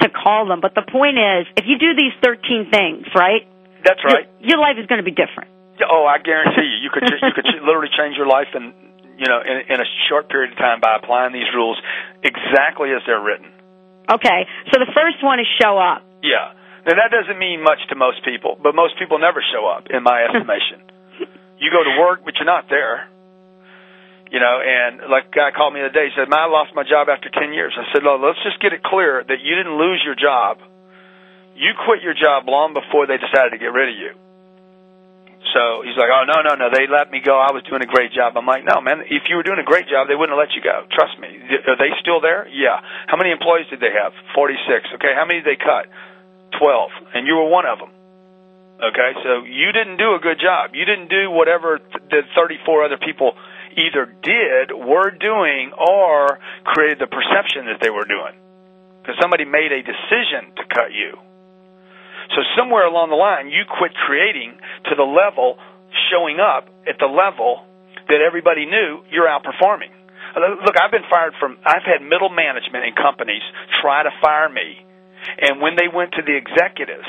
to 0.00 0.08
call 0.08 0.46
them. 0.48 0.60
But 0.60 0.74
the 0.74 0.86
point 0.86 1.18
is, 1.18 1.46
if 1.56 1.64
you 1.66 1.78
do 1.78 1.94
these 1.94 2.14
13 2.22 2.70
things, 2.70 3.06
right? 3.14 3.46
That's 3.84 4.00
right. 4.02 4.26
Your, 4.40 4.56
your 4.56 4.58
life 4.58 4.80
is 4.80 4.86
going 4.86 5.02
to 5.02 5.06
be 5.06 5.14
different. 5.14 5.52
Oh, 5.82 6.06
I 6.06 6.22
guarantee 6.22 6.62
you, 6.62 6.86
you 6.86 6.90
could 6.94 7.02
you 7.02 7.32
could 7.34 7.46
literally 7.66 7.90
change 7.90 8.14
your 8.16 8.30
life 8.30 8.46
in 8.54 8.70
you 9.18 9.26
know 9.26 9.42
in, 9.42 9.74
in 9.74 9.78
a 9.82 9.88
short 10.08 10.30
period 10.30 10.54
of 10.54 10.58
time 10.58 10.78
by 10.78 10.96
applying 11.02 11.34
these 11.34 11.50
rules 11.50 11.76
exactly 12.22 12.94
as 12.94 13.02
they're 13.06 13.20
written. 13.20 13.50
Okay, 14.06 14.46
so 14.70 14.78
the 14.78 14.90
first 14.94 15.18
one 15.24 15.40
is 15.40 15.46
show 15.58 15.74
up. 15.78 16.06
Yeah. 16.22 16.54
Now 16.86 16.94
that 17.00 17.10
doesn't 17.10 17.38
mean 17.40 17.64
much 17.64 17.80
to 17.88 17.96
most 17.96 18.22
people, 18.24 18.54
but 18.60 18.76
most 18.76 18.94
people 19.00 19.18
never 19.18 19.42
show 19.42 19.66
up, 19.66 19.88
in 19.90 20.04
my 20.04 20.24
estimation. 20.28 20.84
you 21.58 21.72
go 21.72 21.82
to 21.82 21.94
work, 21.98 22.22
but 22.24 22.36
you're 22.36 22.46
not 22.46 22.68
there. 22.68 23.08
You 24.34 24.42
know, 24.42 24.58
and 24.58 25.06
like 25.06 25.30
a 25.30 25.34
guy 25.38 25.50
called 25.54 25.70
me 25.70 25.78
the 25.78 25.94
other 25.94 25.94
day, 25.94 26.10
he 26.10 26.14
said, 26.18 26.26
Man, 26.26 26.42
I 26.42 26.50
lost 26.50 26.74
my 26.74 26.82
job 26.82 27.06
after 27.06 27.30
10 27.30 27.54
years. 27.54 27.70
I 27.78 27.86
said, 27.94 28.02
No, 28.02 28.18
let's 28.18 28.42
just 28.42 28.58
get 28.58 28.74
it 28.74 28.82
clear 28.82 29.22
that 29.22 29.38
you 29.38 29.54
didn't 29.54 29.78
lose 29.78 30.02
your 30.02 30.18
job. 30.18 30.58
You 31.54 31.70
quit 31.86 32.02
your 32.02 32.18
job 32.18 32.50
long 32.50 32.74
before 32.74 33.06
they 33.06 33.14
decided 33.14 33.54
to 33.54 33.62
get 33.62 33.70
rid 33.70 33.94
of 33.94 33.96
you. 33.96 34.10
So 35.54 35.86
he's 35.86 35.94
like, 35.94 36.10
Oh, 36.10 36.26
no, 36.26 36.42
no, 36.42 36.58
no, 36.58 36.66
they 36.66 36.90
let 36.90 37.14
me 37.14 37.22
go. 37.22 37.38
I 37.38 37.54
was 37.54 37.62
doing 37.70 37.86
a 37.86 37.86
great 37.86 38.10
job. 38.10 38.34
I'm 38.34 38.42
like, 38.42 38.66
No, 38.66 38.82
man, 38.82 39.06
if 39.06 39.30
you 39.30 39.38
were 39.38 39.46
doing 39.46 39.62
a 39.62 39.68
great 39.70 39.86
job, 39.86 40.10
they 40.10 40.18
wouldn't 40.18 40.34
have 40.34 40.42
let 40.42 40.50
you 40.58 40.66
go. 40.66 40.82
Trust 40.90 41.14
me. 41.22 41.30
Are 41.70 41.78
they 41.78 41.94
still 42.02 42.18
there? 42.18 42.50
Yeah. 42.50 42.82
How 43.06 43.14
many 43.14 43.30
employees 43.30 43.70
did 43.70 43.78
they 43.78 43.94
have? 43.94 44.10
46. 44.34 44.98
Okay, 44.98 45.14
how 45.14 45.30
many 45.30 45.46
did 45.46 45.48
they 45.54 45.62
cut? 45.62 45.86
12. 46.58 47.14
And 47.14 47.30
you 47.30 47.38
were 47.38 47.46
one 47.46 47.70
of 47.70 47.78
them. 47.78 47.94
Okay, 48.82 49.10
so 49.22 49.46
you 49.46 49.70
didn't 49.70 50.02
do 50.02 50.18
a 50.18 50.18
good 50.18 50.42
job. 50.42 50.74
You 50.74 50.82
didn't 50.82 51.06
do 51.06 51.30
whatever 51.30 51.78
the 52.10 52.26
34 52.34 52.90
other 52.90 52.98
people 52.98 53.38
either 53.76 54.06
did, 54.22 54.72
were 54.72 55.10
doing, 55.10 55.72
or 55.76 56.38
created 56.64 56.98
the 56.98 57.10
perception 57.10 57.66
that 57.66 57.80
they 57.82 57.90
were 57.90 58.04
doing. 58.04 58.34
Because 59.02 59.16
somebody 59.20 59.44
made 59.44 59.72
a 59.72 59.82
decision 59.82 60.54
to 60.56 60.64
cut 60.72 60.92
you. 60.92 61.18
So 62.32 62.40
somewhere 62.56 62.86
along 62.86 63.10
the 63.10 63.20
line, 63.20 63.48
you 63.48 63.68
quit 63.68 63.92
creating 63.94 64.56
to 64.88 64.94
the 64.96 65.04
level 65.04 65.58
showing 66.10 66.40
up 66.40 66.68
at 66.88 66.96
the 66.98 67.06
level 67.06 67.66
that 68.08 68.20
everybody 68.20 68.64
knew 68.66 69.04
you're 69.10 69.28
outperforming. 69.28 69.92
Look, 70.34 70.74
I've 70.80 70.90
been 70.90 71.06
fired 71.08 71.34
from, 71.38 71.58
I've 71.64 71.84
had 71.84 72.02
middle 72.02 72.28
management 72.28 72.84
in 72.84 72.94
companies 72.96 73.42
try 73.80 74.02
to 74.02 74.10
fire 74.20 74.48
me. 74.48 74.82
And 75.38 75.60
when 75.60 75.76
they 75.76 75.86
went 75.86 76.12
to 76.12 76.22
the 76.22 76.34
executives 76.34 77.06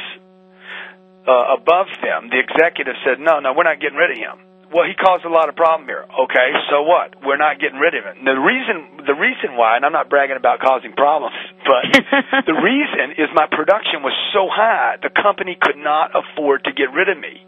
uh, 1.27 1.57
above 1.57 1.87
them, 2.03 2.29
the 2.29 2.39
executive 2.39 2.95
said, 3.03 3.19
no, 3.19 3.39
no, 3.39 3.53
we're 3.55 3.63
not 3.65 3.81
getting 3.81 3.97
rid 3.97 4.11
of 4.11 4.17
him. 4.17 4.37
Well, 4.75 4.83
he 4.83 4.91
caused 4.91 5.23
a 5.23 5.31
lot 5.31 5.47
of 5.47 5.55
problem 5.55 5.87
here. 5.87 6.03
Okay, 6.03 6.49
so 6.67 6.83
what? 6.83 7.15
We're 7.23 7.39
not 7.39 7.63
getting 7.63 7.79
rid 7.79 7.95
of 7.95 8.03
him. 8.03 8.27
The 8.27 8.35
reason, 8.35 9.07
the 9.07 9.15
reason 9.15 9.55
why, 9.55 9.79
and 9.79 9.87
I'm 9.87 9.95
not 9.95 10.11
bragging 10.11 10.35
about 10.35 10.59
causing 10.59 10.91
problems, 10.91 11.31
but 11.63 11.87
the 12.51 12.59
reason 12.59 13.15
is 13.15 13.31
my 13.31 13.47
production 13.47 14.03
was 14.03 14.11
so 14.35 14.51
high, 14.51 14.99
the 14.99 15.07
company 15.15 15.55
could 15.55 15.79
not 15.79 16.11
afford 16.11 16.67
to 16.67 16.75
get 16.75 16.91
rid 16.91 17.07
of 17.07 17.15
me. 17.15 17.39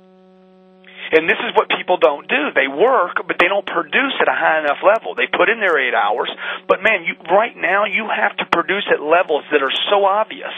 And 1.11 1.27
this 1.27 1.35
is 1.43 1.51
what 1.51 1.67
people 1.67 1.99
don't 1.99 2.31
do. 2.31 2.55
They 2.55 2.71
work, 2.71 3.19
but 3.27 3.35
they 3.35 3.51
don't 3.51 3.67
produce 3.67 4.15
at 4.23 4.31
a 4.31 4.35
high 4.35 4.63
enough 4.63 4.79
level. 4.79 5.11
They 5.11 5.27
put 5.27 5.51
in 5.51 5.59
their 5.59 5.75
eight 5.75 5.95
hours, 5.95 6.31
but 6.71 6.79
man, 6.79 7.03
you, 7.03 7.19
right 7.27 7.55
now 7.59 7.83
you 7.91 8.07
have 8.07 8.39
to 8.39 8.47
produce 8.47 8.87
at 8.87 9.03
levels 9.03 9.43
that 9.51 9.59
are 9.59 9.75
so 9.91 10.07
obvious. 10.07 10.55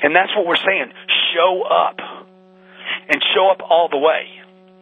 And 0.00 0.16
that's 0.16 0.32
what 0.32 0.48
we're 0.48 0.64
saying. 0.64 0.96
Show 1.36 1.60
up. 1.68 2.00
And 3.04 3.20
show 3.36 3.52
up 3.52 3.60
all 3.60 3.92
the 3.92 4.00
way. 4.00 4.35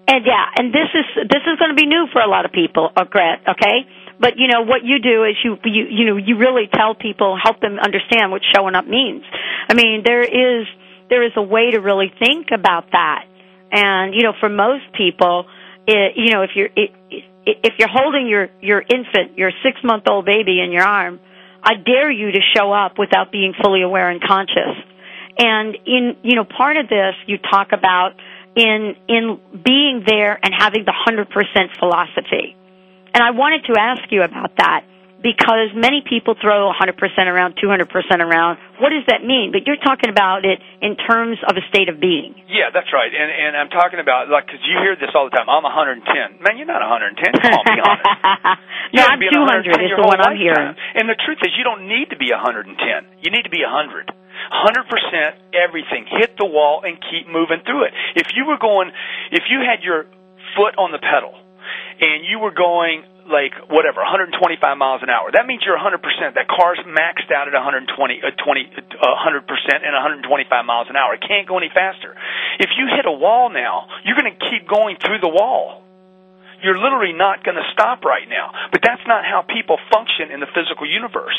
And 0.06 0.26
yeah, 0.26 0.44
and 0.56 0.72
this 0.72 0.88
is 0.92 1.28
this 1.28 1.42
is 1.46 1.58
going 1.58 1.70
to 1.70 1.76
be 1.80 1.86
new 1.86 2.06
for 2.12 2.20
a 2.20 2.28
lot 2.28 2.44
of 2.44 2.52
people, 2.52 2.90
uh. 2.94 3.02
Okay, 3.04 3.88
but 4.20 4.36
you 4.36 4.48
know 4.48 4.62
what 4.62 4.84
you 4.84 5.00
do 5.00 5.24
is 5.24 5.36
you 5.42 5.56
you 5.64 5.84
you 5.88 6.04
know 6.06 6.16
you 6.16 6.36
really 6.36 6.68
tell 6.72 6.94
people, 6.94 7.38
help 7.42 7.60
them 7.60 7.78
understand 7.78 8.30
what 8.30 8.42
showing 8.54 8.74
up 8.74 8.86
means. 8.86 9.24
I 9.68 9.74
mean, 9.74 10.02
there 10.04 10.22
is 10.22 10.66
there 11.08 11.24
is 11.24 11.32
a 11.36 11.42
way 11.42 11.70
to 11.70 11.80
really 11.80 12.12
think 12.18 12.48
about 12.52 12.90
that, 12.92 13.24
and 13.72 14.14
you 14.14 14.22
know, 14.22 14.34
for 14.40 14.48
most 14.48 14.84
people, 14.96 15.46
it, 15.86 16.12
you 16.16 16.32
know, 16.32 16.42
if 16.42 16.50
you're 16.54 16.70
it, 16.76 16.90
if 17.46 17.74
you're 17.78 17.88
holding 17.88 18.28
your 18.28 18.48
your 18.60 18.80
infant, 18.80 19.38
your 19.38 19.52
six 19.62 19.78
month 19.82 20.04
old 20.08 20.26
baby 20.26 20.60
in 20.60 20.70
your 20.70 20.84
arm, 20.84 21.20
I 21.62 21.74
dare 21.76 22.10
you 22.10 22.30
to 22.30 22.40
show 22.54 22.72
up 22.72 22.98
without 22.98 23.32
being 23.32 23.54
fully 23.62 23.82
aware 23.82 24.10
and 24.10 24.20
conscious. 24.22 24.76
And 25.38 25.76
in 25.86 26.16
you 26.22 26.36
know, 26.36 26.44
part 26.44 26.76
of 26.76 26.88
this 26.88 27.14
you 27.26 27.38
talk 27.38 27.68
about 27.72 28.12
in 28.56 28.96
in 29.08 29.40
being 29.64 30.04
there 30.06 30.38
and 30.42 30.54
having 30.56 30.84
the 30.84 30.92
100% 30.92 31.78
philosophy. 31.78 32.56
And 33.12 33.22
I 33.22 33.30
wanted 33.30 33.64
to 33.72 33.80
ask 33.80 34.02
you 34.10 34.22
about 34.22 34.56
that 34.56 34.84
because 35.24 35.72
many 35.72 36.04
people 36.04 36.36
throw 36.36 36.68
100% 36.68 37.00
around, 37.00 37.56
200% 37.56 37.88
around. 38.20 38.60
What 38.76 38.92
does 38.92 39.08
that 39.08 39.24
mean? 39.24 39.56
But 39.56 39.64
you're 39.64 39.80
talking 39.80 40.12
about 40.12 40.44
it 40.44 40.60
in 40.84 41.00
terms 41.00 41.40
of 41.48 41.56
a 41.56 41.64
state 41.72 41.88
of 41.88 41.96
being. 41.96 42.36
Yeah, 42.52 42.68
that's 42.68 42.92
right. 42.92 43.08
And 43.08 43.32
and 43.32 43.56
I'm 43.56 43.72
talking 43.72 44.04
about 44.04 44.28
like 44.28 44.44
because 44.44 44.60
you 44.68 44.76
hear 44.84 45.00
this 45.00 45.16
all 45.16 45.24
the 45.24 45.34
time. 45.34 45.48
I'm 45.48 45.64
110. 45.64 46.04
Man, 46.44 46.60
you're 46.60 46.68
not 46.68 46.84
110. 46.84 47.16
Come 47.40 47.56
on, 47.56 47.64
be 47.64 47.80
honest. 47.80 48.04
No, 48.94 49.02
I'm 49.02 49.18
200 49.18 49.66
110 49.66 49.90
is 49.90 49.96
the 49.98 50.06
one 50.06 50.22
I'm 50.22 50.38
hearing. 50.38 50.76
And 50.94 51.10
the 51.10 51.18
truth 51.18 51.42
is, 51.42 51.50
you 51.58 51.66
don't 51.66 51.90
need 51.90 52.14
to 52.14 52.18
be 52.20 52.30
110. 52.30 52.78
You 53.24 53.34
need 53.34 53.42
to 53.42 53.50
be 53.50 53.66
100. 53.66 54.06
100% 54.06 54.14
everything. 55.50 56.06
Hit 56.06 56.38
the 56.38 56.46
wall 56.46 56.86
and 56.86 56.94
keep 57.02 57.26
moving 57.26 57.64
through 57.66 57.90
it. 57.90 57.92
If 58.14 58.36
you 58.38 58.46
were 58.46 58.60
going, 58.60 58.94
if 59.34 59.50
you 59.50 59.66
had 59.66 59.82
your 59.82 60.06
foot 60.54 60.78
on 60.78 60.94
the 60.94 61.02
pedal 61.02 61.34
and 61.98 62.22
you 62.22 62.38
were 62.38 62.54
going 62.54 63.02
like 63.28 63.56
whatever 63.72 64.04
125 64.04 64.36
miles 64.76 65.00
an 65.00 65.08
hour. 65.08 65.32
That 65.32 65.46
means 65.48 65.64
you're 65.64 65.78
100% 65.78 66.00
that 66.36 66.46
car's 66.48 66.80
maxed 66.84 67.32
out 67.32 67.48
at 67.48 67.54
120 67.56 67.88
uh, 67.88 68.30
20 68.36 68.36
uh, 68.36 69.24
100% 69.24 69.48
and 69.80 69.92
125 69.96 70.64
miles 70.64 70.88
an 70.90 70.96
hour. 70.96 71.14
It 71.14 71.24
can't 71.24 71.48
go 71.48 71.56
any 71.56 71.72
faster. 71.72 72.16
If 72.60 72.76
you 72.76 72.88
hit 72.92 73.08
a 73.08 73.12
wall 73.12 73.48
now 73.48 73.88
you're 74.04 74.16
going 74.16 74.32
to 74.32 74.40
keep 74.50 74.68
going 74.68 74.96
through 75.00 75.20
the 75.20 75.32
wall. 75.32 75.82
You're 76.62 76.80
literally 76.80 77.12
not 77.12 77.44
going 77.44 77.60
to 77.60 77.68
stop 77.72 78.04
right 78.04 78.28
now. 78.28 78.52
But 78.72 78.80
that's 78.80 79.04
not 79.06 79.24
how 79.24 79.44
people 79.44 79.76
function 79.92 80.32
in 80.32 80.40
the 80.40 80.48
physical 80.52 80.88
universe. 80.88 81.36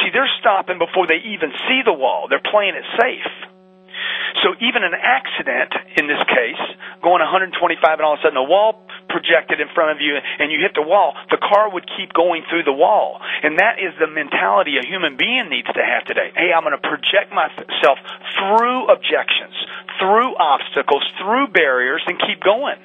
See 0.00 0.10
they're 0.12 0.30
stopping 0.40 0.78
before 0.78 1.06
they 1.06 1.20
even 1.36 1.52
see 1.68 1.80
the 1.84 1.92
wall. 1.92 2.28
They're 2.28 2.44
playing 2.44 2.76
it 2.76 2.84
safe. 2.96 3.32
So 4.44 4.54
even 4.60 4.84
an 4.84 4.94
accident 4.94 5.72
in 5.96 6.06
this 6.06 6.20
case, 6.28 6.62
going 7.02 7.24
125 7.24 7.54
and 7.54 8.04
all 8.04 8.14
of 8.14 8.20
a 8.20 8.22
sudden 8.22 8.36
a 8.36 8.44
wall 8.44 8.86
projected 9.08 9.60
in 9.60 9.68
front 9.74 9.92
of 9.92 9.98
you 10.00 10.16
and 10.16 10.52
you 10.52 10.60
hit 10.60 10.74
the 10.74 10.84
wall, 10.84 11.16
the 11.30 11.40
car 11.40 11.72
would 11.72 11.88
keep 11.96 12.12
going 12.12 12.44
through 12.48 12.64
the 12.64 12.72
wall. 12.72 13.20
And 13.42 13.58
that 13.58 13.80
is 13.80 13.96
the 13.98 14.06
mentality 14.06 14.76
a 14.78 14.84
human 14.86 15.16
being 15.16 15.48
needs 15.48 15.68
to 15.72 15.82
have 15.82 16.04
today. 16.04 16.30
Hey, 16.36 16.52
I'm 16.52 16.62
going 16.62 16.76
to 16.76 16.82
project 16.82 17.32
myself 17.32 17.98
through 18.36 18.88
objections, 18.92 19.56
through 19.98 20.36
obstacles, 20.36 21.04
through 21.18 21.48
barriers 21.50 22.02
and 22.06 22.20
keep 22.20 22.40
going. 22.44 22.78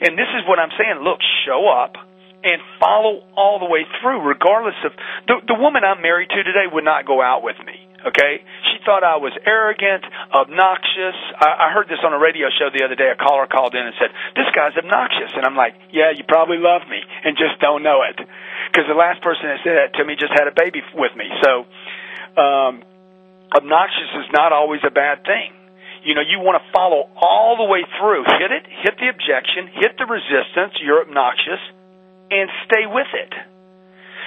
And 0.00 0.16
this 0.16 0.28
is 0.36 0.46
what 0.46 0.58
I'm 0.58 0.72
saying. 0.78 1.02
Look, 1.02 1.20
show 1.44 1.68
up 1.68 1.96
and 2.44 2.62
follow 2.78 3.26
all 3.34 3.58
the 3.58 3.66
way 3.66 3.82
through, 4.00 4.22
regardless 4.22 4.78
of 4.84 4.92
the, 5.26 5.42
the 5.50 5.58
woman 5.58 5.82
I'm 5.82 6.02
married 6.02 6.30
to 6.30 6.42
today 6.44 6.70
would 6.70 6.84
not 6.84 7.06
go 7.06 7.20
out 7.20 7.42
with 7.42 7.56
me. 7.64 7.74
Okay, 8.06 8.38
she 8.70 8.75
thought 8.86 9.02
I 9.02 9.18
was 9.18 9.34
arrogant, 9.42 10.06
obnoxious. 10.30 11.18
I, 11.42 11.66
I 11.66 11.74
heard 11.74 11.90
this 11.90 11.98
on 12.06 12.14
a 12.14 12.20
radio 12.22 12.46
show 12.54 12.70
the 12.70 12.86
other 12.86 12.94
day. 12.94 13.10
A 13.10 13.18
caller 13.18 13.50
called 13.50 13.74
in 13.74 13.82
and 13.82 13.92
said, 13.98 14.14
"This 14.38 14.46
guy's 14.54 14.78
obnoxious," 14.78 15.34
and 15.34 15.42
I'm 15.44 15.58
like, 15.58 15.74
"Yeah, 15.90 16.14
you 16.14 16.22
probably 16.22 16.62
love 16.62 16.86
me 16.86 17.02
and 17.26 17.34
just 17.36 17.58
don't 17.58 17.82
know 17.82 18.06
it," 18.06 18.16
because 18.70 18.86
the 18.86 18.94
last 18.96 19.20
person 19.20 19.50
that 19.50 19.58
said 19.66 19.76
that 19.76 19.98
to 19.98 20.06
me 20.06 20.14
just 20.14 20.32
had 20.32 20.46
a 20.46 20.54
baby 20.54 20.80
with 20.94 21.12
me. 21.18 21.26
So, 21.42 21.66
um, 22.38 22.86
obnoxious 23.50 24.10
is 24.22 24.30
not 24.30 24.54
always 24.54 24.80
a 24.86 24.94
bad 24.94 25.26
thing. 25.26 25.50
You 26.06 26.14
know, 26.14 26.22
you 26.22 26.38
want 26.38 26.62
to 26.62 26.64
follow 26.70 27.10
all 27.18 27.58
the 27.58 27.66
way 27.66 27.82
through. 27.98 28.22
Hit 28.38 28.54
it, 28.54 28.64
hit 28.86 28.94
the 29.02 29.10
objection, 29.10 29.66
hit 29.74 29.98
the 29.98 30.06
resistance. 30.06 30.78
You're 30.78 31.02
obnoxious, 31.02 31.58
and 32.30 32.46
stay 32.70 32.86
with 32.86 33.10
it, 33.10 33.34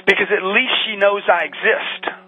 because 0.04 0.28
at 0.28 0.43
least 0.43 0.76
she 0.84 1.00
knows 1.00 1.24
I 1.32 1.48
exist. 1.48 2.18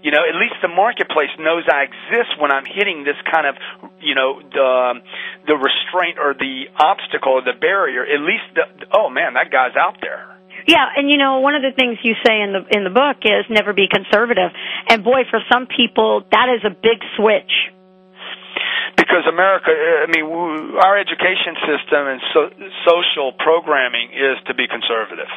You 0.00 0.10
know, 0.10 0.24
at 0.24 0.32
least 0.40 0.56
the 0.64 0.72
marketplace 0.72 1.28
knows 1.36 1.68
I 1.68 1.84
exist 1.84 2.40
when 2.40 2.50
I'm 2.50 2.64
hitting 2.64 3.04
this 3.04 3.20
kind 3.28 3.44
of, 3.44 3.54
you 4.00 4.14
know, 4.14 4.40
the 4.40 5.00
the 5.46 5.56
restraint 5.56 6.16
or 6.16 6.32
the 6.32 6.72
obstacle 6.80 7.36
or 7.36 7.42
the 7.44 7.52
barrier. 7.52 8.08
At 8.08 8.20
least, 8.24 8.48
the, 8.56 8.64
oh 8.96 9.10
man, 9.12 9.34
that 9.34 9.52
guy's 9.52 9.76
out 9.76 10.00
there. 10.00 10.40
Yeah, 10.66 10.88
and 10.96 11.10
you 11.10 11.16
know, 11.16 11.40
one 11.40 11.54
of 11.54 11.62
the 11.62 11.72
things 11.76 11.98
you 12.02 12.16
say 12.24 12.40
in 12.40 12.52
the 12.52 12.62
in 12.72 12.84
the 12.84 12.92
book 12.92 13.20
is 13.24 13.44
never 13.48 13.72
be 13.72 13.88
conservative. 13.92 14.52
And 14.88 15.04
boy, 15.04 15.28
for 15.28 15.40
some 15.52 15.68
people, 15.68 16.24
that 16.32 16.48
is 16.48 16.64
a 16.64 16.72
big 16.72 17.00
switch. 17.16 17.52
Because 18.96 19.24
America, 19.28 19.70
I 19.70 20.08
mean, 20.12 20.28
w- 20.28 20.76
our 20.76 20.98
education 20.98 21.56
system 21.64 22.02
and 22.08 22.20
so, 22.34 22.40
social 22.84 23.32
programming 23.38 24.12
is 24.12 24.36
to 24.48 24.54
be 24.54 24.66
conservative. 24.68 25.30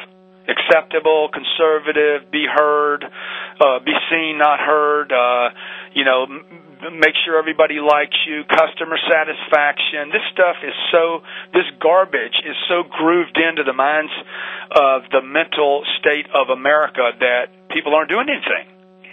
Acceptable, 0.46 1.28
conservative, 1.32 2.30
be 2.30 2.44
heard, 2.44 3.04
uh, 3.04 3.78
be 3.80 3.92
seen, 4.10 4.36
not 4.38 4.60
heard, 4.60 5.10
uh, 5.12 5.48
you 5.94 6.04
know, 6.04 6.24
m- 6.28 7.00
make 7.00 7.16
sure 7.24 7.38
everybody 7.38 7.80
likes 7.80 8.16
you, 8.28 8.44
customer 8.44 8.98
satisfaction. 9.08 10.12
This 10.12 10.20
stuff 10.32 10.56
is 10.62 10.74
so, 10.92 11.22
this 11.54 11.64
garbage 11.80 12.36
is 12.44 12.56
so 12.68 12.84
grooved 12.84 13.38
into 13.40 13.64
the 13.64 13.72
minds 13.72 14.12
of 14.70 15.08
the 15.10 15.22
mental 15.22 15.82
state 15.98 16.26
of 16.34 16.50
America 16.52 17.08
that 17.20 17.48
people 17.72 17.94
aren't 17.94 18.10
doing 18.10 18.28
anything. 18.28 18.68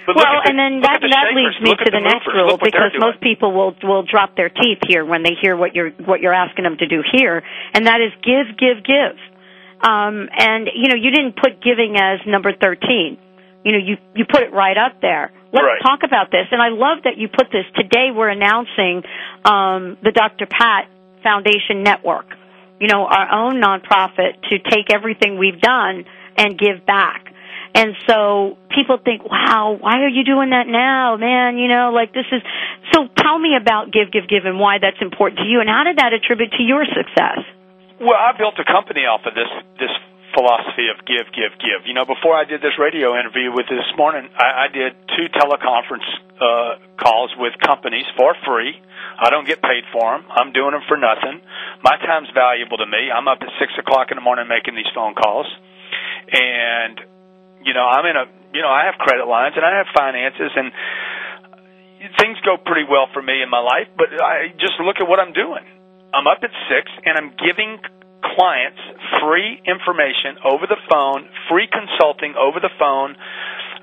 But 0.05 0.15
well, 0.17 0.41
the- 0.43 0.49
and 0.49 0.57
then 0.59 0.81
that 0.81 0.99
the 0.99 1.07
that 1.13 1.31
shakers, 1.31 1.55
leads 1.55 1.61
me 1.61 1.71
to 1.77 1.83
at 1.85 1.91
the, 1.93 2.01
next 2.01 2.27
rule 2.27 2.47
look 2.47 2.61
what 2.61 2.73
they're 2.73 2.89
because 2.89 2.99
most 2.99 3.21
people 3.21 3.53
will 3.53 3.75
will 3.83 4.03
drop 4.03 4.35
their 4.35 4.49
teeth 4.49 4.79
here 4.89 5.05
when 5.05 5.21
they 5.23 5.37
hear 5.39 5.55
what 5.55 5.75
you're 5.75 5.91
what 6.09 6.19
you're 6.21 6.33
asking 6.33 6.63
them 6.65 6.75
to 6.77 6.87
do 6.87 7.03
here, 7.05 7.43
and 7.73 7.85
that 7.87 8.01
is 8.01 8.11
give, 8.25 8.57
give, 8.57 8.83
give. 8.83 9.15
Um, 9.83 10.29
and 10.37 10.67
you 10.73 10.89
know, 10.89 10.95
you 10.95 11.11
didn't 11.11 11.35
put 11.35 11.61
giving 11.61 11.95
as 11.97 12.19
number 12.25 12.53
thirteen. 12.53 13.17
You 13.63 13.71
know, 13.73 13.77
you 13.77 13.97
you 14.15 14.25
put 14.25 14.43
it 14.43 14.53
right 14.53 14.77
up 14.77 15.01
there. 15.01 15.31
Let's 15.53 15.65
Right. 15.65 15.81
talk 15.83 16.03
about 16.03 16.31
this. 16.31 16.47
And 16.51 16.61
I 16.61 16.69
love 16.69 17.03
that 17.03 17.17
you 17.17 17.27
put 17.27 17.51
this. 17.51 17.65
Today 17.75 18.09
we're 18.15 18.29
announcing 18.29 19.03
um, 19.43 19.97
the 20.01 20.11
Dr. 20.11 20.45
Pat 20.45 20.87
Foundation 21.23 21.83
Network. 21.83 22.25
You 22.79 22.87
know, 22.87 23.05
our 23.05 23.31
own 23.31 23.61
nonprofit 23.61 24.41
to 24.49 24.57
take 24.59 24.91
everything 24.91 25.37
we've 25.37 25.59
done 25.59 26.05
and 26.37 26.57
give 26.57 26.85
back. 26.85 27.27
And 27.75 27.95
so 28.07 28.57
people 28.75 28.97
think, 28.97 29.23
wow, 29.23 29.77
why 29.79 29.99
are 30.01 30.07
you 30.09 30.23
doing 30.23 30.49
that 30.49 30.67
now, 30.67 31.15
man? 31.17 31.57
You 31.57 31.67
know, 31.67 31.91
like 31.93 32.13
this 32.13 32.25
is. 32.31 32.41
So 32.93 33.07
tell 33.17 33.37
me 33.37 33.55
about 33.55 33.91
Give, 33.91 34.11
Give, 34.11 34.27
Give 34.27 34.45
and 34.45 34.59
why 34.59 34.79
that's 34.81 35.01
important 35.01 35.39
to 35.39 35.45
you 35.45 35.59
and 35.61 35.69
how 35.69 35.83
did 35.83 35.97
that 35.97 36.11
attribute 36.13 36.51
to 36.57 36.63
your 36.63 36.83
success? 36.85 37.39
Well, 38.01 38.17
I 38.17 38.33
built 38.33 38.57
a 38.57 38.65
company 38.65 39.05
off 39.05 39.21
of 39.29 39.37
this 39.37 39.53
this 39.77 39.93
philosophy 40.33 40.89
of 40.89 41.05
give, 41.05 41.29
give, 41.37 41.53
give. 41.61 41.85
You 41.85 41.93
know, 41.93 42.09
before 42.09 42.33
I 42.33 42.49
did 42.49 42.65
this 42.65 42.73
radio 42.81 43.13
interview 43.13 43.53
with 43.53 43.69
this 43.69 43.85
morning, 43.93 44.25
I, 44.33 44.65
I 44.65 44.67
did 44.73 44.97
two 45.13 45.29
teleconference 45.29 46.07
uh, 46.41 46.81
calls 46.97 47.29
with 47.37 47.53
companies 47.61 48.09
for 48.17 48.33
free. 48.41 48.73
I 49.21 49.29
don't 49.29 49.45
get 49.45 49.61
paid 49.61 49.85
for 49.93 50.17
them. 50.17 50.25
I'm 50.33 50.49
doing 50.49 50.73
them 50.73 50.81
for 50.89 50.97
nothing. 50.97 51.45
My 51.85 51.93
time's 52.01 52.33
valuable 52.33 52.81
to 52.81 52.89
me. 52.89 53.13
I'm 53.13 53.27
up 53.29 53.37
at 53.37 53.53
six 53.61 53.69
o'clock 53.77 54.09
in 54.09 54.17
the 54.17 54.25
morning 54.25 54.49
making 54.49 54.73
these 54.73 54.89
phone 54.97 55.13
calls, 55.13 55.45
and 56.33 56.97
you 57.61 57.77
know, 57.77 57.85
I'm 57.85 58.05
in 58.09 58.17
a 58.17 58.25
you 58.49 58.65
know, 58.65 58.73
I 58.73 58.89
have 58.89 58.97
credit 58.97 59.29
lines 59.29 59.53
and 59.53 59.61
I 59.61 59.77
have 59.77 59.93
finances 59.93 60.49
and 60.57 60.73
things 62.17 62.41
go 62.41 62.57
pretty 62.57 62.89
well 62.89 63.13
for 63.13 63.21
me 63.21 63.45
in 63.45 63.49
my 63.53 63.61
life. 63.61 63.93
But 63.93 64.09
I 64.17 64.49
just 64.57 64.81
look 64.81 64.97
at 64.97 65.05
what 65.05 65.21
I'm 65.21 65.37
doing 65.37 65.69
I'm 66.13 66.27
up 66.27 66.43
at 66.43 66.51
6 66.51 66.91
and 67.05 67.17
I'm 67.17 67.31
giving 67.39 67.79
clients 68.35 68.79
free 69.23 69.59
information 69.65 70.37
over 70.45 70.67
the 70.67 70.79
phone, 70.91 71.27
free 71.49 71.67
consulting 71.67 72.35
over 72.35 72.59
the 72.59 72.71
phone. 72.77 73.15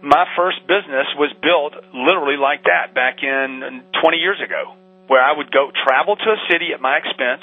My 0.02 0.24
first 0.36 0.62
business 0.68 1.08
was 1.18 1.34
built 1.42 1.74
literally 1.92 2.38
like 2.38 2.64
that 2.64 2.94
back 2.94 3.24
in 3.24 3.82
20 3.98 4.16
years 4.18 4.38
ago, 4.38 4.76
where 5.08 5.24
I 5.24 5.34
would 5.36 5.50
go 5.50 5.72
travel 5.74 6.14
to 6.16 6.28
a 6.36 6.38
city 6.46 6.70
at 6.72 6.80
my 6.80 7.02
expense 7.02 7.42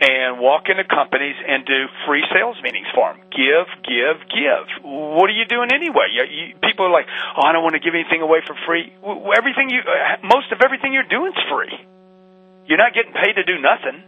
and 0.00 0.40
walk 0.40 0.72
into 0.72 0.84
companies 0.88 1.36
and 1.36 1.66
do 1.66 1.84
free 2.08 2.24
sales 2.32 2.56
meetings 2.64 2.88
for 2.94 3.12
them. 3.12 3.20
Give, 3.28 3.68
give, 3.84 4.16
give. 4.32 4.64
What 4.80 5.28
are 5.28 5.36
you 5.36 5.44
doing 5.44 5.68
anyway? 5.74 6.08
You, 6.08 6.24
you, 6.24 6.44
people 6.64 6.88
are 6.88 6.94
like, 6.94 7.04
"Oh, 7.36 7.44
I 7.44 7.52
don't 7.52 7.60
want 7.60 7.76
to 7.76 7.84
give 7.84 7.92
anything 7.92 8.24
away 8.24 8.40
for 8.46 8.56
free." 8.64 8.88
Everything 9.36 9.68
you, 9.68 9.84
uh, 9.84 10.24
most 10.24 10.48
of 10.56 10.64
everything 10.64 10.96
you're 10.96 11.10
doing 11.10 11.36
is 11.36 11.42
free. 11.52 11.74
You're 12.70 12.78
not 12.78 12.94
getting 12.94 13.10
paid 13.10 13.34
to 13.34 13.42
do 13.42 13.58
nothing. 13.58 13.98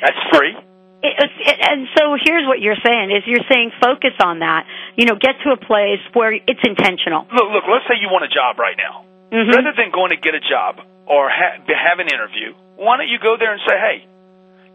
That's 0.00 0.16
free. 0.32 0.56
It, 1.04 1.12
it, 1.16 1.58
and 1.60 1.88
so 1.92 2.16
here's 2.16 2.48
what 2.48 2.56
you're 2.60 2.80
saying 2.80 3.12
is 3.12 3.20
you're 3.28 3.44
saying 3.52 3.72
focus 3.84 4.16
on 4.16 4.40
that. 4.40 4.64
You 4.96 5.04
know, 5.04 5.16
get 5.20 5.36
to 5.44 5.52
a 5.52 5.60
place 5.60 6.00
where 6.16 6.32
it's 6.32 6.64
intentional. 6.64 7.28
Look, 7.28 7.48
look. 7.52 7.64
Let's 7.68 7.84
say 7.84 8.00
you 8.00 8.08
want 8.08 8.24
a 8.24 8.32
job 8.32 8.56
right 8.56 8.76
now. 8.80 9.04
Mhm. 9.28 9.52
Rather 9.52 9.76
than 9.76 9.92
going 9.92 10.08
to 10.10 10.16
get 10.16 10.32
a 10.32 10.40
job 10.40 10.80
or 11.04 11.28
ha- 11.28 11.60
have 11.68 12.00
an 12.00 12.08
interview, 12.08 12.56
why 12.80 12.96
don't 12.96 13.08
you 13.12 13.20
go 13.20 13.36
there 13.36 13.52
and 13.52 13.60
say, 13.68 13.76
"Hey, 13.76 13.96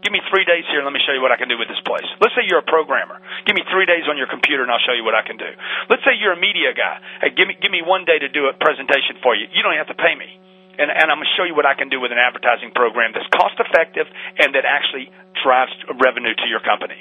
give 0.02 0.10
me 0.14 0.22
three 0.30 0.46
days 0.46 0.62
here 0.70 0.78
and 0.78 0.86
let 0.86 0.94
me 0.94 1.02
show 1.02 1.12
you 1.12 1.22
what 1.22 1.30
I 1.34 1.36
can 1.42 1.50
do 1.50 1.58
with 1.58 1.66
this 1.66 1.82
place." 1.82 2.06
Let's 2.22 2.34
say 2.38 2.46
you're 2.46 2.62
a 2.62 2.70
programmer. 2.70 3.18
Give 3.46 3.54
me 3.54 3.62
three 3.70 3.86
days 3.86 4.06
on 4.06 4.14
your 4.16 4.26
computer 4.30 4.62
and 4.62 4.70
I'll 4.70 4.82
show 4.86 4.94
you 4.94 5.02
what 5.02 5.14
I 5.18 5.22
can 5.26 5.36
do. 5.38 5.50
Let's 5.90 6.02
say 6.06 6.14
you're 6.18 6.34
a 6.34 6.40
media 6.40 6.70
guy. 6.72 6.98
Hey, 7.22 7.30
give 7.30 7.46
me 7.50 7.54
give 7.58 7.70
me 7.70 7.82
one 7.82 8.04
day 8.06 8.18
to 8.18 8.28
do 8.30 8.46
a 8.46 8.54
presentation 8.54 9.18
for 9.22 9.34
you. 9.34 9.46
You 9.50 9.62
don't 9.62 9.74
have 9.74 9.90
to 9.90 9.98
pay 9.98 10.14
me. 10.14 10.38
And, 10.76 10.92
and 10.92 11.08
I'm 11.08 11.18
going 11.18 11.28
to 11.28 11.36
show 11.36 11.44
you 11.48 11.56
what 11.56 11.64
I 11.64 11.74
can 11.74 11.88
do 11.88 12.00
with 12.00 12.12
an 12.12 12.20
advertising 12.20 12.72
program 12.76 13.16
that's 13.16 13.28
cost 13.32 13.56
effective 13.56 14.06
and 14.36 14.54
that 14.54 14.68
actually 14.68 15.08
drives 15.40 15.72
revenue 15.88 16.36
to 16.36 16.46
your 16.48 16.60
company. 16.60 17.00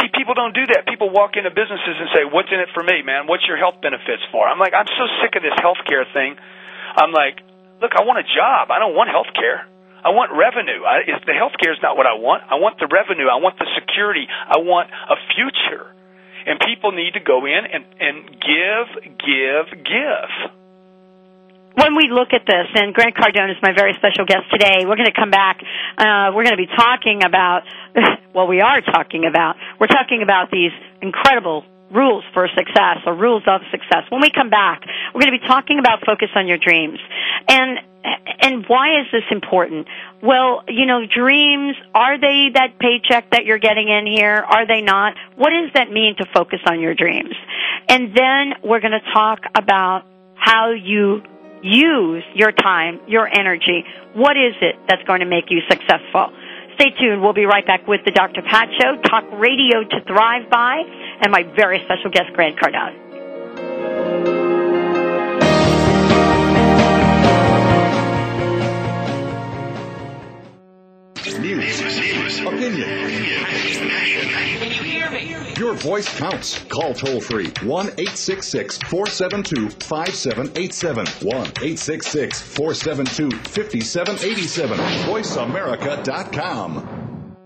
See, 0.00 0.10
people 0.10 0.34
don't 0.34 0.54
do 0.54 0.66
that. 0.74 0.86
People 0.90 1.10
walk 1.10 1.38
into 1.38 1.50
businesses 1.54 1.96
and 2.00 2.08
say, 2.10 2.22
"What's 2.26 2.50
in 2.50 2.58
it 2.58 2.70
for 2.74 2.82
me, 2.82 3.02
man? 3.02 3.26
What's 3.30 3.46
your 3.46 3.56
health 3.56 3.78
benefits 3.80 4.24
for?" 4.32 4.48
I'm 4.48 4.58
like, 4.58 4.74
I'm 4.74 4.88
so 4.88 5.06
sick 5.22 5.36
of 5.36 5.42
this 5.46 5.54
healthcare 5.62 6.02
thing. 6.12 6.34
I'm 6.96 7.12
like, 7.12 7.38
look, 7.80 7.92
I 7.94 8.02
want 8.02 8.18
a 8.18 8.26
job. 8.26 8.70
I 8.70 8.78
don't 8.78 8.96
want 8.96 9.10
healthcare. 9.10 9.68
I 10.02 10.10
want 10.10 10.30
revenue. 10.32 10.86
I, 10.86 11.02
if 11.06 11.26
the 11.26 11.34
healthcare 11.34 11.74
is 11.74 11.82
not 11.82 11.96
what 11.96 12.06
I 12.06 12.14
want. 12.14 12.42
I 12.48 12.56
want 12.56 12.78
the 12.78 12.86
revenue. 12.86 13.26
I 13.26 13.42
want 13.42 13.58
the 13.58 13.66
security. 13.74 14.26
I 14.30 14.58
want 14.58 14.90
a 14.90 15.16
future. 15.34 15.92
And 16.46 16.60
people 16.62 16.92
need 16.92 17.18
to 17.18 17.20
go 17.20 17.42
in 17.44 17.66
and, 17.66 17.82
and 17.98 18.16
give, 18.38 18.86
give, 19.18 19.66
give. 19.82 20.30
When 21.76 21.94
we 21.94 22.08
look 22.10 22.32
at 22.32 22.46
this, 22.46 22.66
and 22.74 22.94
Grant 22.94 23.14
Cardone 23.14 23.50
is 23.50 23.60
my 23.62 23.72
very 23.76 23.92
special 23.94 24.24
guest 24.24 24.48
today, 24.50 24.86
we're 24.86 24.96
going 24.96 25.12
to 25.12 25.18
come 25.18 25.30
back. 25.30 25.60
Uh, 25.98 26.32
we're 26.32 26.44
going 26.44 26.56
to 26.56 26.64
be 26.66 26.72
talking 26.74 27.22
about, 27.22 27.64
well, 28.34 28.46
we 28.46 28.62
are 28.62 28.80
talking 28.80 29.26
about, 29.28 29.56
we're 29.78 29.86
talking 29.86 30.22
about 30.22 30.50
these 30.50 30.72
incredible 31.02 31.64
rules 31.90 32.24
for 32.32 32.48
success 32.56 33.04
or 33.04 33.14
rules 33.14 33.42
of 33.46 33.60
success. 33.70 34.08
When 34.08 34.22
we 34.22 34.30
come 34.30 34.48
back, 34.48 34.82
we're 35.14 35.20
going 35.20 35.32
to 35.32 35.38
be 35.38 35.46
talking 35.46 35.78
about 35.78 36.00
focus 36.04 36.30
on 36.34 36.48
your 36.48 36.56
dreams. 36.56 36.98
And, 37.46 37.78
and 38.40 38.64
why 38.66 39.00
is 39.00 39.06
this 39.12 39.28
important? 39.30 39.86
Well, 40.22 40.64
you 40.68 40.86
know, 40.86 41.04
dreams, 41.06 41.76
are 41.94 42.18
they 42.18 42.50
that 42.54 42.78
paycheck 42.80 43.30
that 43.32 43.44
you're 43.44 43.58
getting 43.58 43.88
in 43.88 44.06
here? 44.06 44.34
Are 44.34 44.66
they 44.66 44.80
not? 44.80 45.14
What 45.36 45.50
does 45.50 45.72
that 45.74 45.90
mean 45.92 46.16
to 46.18 46.26
focus 46.34 46.60
on 46.66 46.80
your 46.80 46.94
dreams? 46.94 47.34
And 47.86 48.16
then 48.16 48.54
we're 48.64 48.80
going 48.80 48.98
to 48.98 49.12
talk 49.12 49.40
about 49.54 50.04
how 50.34 50.72
you 50.72 51.22
use 51.66 52.24
your 52.34 52.52
time, 52.52 53.00
your 53.06 53.26
energy. 53.26 53.84
What 54.14 54.36
is 54.36 54.54
it 54.60 54.76
that's 54.88 55.02
going 55.02 55.20
to 55.20 55.26
make 55.26 55.50
you 55.50 55.60
successful? 55.68 56.30
Stay 56.76 56.90
tuned. 56.90 57.22
We'll 57.22 57.32
be 57.32 57.46
right 57.46 57.66
back 57.66 57.86
with 57.88 58.02
the 58.04 58.12
Dr. 58.12 58.42
Pat 58.42 58.68
Show, 58.80 59.00
talk 59.02 59.24
radio 59.32 59.82
to 59.82 60.04
thrive 60.06 60.50
by, 60.50 60.82
and 61.20 61.32
my 61.32 61.42
very 61.56 61.80
special 61.84 62.10
guest, 62.10 62.32
Grant 62.34 62.58
Cardone. 62.60 63.02
News, 71.40 72.40
opinion. 72.40 73.45
Your 75.58 75.74
voice 75.74 76.08
counts. 76.18 76.58
Call 76.64 76.94
toll 76.94 77.20
free 77.20 77.52
1 77.62 77.86
866 77.86 78.78
472 78.78 79.70
5787. 79.70 81.06
1 81.06 81.36
866 81.36 82.42
472 82.42 83.30
5787. 83.30 84.78
VoiceAmerica.com. 84.78 87.36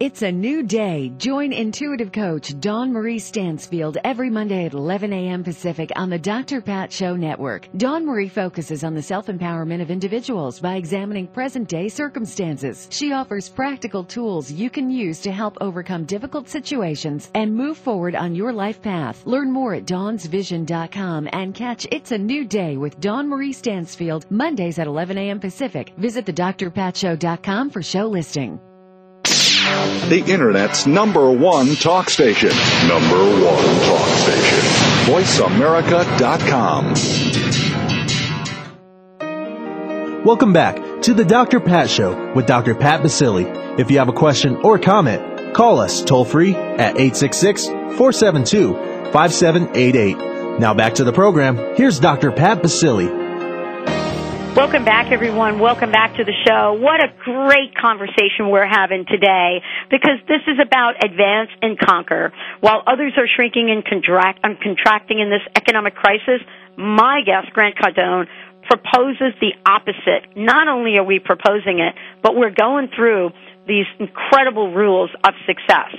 It's 0.00 0.22
a 0.22 0.32
new 0.32 0.64
day. 0.64 1.12
Join 1.18 1.52
intuitive 1.52 2.10
coach 2.10 2.58
Dawn 2.58 2.92
Marie 2.92 3.20
Stansfield 3.20 3.96
every 4.02 4.28
Monday 4.28 4.66
at 4.66 4.74
11 4.74 5.12
a.m. 5.12 5.44
Pacific 5.44 5.92
on 5.94 6.10
the 6.10 6.18
Dr. 6.18 6.60
Pat 6.60 6.92
Show 6.92 7.14
Network. 7.14 7.68
Dawn 7.76 8.04
Marie 8.04 8.28
focuses 8.28 8.82
on 8.82 8.94
the 8.94 9.02
self-empowerment 9.02 9.80
of 9.80 9.92
individuals 9.92 10.58
by 10.58 10.74
examining 10.74 11.28
present-day 11.28 11.88
circumstances. 11.88 12.88
She 12.90 13.12
offers 13.12 13.48
practical 13.48 14.02
tools 14.02 14.50
you 14.50 14.68
can 14.68 14.90
use 14.90 15.20
to 15.20 15.30
help 15.30 15.56
overcome 15.60 16.06
difficult 16.06 16.48
situations 16.48 17.30
and 17.32 17.54
move 17.54 17.78
forward 17.78 18.16
on 18.16 18.34
your 18.34 18.52
life 18.52 18.82
path. 18.82 19.24
Learn 19.24 19.52
more 19.52 19.74
at 19.74 19.84
dawnsvision.com 19.84 21.28
and 21.32 21.54
catch 21.54 21.86
It's 21.92 22.10
a 22.10 22.18
New 22.18 22.44
Day 22.44 22.76
with 22.76 22.98
Dawn 22.98 23.28
Marie 23.28 23.52
Stansfield 23.52 24.28
Mondays 24.28 24.80
at 24.80 24.88
11 24.88 25.18
a.m. 25.18 25.38
Pacific. 25.38 25.92
Visit 25.98 26.26
thedrpatshow.com 26.26 27.70
for 27.70 27.82
show 27.82 28.08
listing. 28.08 28.58
The 30.08 30.22
Internet's 30.26 30.86
number 30.86 31.30
one 31.30 31.74
talk 31.76 32.10
station. 32.10 32.50
Number 32.86 33.16
one 33.16 33.80
talk 33.86 34.08
station. 34.18 34.58
VoiceAmerica.com. 35.06 36.94
Welcome 40.24 40.52
back 40.52 41.02
to 41.02 41.14
the 41.14 41.24
Dr. 41.24 41.60
Pat 41.60 41.88
Show 41.88 42.32
with 42.34 42.46
Dr. 42.46 42.74
Pat 42.74 43.00
Baccili. 43.02 43.78
If 43.78 43.90
you 43.90 43.98
have 43.98 44.10
a 44.10 44.12
question 44.12 44.56
or 44.56 44.78
comment, 44.78 45.54
call 45.54 45.78
us 45.78 46.04
toll 46.04 46.26
free 46.26 46.54
at 46.54 46.98
866 46.98 47.66
472 47.66 48.74
5788. 49.12 50.60
Now 50.60 50.74
back 50.74 50.94
to 50.96 51.04
the 51.04 51.12
program. 51.12 51.56
Here's 51.76 51.98
Dr. 51.98 52.32
Pat 52.32 52.62
Baccili. 52.62 53.23
Welcome 54.54 54.84
back, 54.84 55.10
everyone. 55.10 55.58
Welcome 55.58 55.90
back 55.90 56.14
to 56.14 56.22
the 56.22 56.32
show. 56.46 56.78
What 56.78 57.02
a 57.02 57.10
great 57.24 57.74
conversation 57.74 58.50
we're 58.54 58.70
having 58.70 59.04
today 59.04 59.58
because 59.90 60.22
this 60.28 60.42
is 60.46 60.62
about 60.62 61.04
advance 61.04 61.50
and 61.60 61.76
conquer. 61.76 62.32
While 62.60 62.84
others 62.86 63.14
are 63.16 63.26
shrinking 63.26 63.72
and 63.74 63.84
contract, 63.84 64.38
and 64.44 64.54
contracting 64.60 65.18
in 65.18 65.28
this 65.28 65.42
economic 65.56 65.96
crisis, 65.96 66.38
my 66.78 67.22
guest, 67.26 67.52
Grant 67.52 67.74
Cardone, 67.74 68.28
proposes 68.62 69.34
the 69.40 69.58
opposite. 69.66 70.30
Not 70.36 70.68
only 70.68 70.98
are 70.98 71.04
we 71.04 71.18
proposing 71.18 71.80
it, 71.80 71.96
but 72.22 72.36
we're 72.36 72.54
going 72.54 72.90
through 72.94 73.30
these 73.66 73.86
incredible 73.98 74.72
rules 74.72 75.10
of 75.24 75.34
success. 75.48 75.90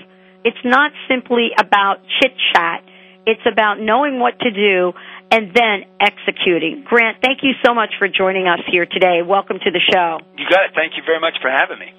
It's 0.45 0.63
not 0.63 0.93
simply 1.09 1.49
about 1.59 1.97
chit 2.21 2.31
chat. 2.53 2.85
It's 3.27 3.41
about 3.51 3.81
knowing 3.81 4.19
what 4.19 4.39
to 4.39 4.51
do 4.51 4.93
and 5.31 5.51
then 5.53 5.85
executing. 5.99 6.83
Grant, 6.85 7.17
thank 7.21 7.43
you 7.43 7.53
so 7.65 7.73
much 7.73 7.93
for 7.99 8.07
joining 8.07 8.47
us 8.47 8.59
here 8.71 8.85
today. 8.85 9.21
Welcome 9.25 9.59
to 9.59 9.71
the 9.71 9.81
show. 9.81 10.19
You 10.37 10.45
got 10.49 10.65
it. 10.65 10.71
Thank 10.75 10.97
you 10.97 11.03
very 11.05 11.19
much 11.19 11.35
for 11.41 11.49
having 11.49 11.79
me. 11.79 11.93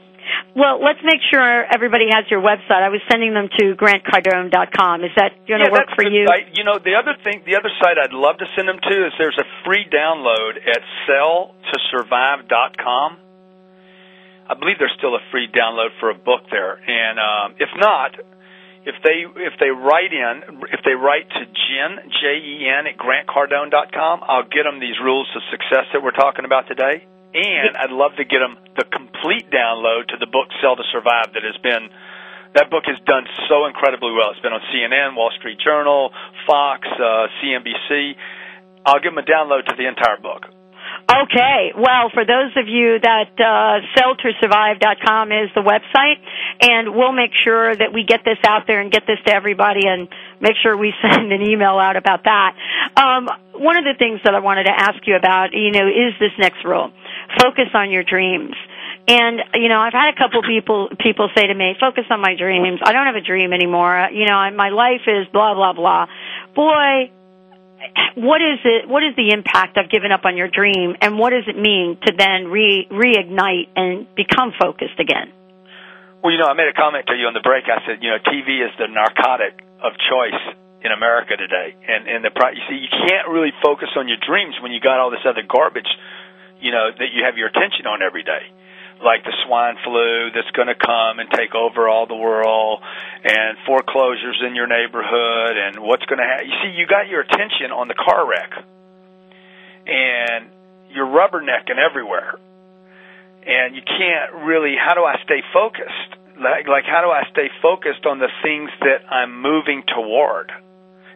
Well, 0.56 0.82
let's 0.82 0.98
make 1.04 1.20
sure 1.30 1.64
everybody 1.68 2.06
has 2.10 2.24
your 2.30 2.40
website. 2.40 2.82
I 2.82 2.88
was 2.88 3.02
sending 3.10 3.34
them 3.34 3.48
to 3.58 3.74
grantcardone.com. 3.76 5.04
Is 5.04 5.10
that 5.16 5.46
going 5.46 5.60
to 5.60 5.66
yeah, 5.70 5.72
work 5.72 5.88
for 5.94 6.04
the 6.04 6.10
you? 6.10 6.26
Site. 6.26 6.56
You 6.56 6.64
know, 6.64 6.78
the 6.82 6.94
other 6.96 7.14
thing, 7.22 7.42
the 7.46 7.56
other 7.56 7.70
site 7.78 7.98
I'd 7.98 8.12
love 8.12 8.38
to 8.38 8.46
send 8.56 8.66
them 8.68 8.80
to 8.80 9.06
is 9.06 9.12
there's 9.18 9.38
a 9.38 9.44
free 9.64 9.84
download 9.86 10.56
at 10.66 10.82
selltosurvive.com. 11.06 13.18
I 14.48 14.54
believe 14.54 14.78
there's 14.78 14.94
still 14.96 15.14
a 15.14 15.20
free 15.30 15.48
download 15.50 15.90
for 15.98 16.10
a 16.10 16.14
book 16.14 16.46
there, 16.50 16.78
and 16.78 17.18
um, 17.18 17.56
if 17.58 17.68
not, 17.76 18.14
if 18.86 18.94
they 19.02 19.26
if 19.26 19.58
they 19.58 19.74
write 19.74 20.14
in 20.14 20.62
if 20.70 20.80
they 20.86 20.94
write 20.94 21.26
to 21.34 21.42
Jen 21.42 22.06
J 22.06 22.38
E 22.38 22.70
N 22.70 22.86
at 22.86 22.94
grantcardone.com, 22.94 24.22
I'll 24.22 24.46
get 24.46 24.62
them 24.62 24.78
these 24.78 24.96
rules 25.02 25.26
of 25.34 25.42
success 25.50 25.90
that 25.92 26.00
we're 26.06 26.14
talking 26.14 26.46
about 26.46 26.70
today, 26.70 27.02
and 27.34 27.74
I'd 27.76 27.90
love 27.90 28.14
to 28.16 28.24
get 28.24 28.38
them 28.38 28.54
the 28.78 28.86
complete 28.86 29.50
download 29.50 30.06
to 30.14 30.16
the 30.22 30.30
book 30.30 30.54
Sell 30.62 30.78
to 30.78 30.86
Survive 30.94 31.34
that 31.34 31.42
has 31.42 31.58
been 31.66 31.90
that 32.54 32.70
book 32.70 32.86
has 32.86 32.96
done 33.04 33.26
so 33.50 33.66
incredibly 33.66 34.14
well. 34.14 34.30
It's 34.30 34.40
been 34.40 34.54
on 34.54 34.62
CNN, 34.70 35.18
Wall 35.18 35.34
Street 35.36 35.58
Journal, 35.58 36.14
Fox, 36.46 36.86
uh, 36.86 37.26
CNBC. 37.42 38.14
I'll 38.86 39.02
give 39.02 39.12
them 39.12 39.18
a 39.18 39.26
download 39.26 39.66
to 39.66 39.74
the 39.74 39.90
entire 39.90 40.16
book. 40.22 40.46
Okay. 41.08 41.72
Well, 41.78 42.10
for 42.12 42.24
those 42.24 42.50
of 42.56 42.66
you 42.66 42.98
that 42.98 43.30
uh, 43.38 43.78
selltosurvive.com 43.94 45.30
is 45.30 45.50
the 45.54 45.62
website, 45.62 46.18
and 46.60 46.96
we'll 46.96 47.12
make 47.12 47.30
sure 47.44 47.74
that 47.74 47.92
we 47.92 48.04
get 48.04 48.24
this 48.24 48.38
out 48.44 48.66
there 48.66 48.80
and 48.80 48.90
get 48.90 49.06
this 49.06 49.18
to 49.26 49.32
everybody, 49.32 49.86
and 49.86 50.08
make 50.40 50.56
sure 50.62 50.76
we 50.76 50.92
send 51.02 51.32
an 51.32 51.42
email 51.42 51.78
out 51.78 51.96
about 51.96 52.24
that. 52.24 52.56
Um, 52.96 53.28
one 53.54 53.76
of 53.76 53.84
the 53.84 53.94
things 53.96 54.20
that 54.24 54.34
I 54.34 54.40
wanted 54.40 54.64
to 54.64 54.74
ask 54.74 54.98
you 55.06 55.14
about, 55.14 55.52
you 55.52 55.70
know, 55.70 55.86
is 55.86 56.18
this 56.18 56.32
next 56.38 56.64
rule: 56.64 56.90
focus 57.38 57.70
on 57.72 57.92
your 57.92 58.02
dreams. 58.02 58.54
And 59.08 59.38
you 59.54 59.68
know, 59.68 59.78
I've 59.78 59.92
had 59.92 60.12
a 60.12 60.18
couple 60.18 60.42
people 60.42 60.88
people 60.98 61.28
say 61.36 61.46
to 61.46 61.54
me, 61.54 61.76
"Focus 61.78 62.04
on 62.10 62.20
my 62.20 62.34
dreams. 62.34 62.80
I 62.82 62.92
don't 62.92 63.06
have 63.06 63.14
a 63.14 63.20
dream 63.20 63.52
anymore. 63.52 64.08
You 64.10 64.26
know, 64.26 64.50
my 64.50 64.70
life 64.70 65.06
is 65.06 65.28
blah 65.32 65.54
blah 65.54 65.72
blah." 65.72 66.06
Boy, 66.56 67.12
what 68.16 68.40
is 68.40 68.60
it 68.64 68.88
what 68.88 69.02
is 69.02 69.14
the 69.16 69.30
impact 69.30 69.76
of 69.76 69.90
giving 69.90 70.10
up 70.10 70.24
on 70.24 70.36
your 70.36 70.48
dream 70.48 70.96
and 71.00 71.18
what 71.18 71.30
does 71.30 71.44
it 71.46 71.56
mean 71.58 71.98
to 72.06 72.12
then 72.16 72.48
re 72.48 72.86
reignite 72.90 73.68
and 73.76 74.06
become 74.14 74.52
focused 74.58 74.98
again? 74.98 75.32
Well 76.22 76.32
you 76.32 76.38
know 76.38 76.48
i 76.48 76.54
made 76.54 76.68
a 76.68 76.76
comment 76.76 77.06
to 77.08 77.14
you 77.14 77.26
on 77.26 77.34
the 77.34 77.44
break. 77.44 77.64
I 77.68 77.84
said 77.86 78.02
you 78.02 78.10
know 78.10 78.18
tv 78.18 78.64
is 78.64 78.72
the 78.78 78.88
narcotic 78.88 79.60
of 79.82 79.92
choice 80.08 80.42
in 80.82 80.92
america 80.92 81.36
today. 81.36 81.74
And 81.86 82.08
and 82.08 82.24
the 82.24 82.32
you 82.32 82.62
see 82.68 82.78
you 82.80 82.92
can't 82.92 83.28
really 83.28 83.52
focus 83.62 83.88
on 83.96 84.08
your 84.08 84.18
dreams 84.18 84.54
when 84.62 84.72
you 84.72 84.80
got 84.80 84.98
all 84.98 85.10
this 85.10 85.24
other 85.28 85.42
garbage 85.46 85.88
you 86.60 86.72
know 86.72 86.88
that 86.90 87.12
you 87.12 87.24
have 87.24 87.36
your 87.36 87.48
attention 87.48 87.86
on 87.86 88.02
every 88.02 88.22
day 88.22 88.48
like 89.02 89.24
the 89.24 89.34
swine 89.44 89.76
flu 89.84 90.30
that's 90.32 90.50
going 90.56 90.68
to 90.68 90.78
come 90.78 91.20
and 91.20 91.28
take 91.30 91.54
over 91.54 91.88
all 91.88 92.06
the 92.06 92.16
world 92.16 92.80
and 93.24 93.58
foreclosures 93.66 94.40
in 94.46 94.56
your 94.56 94.66
neighborhood 94.66 95.56
and 95.56 95.80
what's 95.84 96.04
going 96.06 96.18
to 96.18 96.24
happen. 96.24 96.48
You 96.48 96.56
see, 96.64 96.72
you 96.78 96.86
got 96.86 97.08
your 97.08 97.20
attention 97.20 97.72
on 97.72 97.88
the 97.88 97.98
car 97.98 98.24
wreck 98.24 98.52
and 99.86 100.48
you're 100.90 101.06
rubbernecking 101.06 101.76
everywhere. 101.76 102.40
And 103.46 103.76
you 103.76 103.82
can't 103.82 104.42
really, 104.42 104.74
how 104.74 104.94
do 104.94 105.04
I 105.04 105.22
stay 105.22 105.38
focused? 105.52 106.10
Like, 106.34 106.66
like 106.66 106.84
how 106.84 107.00
do 107.06 107.10
I 107.14 107.22
stay 107.30 107.46
focused 107.62 108.04
on 108.04 108.18
the 108.18 108.32
things 108.42 108.70
that 108.80 109.06
I'm 109.06 109.40
moving 109.40 109.84
toward? 109.86 110.50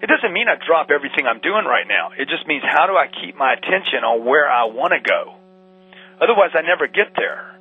It 0.01 0.09
doesn't 0.09 0.33
mean 0.33 0.49
I 0.49 0.57
drop 0.65 0.89
everything 0.89 1.27
I'm 1.27 1.41
doing 1.41 1.67
right 1.67 1.85
now. 1.85 2.13
It 2.17 2.29
just 2.29 2.47
means 2.47 2.63
how 2.65 2.87
do 2.87 2.95
I 2.95 3.09
keep 3.09 3.37
my 3.37 3.53
attention 3.53 4.01
on 4.01 4.25
where 4.25 4.49
I 4.49 4.65
want 4.65 4.95
to 4.97 5.03
go? 5.03 5.37
Otherwise, 6.23 6.53
I 6.55 6.63
never 6.63 6.87
get 6.87 7.13
there. 7.17 7.60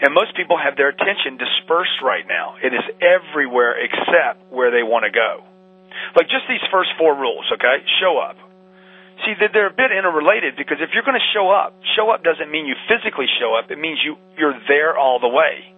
And 0.00 0.14
most 0.14 0.34
people 0.34 0.56
have 0.56 0.76
their 0.76 0.88
attention 0.88 1.36
dispersed 1.36 2.00
right 2.02 2.24
now. 2.26 2.56
It 2.62 2.72
is 2.72 2.84
everywhere 3.04 3.76
except 3.76 4.48
where 4.50 4.70
they 4.72 4.82
want 4.82 5.04
to 5.04 5.12
go. 5.12 5.44
Like 6.16 6.32
just 6.32 6.48
these 6.48 6.64
first 6.72 6.90
four 6.96 7.14
rules, 7.14 7.44
okay? 7.52 7.84
Show 8.00 8.16
up. 8.16 8.36
See, 9.24 9.36
they're 9.36 9.68
a 9.68 9.76
bit 9.76 9.92
interrelated 9.92 10.56
because 10.56 10.80
if 10.80 10.96
you're 10.96 11.04
going 11.04 11.20
to 11.20 11.30
show 11.36 11.52
up, 11.52 11.76
show 11.96 12.08
up 12.08 12.24
doesn't 12.24 12.48
mean 12.50 12.64
you 12.64 12.74
physically 12.88 13.28
show 13.36 13.52
up. 13.52 13.70
It 13.70 13.78
means 13.78 14.00
you, 14.00 14.16
you're 14.38 14.56
there 14.66 14.96
all 14.96 15.20
the 15.20 15.28
way. 15.28 15.68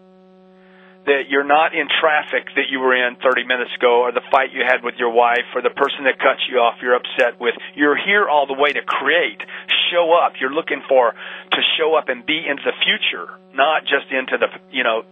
That 1.06 1.26
you're 1.28 1.46
not 1.46 1.74
in 1.74 1.88
traffic 1.90 2.46
that 2.54 2.70
you 2.70 2.78
were 2.78 2.94
in 2.94 3.16
30 3.18 3.42
minutes 3.42 3.74
ago 3.74 4.06
or 4.06 4.12
the 4.12 4.22
fight 4.30 4.54
you 4.54 4.62
had 4.62 4.84
with 4.84 4.94
your 5.02 5.10
wife 5.10 5.50
or 5.54 5.60
the 5.60 5.74
person 5.74 6.06
that 6.06 6.18
cuts 6.22 6.46
you 6.46 6.62
off 6.62 6.78
you're 6.80 6.94
upset 6.94 7.40
with. 7.40 7.54
You're 7.74 7.98
here 7.98 8.28
all 8.28 8.46
the 8.46 8.54
way 8.54 8.70
to 8.70 8.82
create. 8.86 9.42
Show 9.90 10.14
up. 10.14 10.38
You're 10.40 10.54
looking 10.54 10.82
for 10.88 11.10
to 11.10 11.60
show 11.76 11.98
up 11.98 12.08
and 12.08 12.24
be 12.24 12.38
into 12.38 12.62
the 12.62 12.76
future, 12.86 13.26
not 13.52 13.82
just 13.82 14.14
into 14.14 14.38
the, 14.38 14.46
you 14.70 14.84
know, 14.84 15.02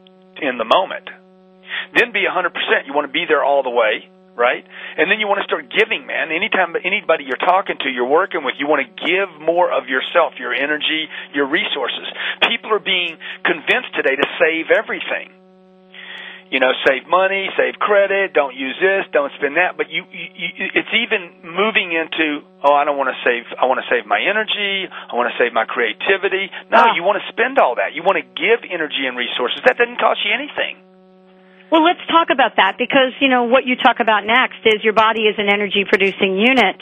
in 0.40 0.58
the 0.58 0.64
moment. 0.64 1.10
Then 1.98 2.12
be 2.12 2.22
100%. 2.22 2.54
You 2.86 2.94
want 2.94 3.06
to 3.08 3.12
be 3.12 3.26
there 3.26 3.42
all 3.42 3.62
the 3.62 3.74
way 3.74 4.06
right? 4.40 4.64
And 4.96 5.12
then 5.12 5.20
you 5.20 5.28
want 5.28 5.44
to 5.44 5.46
start 5.46 5.68
giving, 5.68 6.06
man. 6.06 6.32
Anytime 6.32 6.72
anybody 6.80 7.28
you're 7.28 7.44
talking 7.44 7.76
to, 7.84 7.88
you're 7.92 8.08
working 8.08 8.40
with, 8.40 8.56
you 8.56 8.66
want 8.66 8.80
to 8.80 8.90
give 8.96 9.28
more 9.36 9.68
of 9.68 9.88
yourself, 9.88 10.40
your 10.40 10.54
energy, 10.54 11.12
your 11.36 11.44
resources. 11.44 12.08
People 12.48 12.72
are 12.72 12.80
being 12.80 13.20
convinced 13.44 13.92
today 13.92 14.16
to 14.16 14.26
save 14.40 14.72
everything. 14.72 15.36
You 16.50 16.58
know, 16.58 16.74
save 16.82 17.06
money, 17.06 17.46
save 17.54 17.78
credit, 17.78 18.34
don't 18.34 18.58
use 18.58 18.74
this, 18.82 19.06
don't 19.14 19.30
spend 19.38 19.54
that. 19.54 19.78
But 19.78 19.86
you, 19.88 20.02
you, 20.10 20.26
you 20.34 20.66
it's 20.74 20.90
even 20.90 21.46
moving 21.46 21.94
into, 21.94 22.42
oh, 22.66 22.74
I 22.74 22.82
don't 22.82 22.98
want 22.98 23.14
to 23.14 23.18
save. 23.22 23.46
I 23.54 23.70
want 23.70 23.78
to 23.78 23.86
save 23.86 24.02
my 24.02 24.18
energy. 24.18 24.90
I 24.90 25.14
want 25.14 25.30
to 25.30 25.36
save 25.38 25.54
my 25.54 25.64
creativity. 25.64 26.50
No, 26.66 26.90
you 26.98 27.06
want 27.06 27.22
to 27.22 27.26
spend 27.30 27.62
all 27.62 27.78
that. 27.78 27.94
You 27.94 28.02
want 28.02 28.18
to 28.18 28.26
give 28.26 28.66
energy 28.66 29.06
and 29.06 29.14
resources. 29.14 29.62
That 29.62 29.78
doesn't 29.78 30.02
cost 30.02 30.26
you 30.26 30.34
anything. 30.34 30.82
Well, 31.70 31.86
let's 31.86 32.02
talk 32.10 32.34
about 32.34 32.58
that 32.58 32.74
because, 32.78 33.14
you 33.22 33.28
know, 33.28 33.44
what 33.44 33.64
you 33.64 33.76
talk 33.76 34.00
about 34.00 34.26
next 34.26 34.58
is 34.66 34.82
your 34.82 34.92
body 34.92 35.30
is 35.30 35.38
an 35.38 35.46
energy 35.46 35.86
producing 35.86 36.34
unit. 36.36 36.74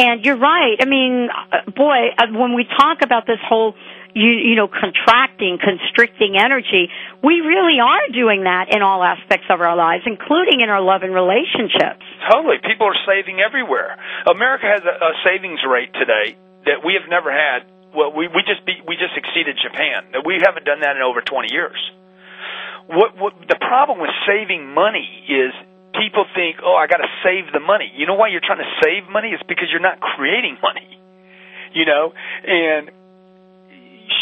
And 0.00 0.24
you're 0.24 0.40
right. 0.40 0.80
I 0.80 0.88
mean, 0.88 1.28
boy, 1.76 2.16
uh, 2.16 2.32
when 2.32 2.54
we 2.54 2.64
talk 2.64 3.04
about 3.04 3.26
this 3.26 3.38
whole 3.44 3.76
you, 4.14 4.30
you 4.30 4.56
know, 4.56 4.68
contracting, 4.68 5.58
constricting 5.58 6.36
energy, 6.36 6.90
we 7.22 7.40
really 7.40 7.78
are 7.80 8.08
doing 8.12 8.44
that 8.44 8.74
in 8.74 8.82
all 8.82 9.02
aspects 9.02 9.46
of 9.50 9.60
our 9.60 9.76
lives, 9.76 10.04
including 10.06 10.60
in 10.60 10.68
our 10.68 10.80
love 10.80 11.02
and 11.02 11.14
relationships. 11.14 12.04
Totally. 12.30 12.58
People 12.62 12.86
are 12.86 13.00
saving 13.06 13.40
everywhere. 13.40 13.98
America 14.26 14.66
has 14.66 14.82
a, 14.82 14.94
a 14.94 15.12
savings 15.24 15.60
rate 15.68 15.92
today 15.94 16.36
that 16.66 16.84
we 16.84 16.98
have 17.00 17.08
never 17.08 17.30
had. 17.30 17.66
Well, 17.94 18.12
we, 18.12 18.28
we 18.28 18.42
just 18.46 18.64
be, 18.66 18.78
we 18.86 18.96
just 18.96 19.16
exceeded 19.16 19.58
Japan. 19.58 20.14
We 20.24 20.38
haven't 20.42 20.64
done 20.64 20.80
that 20.80 20.96
in 20.96 21.02
over 21.02 21.20
20 21.20 21.52
years 21.52 21.78
what, 22.90 23.16
what 23.16 23.32
the 23.46 23.56
problem 23.56 24.00
with 24.00 24.10
saving 24.26 24.66
money 24.74 25.06
is 25.28 25.54
people 25.94 26.26
think, 26.34 26.58
oh, 26.62 26.74
I 26.74 26.86
got 26.86 26.98
to 26.98 27.10
save 27.22 27.52
the 27.52 27.60
money. 27.60 27.90
You 27.94 28.06
know 28.06 28.14
why 28.14 28.28
you're 28.28 28.44
trying 28.44 28.62
to 28.62 28.72
save 28.82 29.08
money? 29.10 29.30
It's 29.30 29.42
because 29.46 29.70
you're 29.70 29.82
not 29.82 30.00
creating 30.00 30.58
money. 30.62 30.98
You 31.72 31.86
know, 31.86 32.12
and 32.46 32.90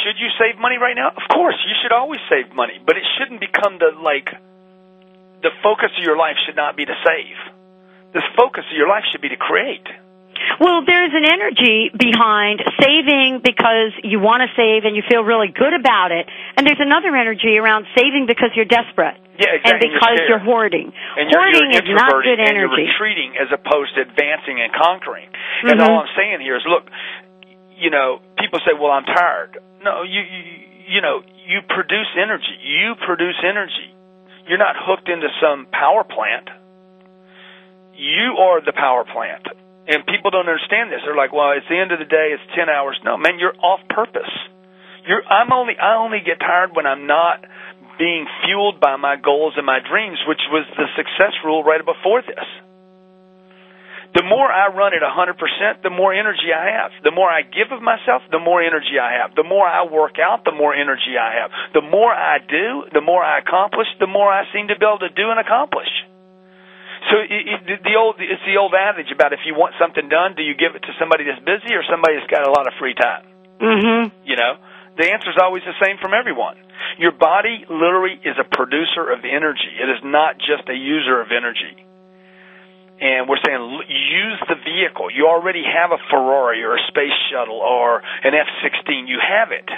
should 0.05 0.19
you 0.19 0.29
save 0.39 0.59
money 0.61 0.77
right 0.77 0.97
now? 0.97 1.11
Of 1.11 1.27
course, 1.33 1.57
you 1.67 1.75
should 1.83 1.93
always 1.93 2.21
save 2.29 2.55
money, 2.55 2.81
but 2.85 2.97
it 2.97 3.05
shouldn't 3.19 3.41
become 3.41 3.79
the 3.79 3.95
like 3.99 4.31
the 5.43 5.51
focus 5.63 5.91
of 5.97 6.03
your 6.03 6.17
life 6.17 6.37
should 6.47 6.57
not 6.57 6.77
be 6.77 6.85
to 6.85 6.97
save. 7.07 7.39
The 8.13 8.23
focus 8.37 8.65
of 8.71 8.77
your 8.77 8.89
life 8.89 9.05
should 9.13 9.21
be 9.21 9.29
to 9.29 9.37
create. 9.37 9.87
Well, 10.61 10.83
there's 10.87 11.13
an 11.13 11.27
energy 11.27 11.91
behind 11.93 12.63
saving 12.81 13.43
because 13.45 13.93
you 14.03 14.19
want 14.19 14.43
to 14.43 14.51
save 14.57 14.87
and 14.87 14.97
you 14.97 15.03
feel 15.07 15.23
really 15.23 15.53
good 15.53 15.75
about 15.75 16.11
it. 16.11 16.27
And 16.57 16.67
there's 16.67 16.81
another 16.81 17.15
energy 17.15 17.59
around 17.59 17.87
saving 17.95 18.27
because 18.27 18.51
you're 18.55 18.69
desperate. 18.69 19.19
Yeah, 19.39 19.55
exactly. 19.55 19.91
And 19.91 19.95
because 19.95 20.17
you're, 20.19 20.29
you're 20.39 20.43
hoarding. 20.43 20.91
And 20.91 21.31
hoarding 21.31 21.71
you're, 21.71 21.85
you're 21.85 21.95
is 21.95 22.03
not 22.03 22.11
good 22.11 22.39
and 22.43 22.49
energy. 22.49 22.87
You're 22.87 22.91
retreating 22.91 23.39
as 23.39 23.51
opposed 23.55 23.95
to 23.95 24.03
advancing 24.03 24.59
and 24.59 24.75
conquering. 24.75 25.31
Mm-hmm. 25.31 25.69
And 25.71 25.77
all 25.83 26.07
I'm 26.07 26.13
saying 26.19 26.43
here 26.43 26.57
is, 26.57 26.67
look, 26.67 26.91
you 27.79 27.91
know, 27.91 28.21
people 28.39 28.61
say, 28.61 28.75
"Well, 28.75 28.91
I'm 28.91 29.05
tired." 29.05 29.59
No, 29.83 30.03
you, 30.03 30.21
you, 30.21 30.43
you 30.97 31.01
know, 31.01 31.23
you 31.47 31.61
produce 31.69 32.11
energy. 32.17 32.57
You 32.65 32.95
produce 33.07 33.39
energy. 33.45 33.95
You're 34.49 34.59
not 34.59 34.77
hooked 34.77 35.09
into 35.09 35.29
some 35.41 35.67
power 35.71 36.03
plant. 36.05 36.49
You 37.95 38.41
are 38.41 38.65
the 38.65 38.73
power 38.73 39.05
plant. 39.05 39.45
And 39.89 40.05
people 40.05 40.31
don't 40.31 40.49
understand 40.49 40.93
this. 40.93 41.01
They're 41.05 41.17
like, 41.17 41.33
well, 41.33 41.53
it's 41.57 41.69
the 41.69 41.81
end 41.81 41.93
of 41.93 41.99
the 41.99 42.09
day. 42.09 42.37
It's 42.37 42.45
10 42.57 42.69
hours. 42.69 43.01
No, 43.05 43.17
man, 43.17 43.39
you're 43.39 43.57
off 43.57 43.81
purpose. 43.89 44.29
You're, 45.09 45.25
I'm 45.25 45.53
only, 45.53 45.77
I 45.81 45.97
only 45.97 46.21
get 46.21 46.41
tired 46.41 46.77
when 46.77 46.85
I'm 46.85 47.07
not 47.07 47.45
being 47.99 48.29
fueled 48.45 48.81
by 48.81 48.97
my 48.97 49.17
goals 49.17 49.55
and 49.57 49.65
my 49.65 49.81
dreams, 49.81 50.21
which 50.29 50.41
was 50.53 50.65
the 50.77 50.87
success 50.97 51.33
rule 51.45 51.65
right 51.65 51.85
before 51.85 52.23
this. 52.23 52.45
The 54.19 54.27
more 54.27 54.51
I 54.51 54.67
run 54.75 54.99
at 54.99 55.03
100%, 55.07 55.39
the 55.87 55.95
more 55.95 56.11
energy 56.11 56.51
I 56.51 56.75
have. 56.75 56.91
The 57.07 57.15
more 57.15 57.31
I 57.31 57.47
give 57.47 57.71
of 57.71 57.79
myself, 57.79 58.27
the 58.35 58.43
more 58.43 58.59
energy 58.59 58.99
I 58.99 59.23
have. 59.23 59.39
The 59.39 59.47
more 59.47 59.63
I 59.63 59.87
work 59.87 60.19
out, 60.19 60.43
the 60.43 60.51
more 60.51 60.75
energy 60.75 61.15
I 61.15 61.39
have. 61.39 61.55
The 61.71 61.87
more 61.87 62.11
I 62.11 62.43
do, 62.43 62.91
the 62.91 63.01
more 63.01 63.23
I 63.23 63.39
accomplish, 63.39 63.87
the 64.03 64.11
more 64.11 64.27
I 64.27 64.43
seem 64.51 64.67
to 64.69 64.77
be 64.77 64.83
able 64.83 65.07
to 65.07 65.15
do 65.15 65.31
and 65.31 65.39
accomplish. 65.39 65.87
So 67.15 67.23
it, 67.23 67.63
it, 67.71 67.79
the 67.87 67.95
old 67.95 68.19
it's 68.19 68.43
the 68.43 68.59
old 68.59 68.75
adage 68.75 69.15
about 69.15 69.31
if 69.31 69.47
you 69.47 69.55
want 69.55 69.79
something 69.79 70.11
done, 70.11 70.35
do 70.35 70.43
you 70.43 70.59
give 70.59 70.75
it 70.75 70.83
to 70.83 70.93
somebody 70.99 71.23
that's 71.23 71.39
busy 71.47 71.79
or 71.79 71.87
somebody 71.87 72.19
that's 72.19 72.27
got 72.27 72.43
a 72.43 72.51
lot 72.51 72.67
of 72.67 72.75
free 72.83 72.99
time? 72.99 73.23
Mhm. 73.63 74.11
You 74.27 74.35
know, 74.35 74.59
the 74.99 75.07
answer 75.15 75.31
is 75.31 75.39
always 75.39 75.63
the 75.63 75.79
same 75.79 76.03
from 76.03 76.11
everyone. 76.11 76.59
Your 76.99 77.15
body 77.15 77.63
literally 77.71 78.19
is 78.27 78.35
a 78.35 78.45
producer 78.51 79.15
of 79.15 79.23
energy. 79.23 79.79
It 79.79 79.89
is 79.95 80.03
not 80.03 80.43
just 80.43 80.67
a 80.67 80.75
user 80.75 81.23
of 81.23 81.31
energy. 81.31 81.87
And 83.01 83.29
we're 83.29 83.39
saying 83.47 83.63
use 83.87 84.41
the 84.49 84.57
vehicle. 84.57 85.11
You 85.11 85.29
already 85.29 85.63
have 85.63 85.93
a 85.93 85.99
Ferrari 86.11 86.65
or 86.65 86.75
a 86.75 86.83
space 86.89 87.15
shuttle 87.31 87.61
or 87.61 88.03
an 88.25 88.35
F-16. 88.35 89.07
You 89.07 89.19
have 89.23 89.53
it. 89.53 89.69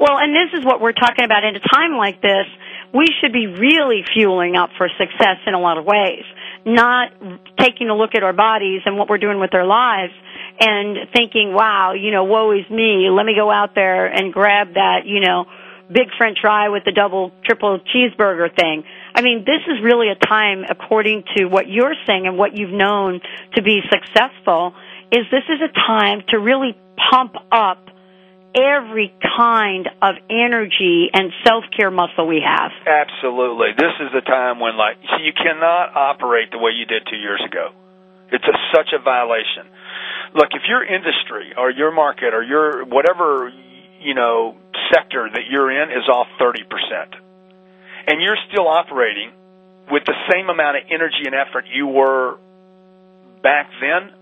Well, 0.00 0.16
and 0.16 0.32
this 0.32 0.58
is 0.58 0.64
what 0.64 0.80
we're 0.80 0.96
talking 0.96 1.26
about 1.26 1.44
in 1.44 1.56
a 1.56 1.60
time 1.60 1.92
like 1.98 2.22
this. 2.22 2.48
We 2.94 3.04
should 3.20 3.34
be 3.34 3.46
really 3.46 4.02
fueling 4.14 4.56
up 4.56 4.70
for 4.78 4.88
success 4.96 5.44
in 5.46 5.52
a 5.52 5.60
lot 5.60 5.76
of 5.76 5.84
ways, 5.84 6.24
not 6.64 7.12
taking 7.58 7.90
a 7.90 7.94
look 7.94 8.14
at 8.14 8.22
our 8.22 8.32
bodies 8.32 8.80
and 8.86 8.96
what 8.96 9.10
we're 9.10 9.18
doing 9.18 9.38
with 9.38 9.54
our 9.54 9.66
lives 9.66 10.14
and 10.58 11.08
thinking, 11.14 11.52
wow, 11.52 11.92
you 11.92 12.10
know, 12.12 12.24
woe 12.24 12.52
is 12.52 12.68
me. 12.70 13.08
Let 13.10 13.26
me 13.26 13.34
go 13.36 13.50
out 13.50 13.74
there 13.74 14.06
and 14.06 14.32
grab 14.32 14.74
that, 14.74 15.04
you 15.04 15.20
know, 15.20 15.44
big 15.92 16.08
french 16.16 16.38
fry 16.40 16.70
with 16.70 16.84
the 16.84 16.92
double, 16.92 17.32
triple 17.44 17.80
cheeseburger 17.92 18.48
thing. 18.56 18.84
I 19.14 19.22
mean, 19.22 19.44
this 19.44 19.62
is 19.66 19.82
really 19.82 20.08
a 20.08 20.14
time, 20.14 20.64
according 20.68 21.24
to 21.36 21.46
what 21.46 21.68
you're 21.68 21.94
saying 22.06 22.26
and 22.26 22.38
what 22.38 22.56
you've 22.56 22.72
known 22.72 23.20
to 23.54 23.62
be 23.62 23.80
successful, 23.90 24.74
is 25.12 25.26
this 25.30 25.44
is 25.48 25.60
a 25.60 25.72
time 25.72 26.22
to 26.28 26.38
really 26.38 26.76
pump 27.10 27.34
up 27.50 27.86
every 28.54 29.14
kind 29.36 29.88
of 30.02 30.14
energy 30.28 31.08
and 31.12 31.32
self-care 31.46 31.90
muscle 31.90 32.26
we 32.26 32.42
have. 32.44 32.72
Absolutely. 32.86 33.68
This 33.76 33.94
is 34.00 34.10
the 34.12 34.22
time 34.22 34.58
when, 34.58 34.76
like, 34.76 34.96
you 35.22 35.32
cannot 35.32 35.94
operate 35.94 36.50
the 36.50 36.58
way 36.58 36.72
you 36.72 36.86
did 36.86 37.06
two 37.10 37.16
years 37.18 37.42
ago. 37.46 37.70
It's 38.32 38.44
a, 38.44 38.56
such 38.74 38.90
a 38.92 39.02
violation. 39.02 39.66
Look, 40.34 40.50
if 40.52 40.62
your 40.68 40.84
industry 40.84 41.54
or 41.56 41.70
your 41.70 41.90
market 41.90 42.34
or 42.34 42.42
your 42.42 42.84
whatever 42.84 43.50
you 44.00 44.14
know 44.14 44.56
sector 44.94 45.28
that 45.32 45.42
you're 45.50 45.70
in 45.70 45.90
is 45.90 46.08
off 46.08 46.28
thirty 46.38 46.62
percent, 46.62 47.14
and 48.06 48.22
you're 48.22 48.38
still 48.52 48.68
operating 48.68 49.32
with 49.90 50.04
the 50.06 50.14
same 50.30 50.48
amount 50.48 50.76
of 50.78 50.82
energy 50.90 51.26
and 51.26 51.34
effort 51.34 51.64
you 51.72 51.86
were 51.86 52.38
back 53.42 53.68
then, 53.80 54.12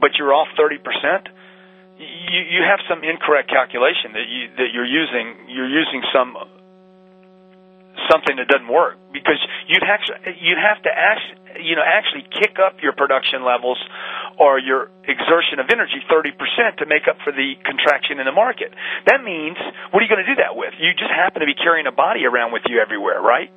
but 0.00 0.10
you're 0.18 0.34
off 0.34 0.48
thirty 0.56 0.78
percent, 0.78 1.28
you 1.98 2.40
you 2.48 2.60
have 2.62 2.80
some 2.88 3.04
incorrect 3.04 3.48
calculation 3.48 4.12
that 4.12 4.26
you 4.28 4.42
that 4.56 4.68
you're 4.72 4.88
using 4.88 5.48
you're 5.48 5.68
using 5.68 6.02
some 6.12 6.36
something 8.08 8.36
that 8.36 8.48
doesn't 8.48 8.68
work 8.68 8.96
because 9.12 9.38
you'd 9.68 9.84
actually 9.84 10.36
you'd 10.40 10.60
have 10.60 10.82
to 10.82 10.90
act, 10.90 11.39
you 11.58 11.74
know 11.74 11.82
actually 11.82 12.22
kick 12.30 12.58
up 12.62 12.78
your 12.82 12.92
production 12.92 13.42
levels 13.42 13.78
or 14.38 14.58
your 14.58 14.90
exertion 15.04 15.58
of 15.58 15.68
energy 15.68 16.00
30% 16.08 16.32
to 16.78 16.86
make 16.86 17.08
up 17.08 17.18
for 17.24 17.32
the 17.32 17.58
contraction 17.64 18.20
in 18.20 18.26
the 18.26 18.32
market. 18.32 18.72
That 19.06 19.24
means 19.24 19.58
what 19.90 20.00
are 20.00 20.04
you 20.06 20.12
going 20.12 20.24
to 20.24 20.30
do 20.30 20.40
that 20.40 20.56
with? 20.56 20.72
You 20.78 20.92
just 20.94 21.10
happen 21.10 21.40
to 21.40 21.48
be 21.48 21.54
carrying 21.54 21.86
a 21.86 21.92
body 21.92 22.24
around 22.24 22.52
with 22.52 22.62
you 22.68 22.80
everywhere, 22.80 23.20
right? 23.20 23.50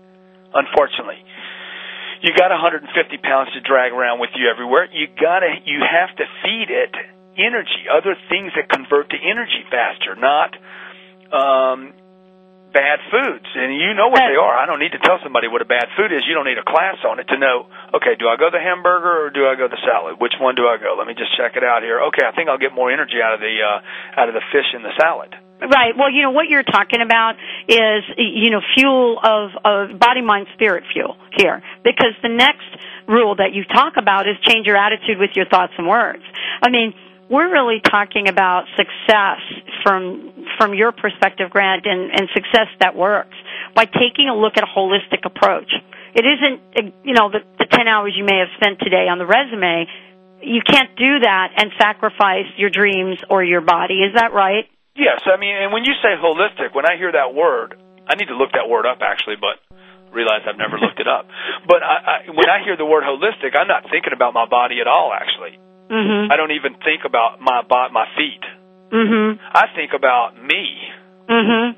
Unfortunately. 0.54 1.24
You 2.24 2.32
got 2.32 2.56
150 2.56 2.88
pounds 3.20 3.52
to 3.52 3.60
drag 3.60 3.92
around 3.92 4.24
with 4.24 4.32
you 4.36 4.48
everywhere. 4.48 4.88
You 4.88 5.12
gotta, 5.12 5.60
you 5.68 5.84
have 5.84 6.16
to 6.16 6.24
feed 6.40 6.72
it 6.72 6.96
energy, 7.36 7.90
other 7.92 8.16
things 8.30 8.52
that 8.56 8.70
convert 8.70 9.10
to 9.10 9.18
energy 9.18 9.66
faster, 9.70 10.16
not 10.16 10.56
um, 11.34 11.94
bad 12.74 13.00
foods. 13.14 13.46
And 13.54 13.72
you 13.72 13.94
know 13.94 14.10
what 14.10 14.26
they 14.26 14.36
are. 14.36 14.58
I 14.58 14.66
don't 14.66 14.82
need 14.82 14.98
to 14.98 15.02
tell 15.02 15.22
somebody 15.22 15.48
what 15.48 15.62
a 15.62 15.70
bad 15.70 15.94
food 15.96 16.12
is. 16.12 16.26
You 16.26 16.34
don't 16.34 16.50
need 16.50 16.58
a 16.58 16.66
class 16.66 16.98
on 17.06 17.22
it 17.22 17.30
to 17.30 17.38
know, 17.38 17.70
okay, 17.94 18.18
do 18.18 18.28
I 18.28 18.36
go 18.36 18.50
the 18.50 18.60
hamburger 18.60 19.26
or 19.26 19.30
do 19.30 19.46
I 19.46 19.56
go 19.56 19.70
the 19.70 19.80
salad? 19.86 20.18
Which 20.20 20.34
one 20.42 20.58
do 20.58 20.66
I 20.66 20.82
go? 20.82 20.98
Let 20.98 21.06
me 21.06 21.14
just 21.14 21.38
check 21.38 21.56
it 21.56 21.64
out 21.64 21.86
here. 21.86 22.02
Okay, 22.12 22.26
I 22.26 22.34
think 22.34 22.50
I'll 22.50 22.62
get 22.62 22.74
more 22.74 22.92
energy 22.92 23.22
out 23.22 23.38
of 23.38 23.40
the 23.40 23.54
uh 23.62 24.20
out 24.20 24.28
of 24.28 24.36
the 24.36 24.44
fish 24.52 24.74
in 24.74 24.82
the 24.82 24.92
salad. 25.00 25.38
Right. 25.64 25.96
Well, 25.96 26.12
you 26.12 26.24
know 26.24 26.32
what 26.32 26.50
you're 26.50 26.68
talking 26.68 27.00
about 27.00 27.40
is 27.70 28.04
you 28.18 28.50
know 28.52 28.60
fuel 28.76 29.16
of 29.22 29.52
of 29.64 30.00
body 30.00 30.22
mind 30.22 30.48
spirit 30.54 30.84
fuel 30.92 31.16
here 31.32 31.62
because 31.86 32.18
the 32.22 32.34
next 32.34 32.68
rule 33.08 33.36
that 33.36 33.54
you 33.54 33.64
talk 33.64 33.94
about 33.98 34.28
is 34.28 34.36
change 34.44 34.68
your 34.68 34.78
attitude 34.78 35.20
with 35.20 35.32
your 35.36 35.46
thoughts 35.46 35.74
and 35.78 35.88
words. 35.88 36.24
I 36.62 36.70
mean, 36.70 36.94
we're 37.30 37.52
really 37.52 37.82
talking 37.82 38.28
about 38.28 38.66
success 38.76 39.40
from 39.84 40.46
from 40.58 40.74
your 40.74 40.92
perspective, 40.92 41.50
Grant, 41.50 41.86
and, 41.86 42.12
and 42.12 42.30
success 42.34 42.68
that 42.80 42.96
works 42.96 43.36
by 43.76 43.86
taking 43.86 44.30
a 44.30 44.36
look 44.36 44.54
at 44.58 44.64
a 44.64 44.68
holistic 44.68 45.26
approach. 45.26 45.72
It 46.14 46.26
isn't 46.26 46.96
you 47.04 47.14
know 47.14 47.30
the, 47.30 47.40
the 47.58 47.68
ten 47.70 47.88
hours 47.88 48.14
you 48.16 48.24
may 48.24 48.40
have 48.40 48.50
spent 48.58 48.80
today 48.80 49.08
on 49.10 49.18
the 49.18 49.26
resume. 49.26 49.88
You 50.42 50.62
can't 50.62 50.96
do 50.98 51.20
that 51.24 51.54
and 51.58 51.72
sacrifice 51.80 52.52
your 52.58 52.70
dreams 52.70 53.18
or 53.30 53.44
your 53.44 53.62
body. 53.62 54.04
Is 54.04 54.16
that 54.16 54.34
right? 54.34 54.68
Yes, 54.96 55.22
I 55.26 55.40
mean, 55.40 55.56
and 55.56 55.74
when 55.74 55.86
you 55.86 55.94
say 56.04 56.14
holistic, 56.20 56.76
when 56.76 56.86
I 56.86 56.98
hear 56.98 57.12
that 57.12 57.34
word, 57.34 57.80
I 58.06 58.16
need 58.16 58.28
to 58.28 58.36
look 58.36 58.52
that 58.54 58.70
word 58.70 58.86
up 58.86 59.00
actually, 59.02 59.38
but 59.40 59.58
realize 60.14 60.46
I've 60.46 60.60
never 60.60 60.78
looked 60.78 61.00
it 61.00 61.08
up. 61.08 61.26
But 61.66 61.82
I, 61.82 61.96
I, 61.98 62.18
when 62.30 62.50
I 62.50 62.62
hear 62.64 62.78
the 62.78 62.86
word 62.86 63.04
holistic, 63.04 63.58
I'm 63.58 63.68
not 63.68 63.90
thinking 63.90 64.14
about 64.14 64.34
my 64.34 64.46
body 64.46 64.78
at 64.82 64.88
all. 64.88 65.12
Actually, 65.16 65.58
Mm-hmm. 65.94 66.32
I 66.32 66.36
don't 66.42 66.58
even 66.58 66.74
think 66.82 67.06
about 67.06 67.38
my 67.38 67.62
my 67.70 68.10
feet. 68.18 68.42
Mm-hmm. 68.90 69.38
I 69.54 69.70
think 69.78 69.94
about 69.94 70.34
me. 70.42 70.66
Mm-hmm. 71.30 71.78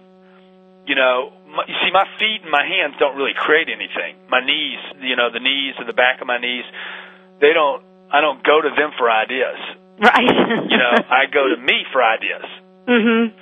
You 0.88 0.96
know, 0.96 1.34
my, 1.52 1.64
you 1.68 1.76
see, 1.84 1.92
my 1.92 2.08
feet 2.16 2.44
and 2.44 2.52
my 2.52 2.64
hands 2.64 2.96
don't 3.00 3.18
really 3.20 3.36
create 3.36 3.68
anything. 3.68 4.16
My 4.32 4.40
knees, 4.40 4.80
you 5.04 5.16
know, 5.16 5.32
the 5.32 5.44
knees 5.44 5.76
and 5.80 5.88
the 5.88 5.98
back 5.98 6.22
of 6.22 6.28
my 6.28 6.40
knees, 6.40 6.64
they 7.42 7.52
don't. 7.52 7.84
I 8.08 8.22
don't 8.22 8.40
go 8.46 8.62
to 8.62 8.72
them 8.72 8.96
for 8.98 9.12
ideas. 9.12 9.60
Right. 10.00 10.24
You 10.72 10.78
know, 10.78 10.96
I 11.08 11.28
go 11.32 11.48
to 11.48 11.58
me 11.60 11.88
for 11.92 12.04
ideas. 12.04 12.48
Mm-hmm. 12.88 13.36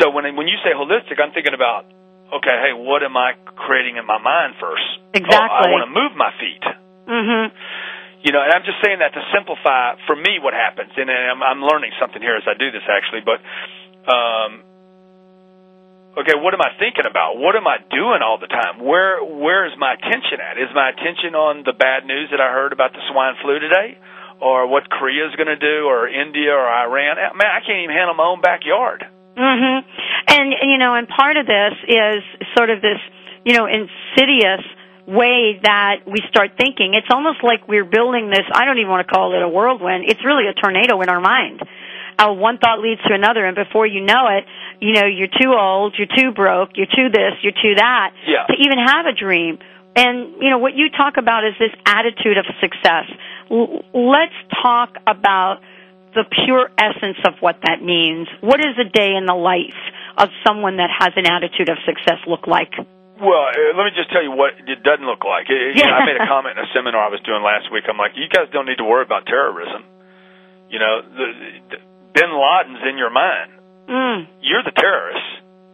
So 0.00 0.10
when 0.10 0.24
when 0.36 0.48
you 0.48 0.56
say 0.64 0.72
holistic, 0.76 1.20
I'm 1.20 1.32
thinking 1.32 1.54
about 1.54 1.86
okay, 2.32 2.56
hey, 2.60 2.72
what 2.76 3.02
am 3.02 3.16
I 3.16 3.32
creating 3.56 3.96
in 3.96 4.06
my 4.06 4.18
mind 4.20 4.54
first? 4.60 4.84
Exactly. 5.14 5.36
Oh, 5.36 5.64
I 5.64 5.72
want 5.72 5.84
to 5.88 5.92
move 5.92 6.12
my 6.16 6.32
feet. 6.36 6.64
Mm-hmm. 7.08 7.44
You 8.22 8.34
know, 8.34 8.42
and 8.42 8.50
I'm 8.50 8.66
just 8.66 8.82
saying 8.82 8.98
that 8.98 9.14
to 9.14 9.22
simplify 9.30 9.94
for 10.06 10.16
me 10.18 10.42
what 10.42 10.50
happens, 10.50 10.90
and 10.98 11.06
I'm, 11.06 11.38
I'm 11.38 11.62
learning 11.62 11.94
something 12.02 12.18
here 12.18 12.34
as 12.34 12.42
I 12.50 12.58
do 12.58 12.74
this 12.74 12.82
actually. 12.82 13.22
But 13.22 13.38
um, 14.10 14.66
okay, 16.18 16.34
what 16.34 16.50
am 16.50 16.60
I 16.60 16.74
thinking 16.82 17.06
about? 17.06 17.38
What 17.38 17.54
am 17.54 17.70
I 17.70 17.78
doing 17.78 18.18
all 18.26 18.42
the 18.42 18.50
time? 18.50 18.82
Where 18.82 19.22
where 19.22 19.70
is 19.70 19.74
my 19.78 19.94
attention 19.94 20.42
at? 20.42 20.58
Is 20.58 20.70
my 20.74 20.90
attention 20.90 21.38
on 21.38 21.62
the 21.62 21.72
bad 21.72 22.10
news 22.10 22.34
that 22.34 22.42
I 22.42 22.50
heard 22.50 22.74
about 22.74 22.90
the 22.90 23.02
swine 23.06 23.38
flu 23.38 23.62
today, 23.62 23.94
or 24.42 24.66
what 24.66 24.90
Korea's 24.90 25.34
going 25.38 25.52
to 25.52 25.60
do, 25.60 25.86
or 25.86 26.10
India, 26.10 26.50
or 26.50 26.66
Iran? 26.66 27.22
Man, 27.38 27.46
I 27.46 27.62
can't 27.62 27.86
even 27.86 27.94
handle 27.94 28.18
my 28.18 28.26
own 28.26 28.42
backyard. 28.42 29.06
Mm-hmm. 29.38 29.78
And 30.26 30.46
you 30.66 30.78
know, 30.82 30.98
and 30.98 31.06
part 31.06 31.38
of 31.38 31.46
this 31.46 31.74
is 31.86 32.18
sort 32.58 32.70
of 32.70 32.82
this, 32.82 32.98
you 33.46 33.54
know, 33.54 33.70
insidious 33.70 34.66
way 35.08 35.56
that 35.64 36.04
we 36.04 36.20
start 36.28 36.52
thinking. 36.60 36.92
It's 36.92 37.08
almost 37.10 37.40
like 37.42 37.66
we're 37.66 37.88
building 37.88 38.28
this, 38.28 38.44
I 38.52 38.66
don't 38.68 38.76
even 38.76 38.90
want 38.92 39.08
to 39.08 39.12
call 39.12 39.32
it 39.32 39.40
a 39.42 39.48
whirlwind. 39.48 40.04
It's 40.06 40.20
really 40.24 40.44
a 40.46 40.52
tornado 40.52 41.00
in 41.00 41.08
our 41.08 41.20
mind. 41.20 41.62
Uh, 42.18 42.34
one 42.34 42.58
thought 42.58 42.80
leads 42.80 43.00
to 43.08 43.14
another 43.14 43.46
and 43.46 43.54
before 43.56 43.86
you 43.86 44.04
know 44.04 44.28
it, 44.28 44.44
you 44.80 44.92
know, 44.92 45.06
you're 45.06 45.32
too 45.32 45.54
old, 45.56 45.94
you're 45.96 46.10
too 46.12 46.32
broke, 46.34 46.70
you're 46.76 46.90
too 46.90 47.08
this, 47.08 47.40
you're 47.42 47.56
too 47.56 47.74
that 47.76 48.12
Yeah. 48.26 48.44
to 48.46 48.54
even 48.58 48.78
have 48.84 49.06
a 49.06 49.12
dream. 49.14 49.58
And 49.96 50.34
you 50.42 50.50
know, 50.50 50.58
what 50.58 50.74
you 50.74 50.90
talk 50.90 51.16
about 51.16 51.44
is 51.44 51.54
this 51.58 51.72
attitude 51.86 52.36
of 52.36 52.44
success. 52.60 53.06
L- 53.50 53.82
let's 53.94 54.34
talk 54.62 54.96
about 55.06 55.60
the 56.14 56.24
pure 56.44 56.70
essence 56.76 57.18
of 57.24 57.34
what 57.40 57.56
that 57.66 57.82
means. 57.82 58.28
What 58.40 58.60
does 58.60 58.76
a 58.78 58.88
day 58.88 59.14
in 59.16 59.26
the 59.26 59.34
life 59.34 59.78
of 60.18 60.28
someone 60.46 60.76
that 60.78 60.90
has 60.90 61.10
an 61.16 61.26
attitude 61.26 61.68
of 61.68 61.78
success 61.86 62.18
look 62.26 62.46
like? 62.46 62.72
Well, 63.18 63.44
uh, 63.50 63.74
let 63.76 63.84
me 63.90 63.92
just 63.98 64.10
tell 64.14 64.22
you 64.22 64.30
what 64.30 64.54
it 64.58 64.82
doesn't 64.86 65.04
look 65.06 65.24
like. 65.26 65.50
It, 65.50 65.74
Yeah. 65.76 65.90
I 65.90 66.06
made 66.06 66.16
a 66.18 66.26
comment 66.26 66.58
in 66.58 66.64
a 66.64 66.70
seminar 66.74 67.02
I 67.06 67.10
was 67.10 67.20
doing 67.26 67.42
last 67.42 67.70
week. 67.74 67.84
I'm 67.90 67.98
like, 67.98 68.14
you 68.14 68.28
guys 68.30 68.46
don't 68.54 68.66
need 68.66 68.78
to 68.78 68.86
worry 68.86 69.02
about 69.02 69.26
terrorism. 69.26 69.84
You 70.70 70.78
know, 70.78 70.94
the, 71.02 71.26
the, 71.74 71.76
Bin 72.14 72.30
Laden's 72.30 72.82
in 72.88 72.96
your 72.98 73.10
mind. 73.10 73.50
Mm, 73.88 74.18
You're 74.44 74.62
the 74.62 74.76
terrorist. 74.76 75.28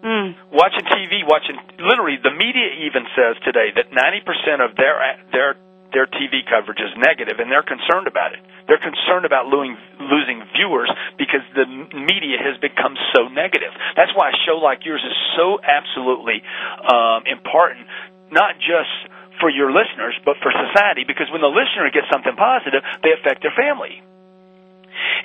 mm, 0.06 0.34
Watching 0.54 0.86
TV, 0.86 1.26
watching 1.26 1.58
literally 1.82 2.16
the 2.22 2.30
media 2.30 2.86
even 2.86 3.04
says 3.18 3.34
today 3.44 3.74
that 3.74 3.90
90% 3.90 4.62
of 4.64 4.76
their 4.76 4.96
their 5.32 5.50
their 5.92 6.06
TV 6.06 6.42
coverage 6.48 6.78
is 6.82 6.90
negative, 6.98 7.38
and 7.38 7.50
they're 7.50 7.62
concerned 7.66 8.06
about 8.06 8.32
it. 8.34 8.40
They're 8.66 8.80
concerned 8.80 9.28
about 9.28 9.46
losing 9.52 10.40
viewers 10.56 10.88
because 11.18 11.44
the 11.52 11.68
media 11.92 12.40
has 12.40 12.56
become 12.64 12.96
so 13.12 13.28
negative. 13.28 13.72
That's 13.96 14.12
why 14.16 14.32
a 14.32 14.36
show 14.48 14.56
like 14.56 14.84
yours 14.88 15.04
is 15.04 15.16
so 15.36 15.60
absolutely 15.60 16.40
um, 16.80 17.28
important, 17.28 17.86
not 18.32 18.56
just 18.56 18.92
for 19.40 19.50
your 19.50 19.68
listeners, 19.68 20.16
but 20.24 20.40
for 20.40 20.48
society. 20.48 21.04
Because 21.04 21.28
when 21.28 21.44
the 21.44 21.52
listener 21.52 21.92
gets 21.92 22.08
something 22.08 22.36
positive, 22.36 22.80
they 23.04 23.12
affect 23.12 23.44
their 23.44 23.52
family. 23.52 24.00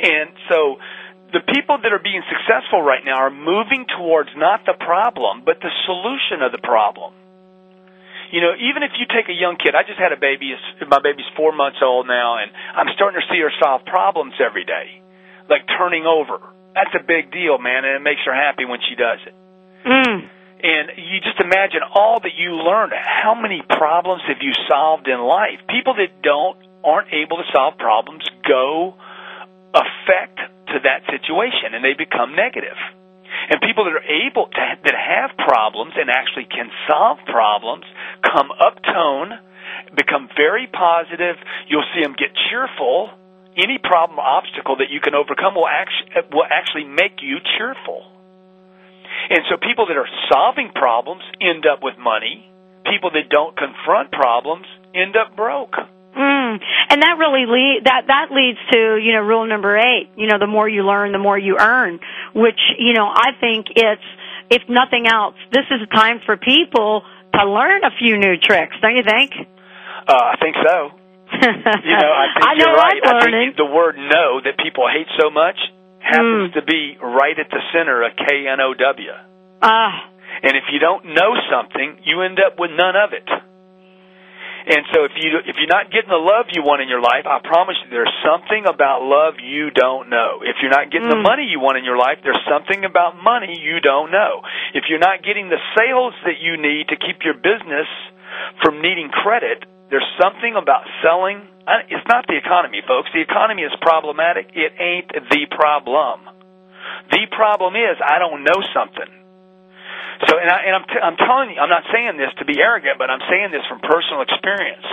And 0.03 0.35
so 0.51 0.77
the 1.31 1.39
people 1.53 1.77
that 1.79 1.93
are 1.93 2.03
being 2.03 2.23
successful 2.27 2.81
right 2.81 3.05
now 3.05 3.23
are 3.23 3.31
moving 3.31 3.85
towards 3.87 4.29
not 4.35 4.65
the 4.65 4.73
problem, 4.73 5.43
but 5.45 5.61
the 5.61 5.71
solution 5.85 6.41
of 6.41 6.51
the 6.51 6.59
problem. 6.59 7.13
You 8.31 8.41
know, 8.41 8.53
even 8.53 8.85
if 8.85 8.93
you 8.97 9.09
take 9.09 9.25
a 9.29 9.33
young 9.33 9.57
kid, 9.57 9.73
I 9.73 9.81
just 9.81 9.97
had 9.97 10.13
a 10.13 10.19
baby. 10.19 10.53
My 10.85 11.01
baby's 11.01 11.29
four 11.35 11.51
months 11.51 11.81
old 11.81 12.05
now, 12.05 12.37
and 12.37 12.51
I'm 12.77 12.93
starting 12.93 13.19
to 13.19 13.25
see 13.33 13.41
her 13.41 13.51
solve 13.57 13.85
problems 13.85 14.37
every 14.37 14.65
day, 14.65 15.01
like 15.49 15.65
turning 15.65 16.05
over. 16.05 16.37
That's 16.77 16.93
a 16.93 17.01
big 17.01 17.33
deal, 17.33 17.57
man, 17.57 17.85
and 17.85 17.97
it 17.97 18.03
makes 18.05 18.21
her 18.25 18.33
happy 18.33 18.65
when 18.65 18.79
she 18.85 18.93
does 18.93 19.19
it. 19.25 19.33
Mm. 19.81 20.29
And 20.61 20.85
you 20.97 21.23
just 21.25 21.39
imagine 21.39 21.81
all 21.81 22.19
that 22.19 22.35
you 22.37 22.53
learned. 22.53 22.93
How 22.93 23.33
many 23.33 23.63
problems 23.65 24.21
have 24.27 24.37
you 24.41 24.53
solved 24.69 25.07
in 25.07 25.17
life? 25.19 25.63
People 25.69 25.95
that 25.95 26.21
don't 26.21 26.59
aren't 26.83 27.11
able 27.11 27.37
to 27.37 27.47
solve 27.51 27.77
problems 27.77 28.23
go 28.47 28.95
affect 29.73 30.37
to 30.67 30.77
that 30.83 31.01
situation, 31.09 31.73
and 31.73 31.83
they 31.83 31.93
become 31.97 32.35
negative. 32.35 32.77
And 33.49 33.57
people 33.65 33.85
that 33.89 33.97
are 33.97 34.05
able 34.05 34.45
to 34.45 34.65
that 34.85 34.93
have 34.93 35.33
problems 35.37 35.93
and 35.97 36.09
actually 36.09 36.45
can 36.45 36.69
solve 36.85 37.17
problems 37.25 37.85
come 38.21 38.53
uptone, 38.53 39.41
become 39.97 40.29
very 40.37 40.69
positive. 40.69 41.35
You'll 41.67 41.87
see 41.93 42.03
them 42.05 42.13
get 42.13 42.29
cheerful. 42.49 43.09
Any 43.57 43.81
problem 43.81 44.19
or 44.21 44.25
obstacle 44.25 44.77
that 44.77 44.93
you 44.93 45.01
can 45.01 45.17
overcome 45.17 45.55
will 45.57 45.67
actually 45.67 46.29
will 46.31 46.45
actually 46.45 46.85
make 46.85 47.25
you 47.25 47.41
cheerful. 47.57 48.05
And 49.29 49.41
so 49.49 49.57
people 49.57 49.89
that 49.89 49.97
are 49.97 50.09
solving 50.31 50.69
problems 50.73 51.23
end 51.41 51.65
up 51.65 51.81
with 51.81 51.97
money. 51.97 52.45
People 52.85 53.09
that 53.17 53.29
don't 53.29 53.57
confront 53.57 54.11
problems 54.11 54.65
end 54.93 55.17
up 55.17 55.35
broke. 55.35 55.75
Mm. 56.49 56.59
And 56.89 57.01
that 57.01 57.15
really 57.19 57.45
lead, 57.45 57.81
that 57.85 58.07
that 58.07 58.27
leads 58.31 58.57
to 58.71 58.97
you 58.97 59.13
know 59.13 59.21
rule 59.21 59.45
number 59.47 59.77
eight. 59.77 60.09
You 60.15 60.27
know, 60.27 60.39
the 60.39 60.47
more 60.47 60.67
you 60.67 60.83
learn, 60.83 61.11
the 61.11 61.19
more 61.21 61.37
you 61.37 61.57
earn. 61.59 61.99
Which 62.33 62.59
you 62.77 62.93
know, 62.93 63.05
I 63.07 63.31
think 63.39 63.67
it's 63.75 64.07
if 64.49 64.63
nothing 64.69 65.05
else, 65.07 65.35
this 65.51 65.65
is 65.69 65.81
a 65.83 65.89
time 65.95 66.21
for 66.25 66.37
people 66.37 67.03
to 67.33 67.45
learn 67.45 67.83
a 67.83 67.91
few 67.99 68.17
new 68.17 68.37
tricks. 68.37 68.75
Don't 68.81 68.95
you 68.95 69.03
think? 69.03 69.31
Uh, 70.07 70.13
I 70.13 70.35
think 70.41 70.55
so. 70.57 70.89
you 71.29 71.37
know, 71.45 72.11
I 72.11 72.25
think 72.33 72.45
I 72.47 72.53
know 72.55 72.65
you're 72.65 72.75
right. 72.75 73.01
I'm 73.05 73.15
I 73.15 73.19
learning. 73.19 73.53
think 73.53 73.57
the 73.57 73.69
word 73.71 73.95
"no" 73.97 74.41
that 74.43 74.57
people 74.57 74.85
hate 74.89 75.07
so 75.19 75.29
much 75.29 75.57
happens 75.99 76.53
to 76.55 76.63
be 76.63 76.97
right 77.01 77.37
at 77.37 77.49
the 77.51 77.61
center 77.73 78.01
of 78.03 78.13
K 78.17 78.47
N 78.49 78.59
O 78.61 78.73
W. 78.73 79.11
Ah. 79.61 80.09
And 80.41 80.55
if 80.55 80.63
you 80.71 80.79
don't 80.79 81.05
know 81.13 81.35
something, 81.51 81.99
you 82.05 82.21
end 82.21 82.39
up 82.39 82.57
with 82.57 82.71
none 82.71 82.95
of 82.95 83.11
it. 83.13 83.27
And 84.69 84.85
so 84.93 85.01
if 85.03 85.17
you 85.17 85.33
if 85.49 85.57
you're 85.57 85.73
not 85.73 85.89
getting 85.89 86.13
the 86.13 86.21
love 86.21 86.53
you 86.53 86.61
want 86.61 86.85
in 86.85 86.89
your 86.93 87.01
life, 87.01 87.25
I 87.25 87.41
promise 87.41 87.73
you 87.81 87.89
there's 87.89 88.13
something 88.21 88.69
about 88.69 89.01
love 89.01 89.41
you 89.41 89.73
don't 89.73 90.13
know. 90.13 90.45
If 90.45 90.61
you're 90.61 90.69
not 90.69 90.93
getting 90.93 91.09
the 91.09 91.17
Mm. 91.17 91.25
money 91.25 91.45
you 91.49 91.59
want 91.59 91.81
in 91.81 91.83
your 91.83 91.97
life, 91.97 92.21
there's 92.21 92.39
something 92.45 92.85
about 92.85 93.17
money 93.17 93.57
you 93.57 93.81
don't 93.81 94.11
know. 94.13 94.43
If 94.77 94.85
you're 94.87 95.01
not 95.01 95.23
getting 95.25 95.49
the 95.49 95.57
sales 95.73 96.13
that 96.23 96.37
you 96.37 96.57
need 96.57 96.89
to 96.89 96.95
keep 97.01 97.25
your 97.25 97.33
business 97.33 97.89
from 98.61 98.79
needing 98.81 99.09
credit, 99.09 99.65
there's 99.89 100.05
something 100.21 100.55
about 100.55 100.85
selling. 101.01 101.41
It's 101.89 102.05
not 102.07 102.27
the 102.27 102.37
economy, 102.37 102.81
folks. 102.85 103.09
The 103.11 103.21
economy 103.21 103.63
is 103.63 103.73
problematic. 103.81 104.51
It 104.53 104.73
ain't 104.77 105.09
the 105.09 105.47
problem. 105.49 106.29
The 107.09 107.25
problem 107.31 107.75
is 107.75 107.97
I 108.05 108.19
don't 108.19 108.43
know 108.43 108.61
something. 108.73 109.09
So, 110.27 110.35
and, 110.35 110.49
I, 110.51 110.57
and 110.67 110.73
I'm, 110.75 110.85
t- 110.87 111.03
I'm 111.03 111.17
telling 111.17 111.55
you, 111.55 111.59
I'm 111.61 111.71
not 111.71 111.83
saying 111.93 112.17
this 112.17 112.31
to 112.39 112.45
be 112.45 112.59
arrogant, 112.59 112.99
but 112.99 113.09
I'm 113.09 113.23
saying 113.29 113.51
this 113.51 113.63
from 113.67 113.79
personal 113.79 114.21
experience. 114.21 114.83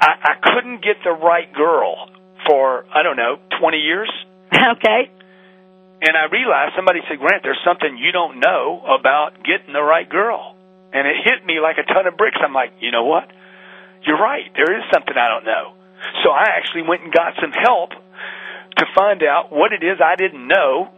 I, 0.00 0.12
I 0.20 0.34
couldn't 0.52 0.84
get 0.84 1.00
the 1.04 1.12
right 1.12 1.48
girl 1.52 2.10
for, 2.46 2.84
I 2.92 3.02
don't 3.02 3.16
know, 3.16 3.38
20 3.60 3.78
years. 3.78 4.10
Okay. 4.50 5.08
And 6.02 6.16
I 6.16 6.32
realized 6.32 6.72
somebody 6.76 7.00
said, 7.08 7.18
Grant, 7.18 7.44
there's 7.44 7.60
something 7.64 7.96
you 7.96 8.12
don't 8.12 8.40
know 8.40 8.82
about 8.84 9.40
getting 9.44 9.72
the 9.72 9.82
right 9.82 10.08
girl. 10.08 10.56
And 10.92 11.06
it 11.06 11.16
hit 11.22 11.44
me 11.46 11.60
like 11.60 11.76
a 11.78 11.86
ton 11.86 12.06
of 12.06 12.16
bricks. 12.16 12.36
I'm 12.42 12.52
like, 12.52 12.72
you 12.80 12.90
know 12.90 13.04
what? 13.04 13.30
You're 14.04 14.18
right. 14.18 14.48
There 14.56 14.74
is 14.76 14.84
something 14.92 15.14
I 15.16 15.28
don't 15.28 15.44
know. 15.44 15.76
So 16.24 16.30
I 16.32 16.56
actually 16.56 16.82
went 16.88 17.04
and 17.04 17.12
got 17.12 17.34
some 17.40 17.52
help 17.52 17.90
to 18.76 18.84
find 18.96 19.22
out 19.22 19.52
what 19.52 19.72
it 19.72 19.84
is 19.84 20.00
I 20.00 20.16
didn't 20.16 20.48
know, 20.48 20.88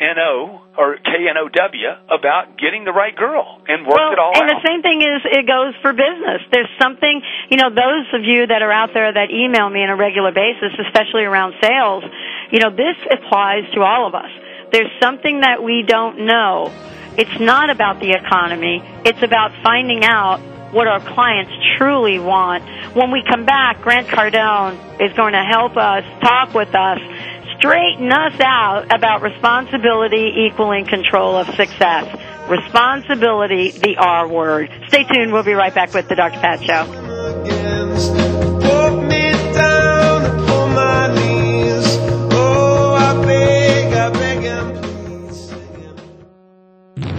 N-O 0.00 0.60
or 0.76 0.96
K-N-O-W, 0.96 1.88
about 2.08 2.58
getting 2.58 2.84
the 2.84 2.92
right 2.92 3.14
girl 3.14 3.60
and 3.68 3.86
work 3.86 3.96
well, 3.96 4.12
it 4.12 4.18
all 4.18 4.32
and 4.34 4.48
out. 4.48 4.50
And 4.50 4.58
the 4.58 4.62
same 4.66 4.82
thing 4.82 5.02
is 5.02 5.20
it 5.24 5.46
goes 5.46 5.74
for 5.82 5.92
business. 5.92 6.42
There's 6.50 6.70
something, 6.80 7.22
you 7.50 7.56
know, 7.56 7.68
those 7.68 8.08
of 8.14 8.24
you 8.24 8.46
that 8.46 8.62
are 8.62 8.72
out 8.72 8.90
there 8.94 9.12
that 9.12 9.30
email 9.30 9.68
me 9.68 9.84
on 9.84 9.90
a 9.90 9.96
regular 9.96 10.32
basis, 10.32 10.72
especially 10.88 11.22
around 11.22 11.54
sales, 11.60 12.04
you 12.50 12.58
know, 12.58 12.70
this 12.70 12.96
applies 13.10 13.68
to 13.74 13.82
all 13.82 14.08
of 14.08 14.14
us. 14.14 14.30
There's 14.72 14.90
something 15.00 15.40
that 15.40 15.62
we 15.62 15.84
don't 15.86 16.24
know. 16.24 16.72
It's 17.18 17.38
not 17.38 17.68
about 17.68 18.00
the 18.00 18.12
economy. 18.16 18.82
It's 19.04 19.22
about 19.22 19.52
finding 19.62 20.04
out 20.04 20.40
what 20.72 20.86
our 20.88 21.00
clients 21.00 21.52
truly 21.76 22.18
want. 22.18 22.64
When 22.96 23.10
we 23.10 23.22
come 23.28 23.44
back, 23.44 23.82
Grant 23.82 24.08
Cardone 24.08 25.04
is 25.04 25.12
going 25.12 25.34
to 25.34 25.44
help 25.44 25.76
us, 25.76 26.02
talk 26.22 26.54
with 26.54 26.74
us, 26.74 26.98
straighten 27.62 28.10
us 28.10 28.34
out 28.40 28.92
about 28.92 29.22
responsibility 29.22 30.48
equaling 30.48 30.84
control 30.84 31.36
of 31.36 31.46
success. 31.54 32.04
Responsibility, 32.48 33.70
the 33.70 33.96
R 33.98 34.26
word. 34.26 34.68
Stay 34.88 35.04
tuned. 35.04 35.32
We'll 35.32 35.44
be 35.44 35.52
right 35.52 35.72
back 35.72 35.94
with 35.94 36.08
the 36.08 36.16
Dr. 36.16 36.40
Pat 36.40 36.60
Show. 36.64 37.12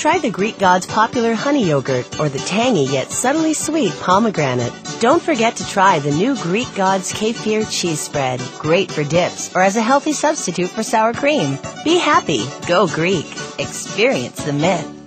Try 0.00 0.16
the 0.16 0.30
Greek 0.30 0.58
God's 0.58 0.86
popular 0.86 1.34
honey 1.34 1.68
yogurt 1.68 2.18
or 2.18 2.30
the 2.30 2.38
tangy 2.38 2.84
yet 2.84 3.10
subtly 3.10 3.52
sweet 3.52 3.92
pomegranate. 4.00 4.72
Don't 4.98 5.22
forget 5.22 5.56
to 5.56 5.68
try 5.68 5.98
the 5.98 6.10
new 6.10 6.34
Greek 6.36 6.74
God's 6.74 7.12
kefir 7.12 7.70
cheese 7.70 8.00
spread. 8.00 8.40
Great 8.58 8.90
for 8.90 9.04
dips 9.04 9.54
or 9.54 9.60
as 9.60 9.76
a 9.76 9.82
healthy 9.82 10.14
substitute 10.14 10.70
for 10.70 10.82
sour 10.82 11.12
cream. 11.12 11.58
Be 11.84 11.98
happy. 11.98 12.46
Go 12.66 12.86
Greek. 12.86 13.26
Experience 13.58 14.42
the 14.42 14.54
myth. 14.54 14.99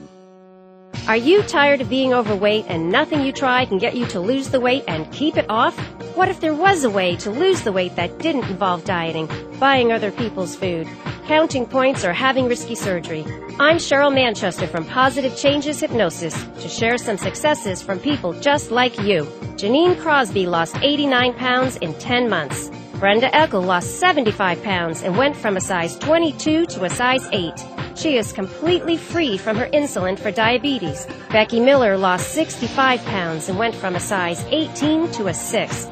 Are 1.08 1.18
you 1.18 1.44
tired 1.44 1.82
of 1.82 1.90
being 1.90 2.14
overweight 2.14 2.66
and 2.70 2.90
nothing 2.90 3.26
you 3.26 3.32
try 3.32 3.66
can 3.66 3.78
get 3.78 3.96
you 3.96 4.06
to 4.08 4.20
lose 4.20 4.50
the 4.50 4.60
weight 4.60 4.86
and 4.88 5.12
keep 5.12 5.38
it 5.38 5.50
off? 5.50 5.78
What 6.16 6.30
if 6.30 6.40
there 6.40 6.54
was 6.54 6.84
a 6.84 6.90
way 6.90 7.16
to 7.18 7.30
lose 7.30 7.62
the 7.62 7.72
weight 7.72 7.96
that 7.98 8.20
didn't 8.20 8.46
involve 8.46 8.86
dieting, 8.86 9.30
buying 9.60 9.92
other 9.92 10.12
people's 10.12 10.56
food? 10.56 10.88
counting 11.26 11.66
points, 11.66 12.04
or 12.04 12.14
having 12.14 12.48
risky 12.48 12.76
surgery. 12.76 13.26
I'm 13.60 13.78
Cheryl 13.78 14.14
Manchester 14.14 14.68
from 14.68 14.86
Positive 14.86 15.36
Changes 15.38 15.80
Hypnosis 15.80 16.36
to 16.62 16.68
share 16.68 16.98
some 16.98 17.18
successes 17.18 17.82
from 17.82 18.00
people 18.00 18.34
just 18.42 18.72
like 18.72 18.98
you. 19.00 19.24
Janine 19.56 20.00
Crosby 20.00 20.48
lost 20.48 20.76
89 20.82 21.34
pounds 21.36 21.78
in 21.78 21.94
10 21.96 22.30
months. 22.30 22.70
Brenda 23.04 23.28
Eckel 23.32 23.66
lost 23.66 24.00
75 24.00 24.64
pounds 24.64 25.04
and 25.04 25.18
went 25.18 25.36
from 25.36 25.58
a 25.58 25.60
size 25.60 25.98
22 25.98 26.66
to 26.68 26.86
a 26.86 26.90
size 26.90 27.28
8. 27.34 27.52
She 27.96 28.16
is 28.16 28.32
completely 28.32 28.96
free 28.96 29.38
from 29.38 29.58
her 29.58 29.68
insulin 29.74 30.18
for 30.18 30.32
diabetes. 30.32 31.06
Becky 31.30 31.60
Miller 31.60 31.98
lost 31.98 32.30
65 32.30 33.04
pounds 33.04 33.50
and 33.50 33.60
went 33.60 33.76
from 33.76 33.98
a 33.98 34.00
size 34.00 34.46
18 34.52 35.12
to 35.12 35.28
a 35.28 35.34
6. 35.34 35.88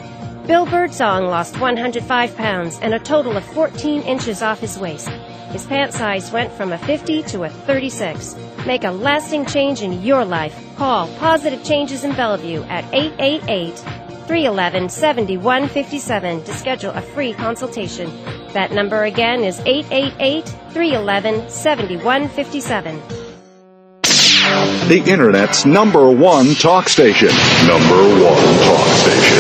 Bill 0.48 0.66
Birdsong 0.66 1.26
lost 1.26 1.60
105 1.60 2.38
pounds 2.38 2.80
and 2.82 2.94
a 2.94 3.00
total 3.00 3.36
of 3.36 3.44
14 3.44 4.04
inches 4.04 4.42
off 4.42 4.62
his 4.62 4.80
waist. 4.80 5.10
His 5.52 5.66
pant 5.66 5.92
size 5.92 6.32
went 6.32 6.54
from 6.54 6.72
a 6.72 6.78
50 6.78 7.24
to 7.24 7.44
a 7.44 7.50
36. 7.50 8.38
Make 8.66 8.86
a 8.86 8.92
lasting 8.92 9.48
change 9.48 9.82
in 9.82 10.02
your 10.02 10.24
life. 10.24 10.58
Call 10.78 11.14
Positive 11.18 11.62
Changes 11.66 12.06
in 12.06 12.16
Bellevue 12.16 12.64
at 12.70 12.86
888 12.94 14.01
311 14.32 14.88
7157 14.88 16.44
to 16.46 16.54
schedule 16.54 16.92
a 16.92 17.02
free 17.02 17.34
consultation. 17.34 18.10
That 18.54 18.72
number 18.72 19.04
again 19.04 19.44
is 19.44 19.60
888 19.66 20.48
311 20.72 21.50
7157. 21.50 23.02
The 24.88 25.04
Internet's 25.06 25.66
number 25.66 26.10
one 26.10 26.56
talk 26.56 26.88
station. 26.88 27.28
Number 27.68 28.24
one 28.24 28.58
talk 28.64 28.88
station. 29.04 29.40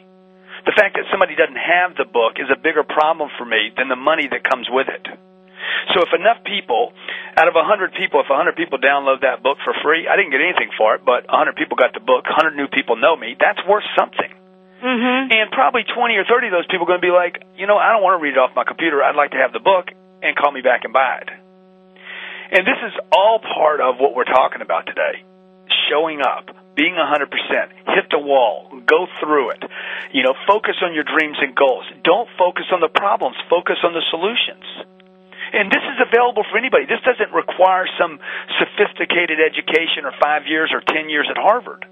The 0.64 0.72
fact 0.78 0.94
that 0.96 1.04
somebody 1.10 1.34
doesn't 1.34 1.58
have 1.58 1.98
the 1.98 2.06
book 2.06 2.38
is 2.38 2.46
a 2.50 2.58
bigger 2.58 2.82
problem 2.86 3.28
for 3.36 3.44
me 3.44 3.70
than 3.76 3.88
the 3.90 3.98
money 3.98 4.26
that 4.30 4.42
comes 4.46 4.66
with 4.70 4.86
it. 4.88 5.02
So 5.94 6.02
if 6.04 6.10
enough 6.12 6.44
people, 6.44 6.92
out 7.36 7.48
of 7.48 7.54
100 7.54 7.94
people, 7.94 8.20
if 8.20 8.28
100 8.28 8.56
people 8.56 8.78
download 8.78 9.22
that 9.22 9.42
book 9.42 9.58
for 9.64 9.74
free, 9.82 10.06
I 10.06 10.16
didn't 10.16 10.32
get 10.32 10.42
anything 10.42 10.70
for 10.76 10.94
it, 10.94 11.04
but 11.04 11.26
100 11.26 11.56
people 11.56 11.76
got 11.76 11.94
the 11.94 12.04
book, 12.04 12.26
100 12.26 12.56
new 12.56 12.68
people 12.68 12.96
know 12.96 13.16
me, 13.16 13.36
that's 13.38 13.60
worth 13.66 13.86
something. 13.98 14.30
Mm-hmm. 14.78 15.34
And 15.34 15.50
probably 15.50 15.82
20 15.82 16.14
or 16.14 16.24
30 16.24 16.46
of 16.48 16.54
those 16.54 16.68
people 16.70 16.86
are 16.86 16.92
going 16.94 17.02
to 17.02 17.08
be 17.08 17.14
like, 17.14 17.42
you 17.58 17.66
know, 17.66 17.76
I 17.76 17.90
don't 17.90 18.02
want 18.02 18.18
to 18.18 18.22
read 18.22 18.38
it 18.38 18.40
off 18.40 18.54
my 18.54 18.62
computer. 18.62 19.02
I'd 19.02 19.18
like 19.18 19.34
to 19.34 19.40
have 19.42 19.50
the 19.50 19.62
book 19.62 19.90
and 20.22 20.38
call 20.38 20.54
me 20.54 20.62
back 20.62 20.86
and 20.86 20.94
buy 20.94 21.26
it. 21.26 21.30
And 22.54 22.62
this 22.64 22.78
is 22.80 22.94
all 23.10 23.42
part 23.42 23.82
of 23.82 23.98
what 23.98 24.14
we're 24.14 24.28
talking 24.28 24.62
about 24.62 24.86
today. 24.86 25.26
Showing 25.90 26.22
up, 26.22 26.48
being 26.78 26.94
100%, 26.94 27.26
hit 27.90 28.06
the 28.14 28.22
wall, 28.22 28.70
go 28.86 29.10
through 29.20 29.50
it. 29.50 29.62
You 30.14 30.22
know, 30.22 30.32
focus 30.46 30.78
on 30.80 30.94
your 30.94 31.04
dreams 31.04 31.36
and 31.42 31.52
goals. 31.58 31.84
Don't 32.04 32.30
focus 32.38 32.70
on 32.72 32.80
the 32.80 32.88
problems, 32.88 33.36
focus 33.50 33.82
on 33.82 33.92
the 33.92 34.04
solutions. 34.14 34.64
And 35.52 35.70
this 35.72 35.80
is 35.80 35.98
available 36.04 36.44
for 36.50 36.58
anybody. 36.58 36.84
This 36.84 37.00
doesn't 37.04 37.32
require 37.32 37.86
some 37.98 38.20
sophisticated 38.60 39.38
education 39.40 40.04
or 40.04 40.12
five 40.20 40.46
years 40.46 40.70
or 40.72 40.80
ten 40.84 41.08
years 41.08 41.26
at 41.30 41.36
Harvard. 41.40 41.86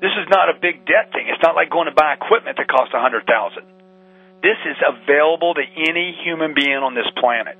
This 0.00 0.14
is 0.18 0.26
not 0.30 0.50
a 0.50 0.54
big 0.58 0.86
debt 0.86 1.10
thing. 1.12 1.26
It's 1.26 1.42
not 1.42 1.54
like 1.54 1.70
going 1.70 1.86
to 1.86 1.94
buy 1.94 2.14
equipment 2.14 2.56
that 2.58 2.68
costs 2.68 2.94
a 2.94 3.00
hundred 3.00 3.26
thousand. 3.26 3.66
This 4.42 4.58
is 4.66 4.78
available 4.82 5.54
to 5.54 5.62
any 5.62 6.14
human 6.22 6.54
being 6.54 6.78
on 6.82 6.94
this 6.94 7.06
planet. 7.18 7.58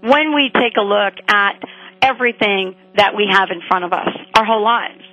when 0.00 0.34
we 0.34 0.50
take 0.54 0.76
a 0.78 0.82
look 0.82 1.14
at 1.28 1.60
everything 2.02 2.74
that 2.96 3.12
we 3.16 3.28
have 3.30 3.50
in 3.50 3.60
front 3.68 3.84
of 3.84 3.92
us, 3.92 4.08
our 4.34 4.44
whole 4.44 4.64
lives, 4.64 5.04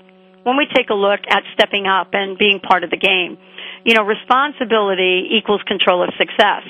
when 0.43 0.55
we 0.57 0.65
take 0.73 0.89
a 0.89 0.93
look 0.93 1.19
at 1.30 1.43
stepping 1.53 1.88
up 1.88 2.09
and 2.13 2.38
being 2.38 2.59
part 2.61 2.84
of 2.84 2.89
the 2.89 2.97
game, 2.97 3.38
you 3.84 3.93
know, 3.95 4.03
responsibility 4.03 5.36
equals 5.38 5.61
control 5.67 6.03
of 6.03 6.09
success. 6.17 6.63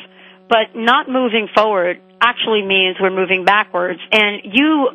But 0.50 0.76
not 0.76 1.10
moving 1.10 1.48
forward 1.54 2.02
actually 2.22 2.64
means 2.64 2.98
we're 3.00 3.10
moving 3.10 3.46
backwards. 3.46 4.00
And 4.12 4.42
you 4.46 4.90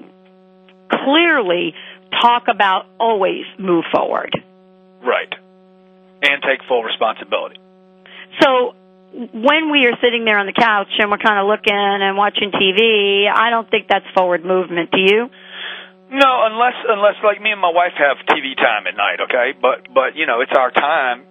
clearly 0.91 1.75
talk 2.21 2.45
about 2.49 2.87
always 2.99 3.45
move 3.59 3.85
forward. 3.93 4.35
Right. 5.03 5.33
And 6.23 6.43
take 6.43 6.67
full 6.69 6.83
responsibility. 6.83 7.57
So 8.41 8.75
when 9.13 9.71
we 9.71 9.85
are 9.87 9.97
sitting 10.01 10.25
there 10.25 10.39
on 10.39 10.47
the 10.47 10.57
couch 10.57 10.89
and 10.99 11.11
we're 11.11 11.21
kind 11.21 11.39
of 11.39 11.47
looking 11.47 11.77
and 11.77 12.17
watching 12.17 12.51
TV, 12.51 13.29
I 13.29 13.51
don't 13.51 13.69
think 13.69 13.89
that's 13.89 14.07
forward 14.15 14.45
movement. 14.45 14.91
Do 14.91 15.01
you? 15.01 15.29
No, 16.13 16.33
unless 16.45 16.77
unless 16.89 17.17
like 17.25 17.41
me 17.41 17.53
and 17.53 17.61
my 17.61 17.73
wife 17.73 17.97
have 17.97 18.21
TV 18.29 18.57
time 18.57 18.87
at 18.87 18.97
night, 18.97 19.21
okay? 19.29 19.57
But 19.57 19.89
but 19.93 20.17
you 20.17 20.27
know, 20.27 20.41
it's 20.41 20.53
our 20.57 20.71
time 20.71 21.25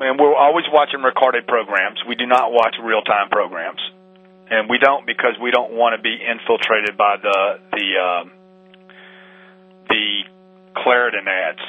and 0.00 0.18
we're 0.18 0.34
always 0.34 0.64
watching 0.72 1.02
recorded 1.02 1.46
programs. 1.46 2.00
We 2.08 2.14
do 2.16 2.26
not 2.26 2.52
watch 2.52 2.76
real 2.82 3.02
time 3.02 3.28
programs. 3.28 3.80
And 4.50 4.68
we 4.68 4.78
don't 4.78 5.06
because 5.06 5.38
we 5.40 5.50
don't 5.52 5.72
want 5.72 5.94
to 5.94 6.02
be 6.02 6.16
infiltrated 6.18 6.96
by 6.96 7.16
the 7.22 7.38
the 7.70 7.86
um 8.02 8.32
the 9.88 10.24
Claritin 10.76 11.26
ads. 11.26 11.62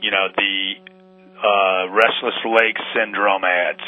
You 0.00 0.10
know, 0.10 0.28
the 0.34 0.74
uh 1.44 1.82
restless 1.92 2.38
leg 2.44 2.74
syndrome 2.96 3.44
ads. 3.44 3.84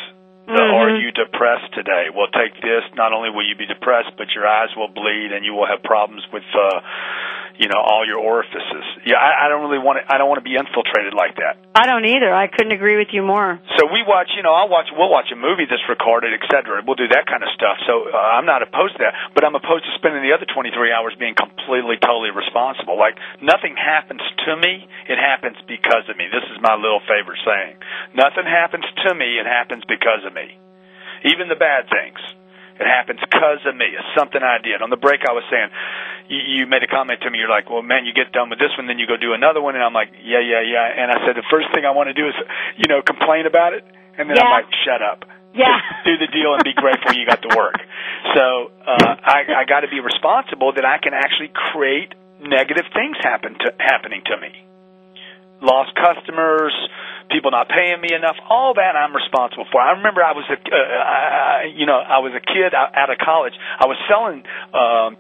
The 0.47 0.53
Mhm. 0.53 0.75
are 0.75 0.91
you 0.97 1.11
depressed 1.11 1.73
today? 1.73 2.07
Well, 2.15 2.29
take 2.29 2.61
this. 2.61 2.85
Not 2.95 3.13
only 3.13 3.31
will 3.31 3.43
you 3.43 3.57
be 3.57 3.67
depressed, 3.67 4.13
but 4.17 4.31
your 4.35 4.47
eyes 4.47 4.71
will 4.77 4.89
bleed 4.89 5.33
and 5.33 5.45
you 5.45 5.55
will 5.55 5.67
have 5.67 5.83
problems 5.83 6.23
with 6.33 6.45
uh 6.55 6.81
you 7.57 7.69
know, 7.71 7.79
all 7.79 8.03
your 8.07 8.19
orifices. 8.19 8.85
Yeah, 9.07 9.17
I, 9.17 9.47
I 9.47 9.49
don't 9.49 9.63
really 9.63 9.83
want 9.83 10.03
to 10.03 10.05
I 10.07 10.19
don't 10.19 10.27
want 10.27 10.43
to 10.43 10.47
be 10.47 10.59
infiltrated 10.59 11.15
like 11.15 11.39
that. 11.39 11.63
I 11.77 11.87
don't 11.87 12.05
either. 12.05 12.33
I 12.33 12.49
couldn't 12.49 12.73
agree 12.73 12.97
with 12.97 13.13
you 13.13 13.23
more. 13.23 13.61
So 13.77 13.87
we 13.93 14.01
watch, 14.03 14.33
you 14.35 14.43
know, 14.43 14.57
I'll 14.57 14.73
watch, 14.73 14.89
we'll 14.97 15.13
watch 15.13 15.29
a 15.29 15.37
movie 15.37 15.69
that's 15.69 15.85
recorded, 15.93 16.33
et 16.33 16.45
cetera. 16.49 16.81
We'll 16.81 16.97
do 16.97 17.09
that 17.13 17.29
kind 17.29 17.45
of 17.45 17.51
stuff. 17.53 17.77
So 17.85 18.09
uh, 18.09 18.17
I'm 18.17 18.49
not 18.49 18.65
opposed 18.65 18.97
to 18.97 19.05
that, 19.05 19.15
but 19.37 19.45
I'm 19.45 19.53
opposed 19.53 19.85
to 19.85 19.93
spending 20.01 20.25
the 20.25 20.33
other 20.33 20.49
23 20.49 20.73
hours 20.89 21.13
being 21.21 21.37
completely, 21.37 22.01
totally 22.01 22.33
responsible. 22.33 22.97
Like 22.97 23.21
nothing 23.45 23.77
happens 23.77 24.25
to 24.49 24.57
me, 24.57 24.89
it 25.05 25.21
happens 25.21 25.61
because 25.69 26.09
of 26.09 26.17
me. 26.17 26.33
This 26.33 26.49
is 26.49 26.59
my 26.65 26.75
little 26.81 27.05
favorite 27.05 27.41
saying. 27.45 27.77
Nothing 28.17 28.49
happens 28.49 28.89
to 29.05 29.13
me, 29.13 29.37
it 29.37 29.45
happens 29.45 29.85
because 29.85 30.25
of 30.25 30.33
me. 30.33 30.57
Even 31.29 31.53
the 31.53 31.61
bad 31.61 31.93
things. 31.93 32.21
It 32.77 32.85
happens 32.85 33.21
because 33.25 33.65
of 33.65 33.73
me. 33.73 33.89
It's 33.89 34.13
something 34.13 34.41
I 34.43 34.61
did. 34.61 34.85
On 34.85 34.93
the 34.93 35.01
break, 35.01 35.25
I 35.25 35.33
was 35.33 35.45
saying, 35.49 35.69
you, 36.29 36.41
you 36.45 36.63
made 36.69 36.85
a 36.85 36.91
comment 36.91 37.25
to 37.25 37.31
me. 37.33 37.41
You're 37.41 37.53
like, 37.53 37.73
well, 37.73 37.81
man, 37.81 38.05
you 38.05 38.13
get 38.13 38.33
done 38.33 38.53
with 38.53 38.61
this 38.61 38.73
one, 38.77 38.87
then 38.87 39.01
you 39.01 39.09
go 39.09 39.17
do 39.17 39.33
another 39.33 39.65
one, 39.65 39.75
and 39.75 39.85
I'm 39.85 39.97
like, 39.97 40.13
yeah, 40.21 40.45
yeah, 40.45 40.61
yeah. 40.61 40.85
And 40.85 41.09
I 41.09 41.25
said, 41.25 41.41
the 41.41 41.49
first 41.49 41.73
thing 41.73 41.89
I 41.89 41.97
want 41.97 42.13
to 42.13 42.17
do 42.17 42.29
is, 42.29 42.37
you 42.77 42.89
know, 42.89 43.01
complain 43.01 43.49
about 43.49 43.73
it, 43.73 43.85
and 44.19 44.29
then 44.29 44.37
I'm 44.37 44.53
like, 44.53 44.69
shut 44.85 45.01
up. 45.01 45.25
Yeah. 45.57 45.81
do 46.05 46.21
the 46.21 46.29
deal 46.29 46.53
and 46.53 46.61
be 46.63 46.77
grateful 46.77 47.17
you 47.17 47.25
got 47.25 47.41
to 47.41 47.57
work. 47.57 47.81
So 48.37 48.77
uh, 48.85 49.17
I, 49.25 49.65
I 49.65 49.65
got 49.65 49.81
to 49.81 49.89
be 49.89 50.01
responsible 50.01 50.77
that 50.77 50.85
I 50.85 51.01
can 51.01 51.17
actually 51.17 51.49
create 51.49 52.13
negative 52.41 52.85
things 52.93 53.17
happen 53.25 53.57
to 53.65 53.73
happening 53.81 54.21
to 54.27 54.37
me. 54.37 54.53
Lost 55.63 55.97
customers, 55.97 56.77
people 57.31 57.51
not 57.51 57.69
paying 57.69 58.01
me 58.01 58.15
enough. 58.15 58.37
All 58.49 58.75
that 58.75 58.95
I'm 58.95 59.15
responsible 59.15 59.67
for. 59.71 59.81
I 59.81 59.99
remember 59.99 60.23
I 60.23 60.33
was 60.33 60.47
a, 60.49 60.59
uh, 60.59 60.77
I, 60.77 61.73
you 61.75 61.87
know, 61.87 61.99
I 61.99 62.19
was 62.19 62.33
a 62.35 62.43
kid 62.43 62.75
out 62.75 63.11
of 63.11 63.19
college. 63.19 63.55
I 63.59 63.87
was 63.87 63.99
selling 64.07 64.43
um, 64.73 65.11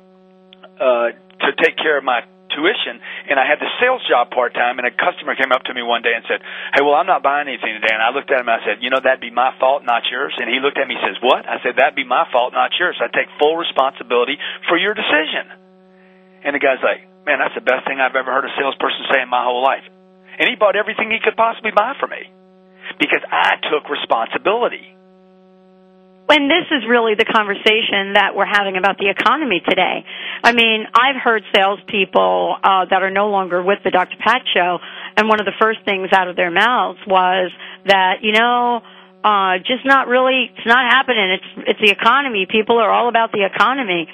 uh, 0.78 1.08
to 1.14 1.48
take 1.62 1.76
care 1.76 1.98
of 1.98 2.04
my 2.04 2.22
tuition, 2.54 3.02
and 3.28 3.36
I 3.36 3.44
had 3.44 3.58
the 3.60 3.68
sales 3.82 4.00
job 4.08 4.30
part 4.30 4.54
time. 4.54 4.78
And 4.78 4.86
a 4.86 4.94
customer 4.94 5.34
came 5.34 5.50
up 5.50 5.66
to 5.68 5.74
me 5.74 5.82
one 5.82 6.00
day 6.00 6.14
and 6.14 6.24
said, 6.30 6.40
"Hey, 6.72 6.80
well, 6.80 6.94
I'm 6.94 7.10
not 7.10 7.22
buying 7.22 7.50
anything 7.50 7.74
today." 7.76 7.92
And 7.92 8.02
I 8.02 8.14
looked 8.14 8.30
at 8.30 8.40
him 8.40 8.48
and 8.48 8.56
I 8.56 8.62
said, 8.64 8.80
"You 8.80 8.90
know, 8.90 9.02
that'd 9.02 9.20
be 9.20 9.34
my 9.34 9.52
fault, 9.58 9.84
not 9.84 10.06
yours." 10.08 10.32
And 10.38 10.48
he 10.48 10.62
looked 10.62 10.78
at 10.78 10.86
me 10.86 10.96
and 10.96 11.04
says, 11.04 11.18
"What?" 11.20 11.44
I 11.44 11.60
said, 11.62 11.76
"That'd 11.76 11.98
be 11.98 12.06
my 12.06 12.24
fault, 12.30 12.54
not 12.54 12.72
yours. 12.78 12.96
I 13.02 13.10
take 13.10 13.28
full 13.38 13.58
responsibility 13.58 14.38
for 14.70 14.78
your 14.78 14.94
decision." 14.94 15.50
And 16.46 16.54
the 16.54 16.62
guy's 16.62 16.82
like, 16.82 17.04
"Man, 17.26 17.42
that's 17.42 17.54
the 17.54 17.66
best 17.66 17.84
thing 17.84 18.00
I've 18.00 18.14
ever 18.14 18.30
heard 18.30 18.46
a 18.46 18.52
salesperson 18.56 19.04
say 19.10 19.20
in 19.20 19.28
my 19.28 19.42
whole 19.42 19.62
life." 19.62 19.84
And 20.38 20.48
he 20.48 20.56
bought 20.56 20.76
everything 20.76 21.10
he 21.10 21.18
could 21.22 21.36
possibly 21.36 21.70
buy 21.74 21.94
for 21.98 22.06
me 22.06 22.28
because 22.98 23.24
I 23.30 23.56
took 23.70 23.88
responsibility. 23.90 24.96
And 26.28 26.50
this 26.50 26.66
is 26.74 26.82
really 26.88 27.14
the 27.14 27.24
conversation 27.24 28.18
that 28.18 28.34
we're 28.34 28.50
having 28.50 28.76
about 28.76 28.98
the 28.98 29.08
economy 29.08 29.62
today. 29.62 30.04
I 30.42 30.52
mean, 30.52 30.84
I've 30.92 31.22
heard 31.22 31.44
salespeople 31.54 32.56
uh, 32.62 32.86
that 32.90 33.02
are 33.02 33.10
no 33.10 33.30
longer 33.30 33.62
with 33.62 33.78
the 33.84 33.90
Dr. 33.90 34.16
Pat 34.18 34.42
show, 34.52 34.78
and 35.16 35.28
one 35.28 35.38
of 35.38 35.46
the 35.46 35.54
first 35.60 35.80
things 35.84 36.10
out 36.12 36.26
of 36.26 36.34
their 36.34 36.50
mouths 36.50 36.98
was 37.06 37.52
that, 37.86 38.22
you 38.22 38.32
know, 38.32 38.82
uh, 39.22 39.58
just 39.58 39.86
not 39.86 40.08
really, 40.08 40.50
it's 40.50 40.66
not 40.66 40.90
happening. 40.90 41.38
It's, 41.38 41.68
it's 41.70 41.80
the 41.80 41.90
economy. 41.90 42.46
People 42.50 42.78
are 42.78 42.90
all 42.90 43.08
about 43.08 43.30
the 43.30 43.46
economy. 43.46 44.08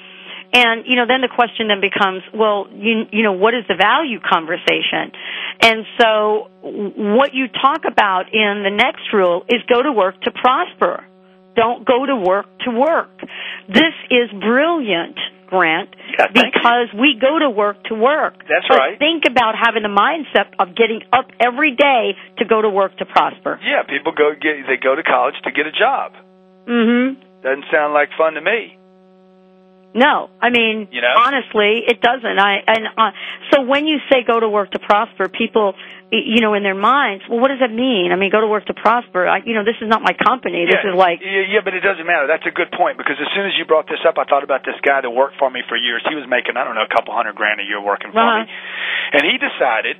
And, 0.53 0.85
you 0.85 0.95
know, 0.95 1.05
then 1.07 1.21
the 1.21 1.33
question 1.33 1.67
then 1.67 1.81
becomes, 1.81 2.21
well, 2.31 2.67
you, 2.69 3.09
you 3.11 3.23
know, 3.23 3.33
what 3.33 3.55
is 3.55 3.65
the 3.67 3.73
value 3.73 4.19
conversation? 4.21 5.09
And 5.61 5.85
so 5.99 6.47
what 6.61 7.33
you 7.33 7.47
talk 7.49 7.89
about 7.89 8.29
in 8.31 8.61
the 8.61 8.69
next 8.69 9.09
rule 9.11 9.45
is 9.49 9.65
go 9.67 9.81
to 9.81 9.91
work 9.91 10.21
to 10.21 10.31
prosper. 10.31 11.05
Don't 11.55 11.85
go 11.85 12.05
to 12.05 12.15
work 12.15 12.45
to 12.65 12.71
work. 12.71 13.09
This 13.67 13.93
is 14.09 14.29
brilliant, 14.29 15.17
Grant, 15.47 15.89
because 16.33 16.89
we 16.93 17.17
go 17.19 17.39
to 17.39 17.49
work 17.49 17.83
to 17.85 17.95
work. 17.95 18.37
That's 18.45 18.65
but 18.67 18.77
right. 18.77 18.99
Think 18.99 19.25
about 19.29 19.53
having 19.57 19.81
the 19.81 19.93
mindset 19.93 20.53
of 20.57 20.75
getting 20.75 21.01
up 21.11 21.29
every 21.39 21.75
day 21.75 22.13
to 22.39 22.45
go 22.45 22.61
to 22.61 22.69
work 22.69 22.97
to 22.97 23.05
prosper. 23.05 23.59
Yeah, 23.61 23.83
people 23.89 24.13
go 24.17 24.33
get 24.33 24.65
they 24.65 24.77
go 24.81 24.95
to 24.95 25.03
college 25.03 25.35
to 25.45 25.51
get 25.51 25.65
a 25.65 25.71
job. 25.71 26.13
Mm-hmm. 26.67 27.21
Doesn't 27.41 27.65
sound 27.71 27.93
like 27.93 28.09
fun 28.17 28.33
to 28.33 28.41
me. 28.41 28.77
No, 29.93 30.29
I 30.41 30.49
mean, 30.49 30.89
You 30.91 31.01
know? 31.01 31.13
honestly, 31.15 31.85
it 31.85 32.01
doesn't. 32.01 32.37
I 32.39 32.65
and 32.65 32.83
uh, 32.97 33.11
so 33.53 33.61
when 33.61 33.85
you 33.85 33.99
say 34.11 34.23
go 34.25 34.39
to 34.39 34.49
work 34.49 34.71
to 34.71 34.79
prosper, 34.81 35.29
people, 35.29 35.75
you 36.09 36.41
know, 36.41 36.53
in 36.57 36.63
their 36.65 36.73
minds, 36.77 37.23
well, 37.29 37.37
what 37.39 37.49
does 37.53 37.61
that 37.61 37.69
mean? 37.69 38.09
I 38.11 38.17
mean, 38.17 38.31
go 38.33 38.41
to 38.41 38.49
work 38.49 38.65
to 38.67 38.73
prosper. 38.73 39.27
I, 39.29 39.45
you 39.45 39.53
know, 39.53 39.61
this 39.63 39.77
is 39.81 39.89
not 39.89 40.01
my 40.01 40.13
company. 40.17 40.65
This 40.65 40.81
yeah, 40.81 40.93
is 40.93 40.97
like, 40.97 41.21
yeah, 41.21 41.45
yeah, 41.45 41.61
but 41.63 41.73
it 41.77 41.81
doesn't 41.85 42.05
matter. 42.09 42.25
That's 42.25 42.45
a 42.49 42.53
good 42.53 42.73
point 42.73 42.97
because 42.97 43.21
as 43.21 43.29
soon 43.37 43.45
as 43.45 43.53
you 43.57 43.65
brought 43.69 43.85
this 43.85 44.01
up, 44.01 44.17
I 44.17 44.25
thought 44.25 44.41
about 44.43 44.65
this 44.65 44.77
guy 44.81 45.01
that 45.01 45.09
worked 45.13 45.37
for 45.37 45.49
me 45.53 45.61
for 45.69 45.77
years. 45.77 46.01
He 46.09 46.15
was 46.17 46.25
making 46.25 46.57
I 46.57 46.65
don't 46.65 46.73
know 46.73 46.89
a 46.89 46.93
couple 46.93 47.13
hundred 47.13 47.37
grand 47.37 47.61
a 47.61 47.65
year 47.65 47.77
working 47.81 48.09
for 48.13 48.17
Uh-huh. 48.17 48.45
me, 48.45 48.49
and 49.13 49.21
he 49.29 49.37
decided 49.37 49.97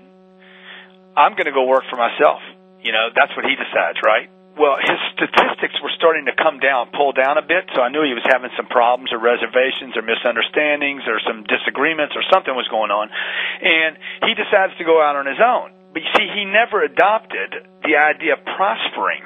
I'm 1.16 1.34
going 1.38 1.46
to 1.46 1.54
go 1.54 1.66
work 1.70 1.86
for 1.90 1.98
myself. 2.02 2.42
You 2.82 2.92
know, 2.92 3.14
that's 3.14 3.32
what 3.38 3.46
he 3.46 3.54
decides, 3.54 4.02
right? 4.04 4.28
Well, 4.54 4.78
his 4.78 5.02
statistics 5.18 5.74
were 5.82 5.90
starting 5.98 6.30
to 6.30 6.36
come 6.38 6.62
down, 6.62 6.94
pull 6.94 7.10
down 7.12 7.42
a 7.42 7.46
bit, 7.46 7.66
so 7.74 7.82
I 7.82 7.90
knew 7.90 8.06
he 8.06 8.14
was 8.14 8.26
having 8.30 8.54
some 8.54 8.70
problems 8.70 9.10
or 9.10 9.18
reservations 9.18 9.98
or 9.98 10.06
misunderstandings 10.06 11.02
or 11.10 11.18
some 11.26 11.42
disagreements 11.50 12.14
or 12.14 12.22
something 12.30 12.54
was 12.54 12.70
going 12.70 12.94
on. 12.94 13.10
And 13.10 13.98
he 14.30 14.38
decides 14.38 14.78
to 14.78 14.86
go 14.86 15.02
out 15.02 15.18
on 15.18 15.26
his 15.26 15.42
own. 15.42 15.74
But 15.90 16.06
you 16.06 16.12
see, 16.14 16.28
he 16.30 16.46
never 16.46 16.86
adopted 16.86 17.66
the 17.82 17.98
idea 17.98 18.38
of 18.38 18.46
prospering. 18.46 19.26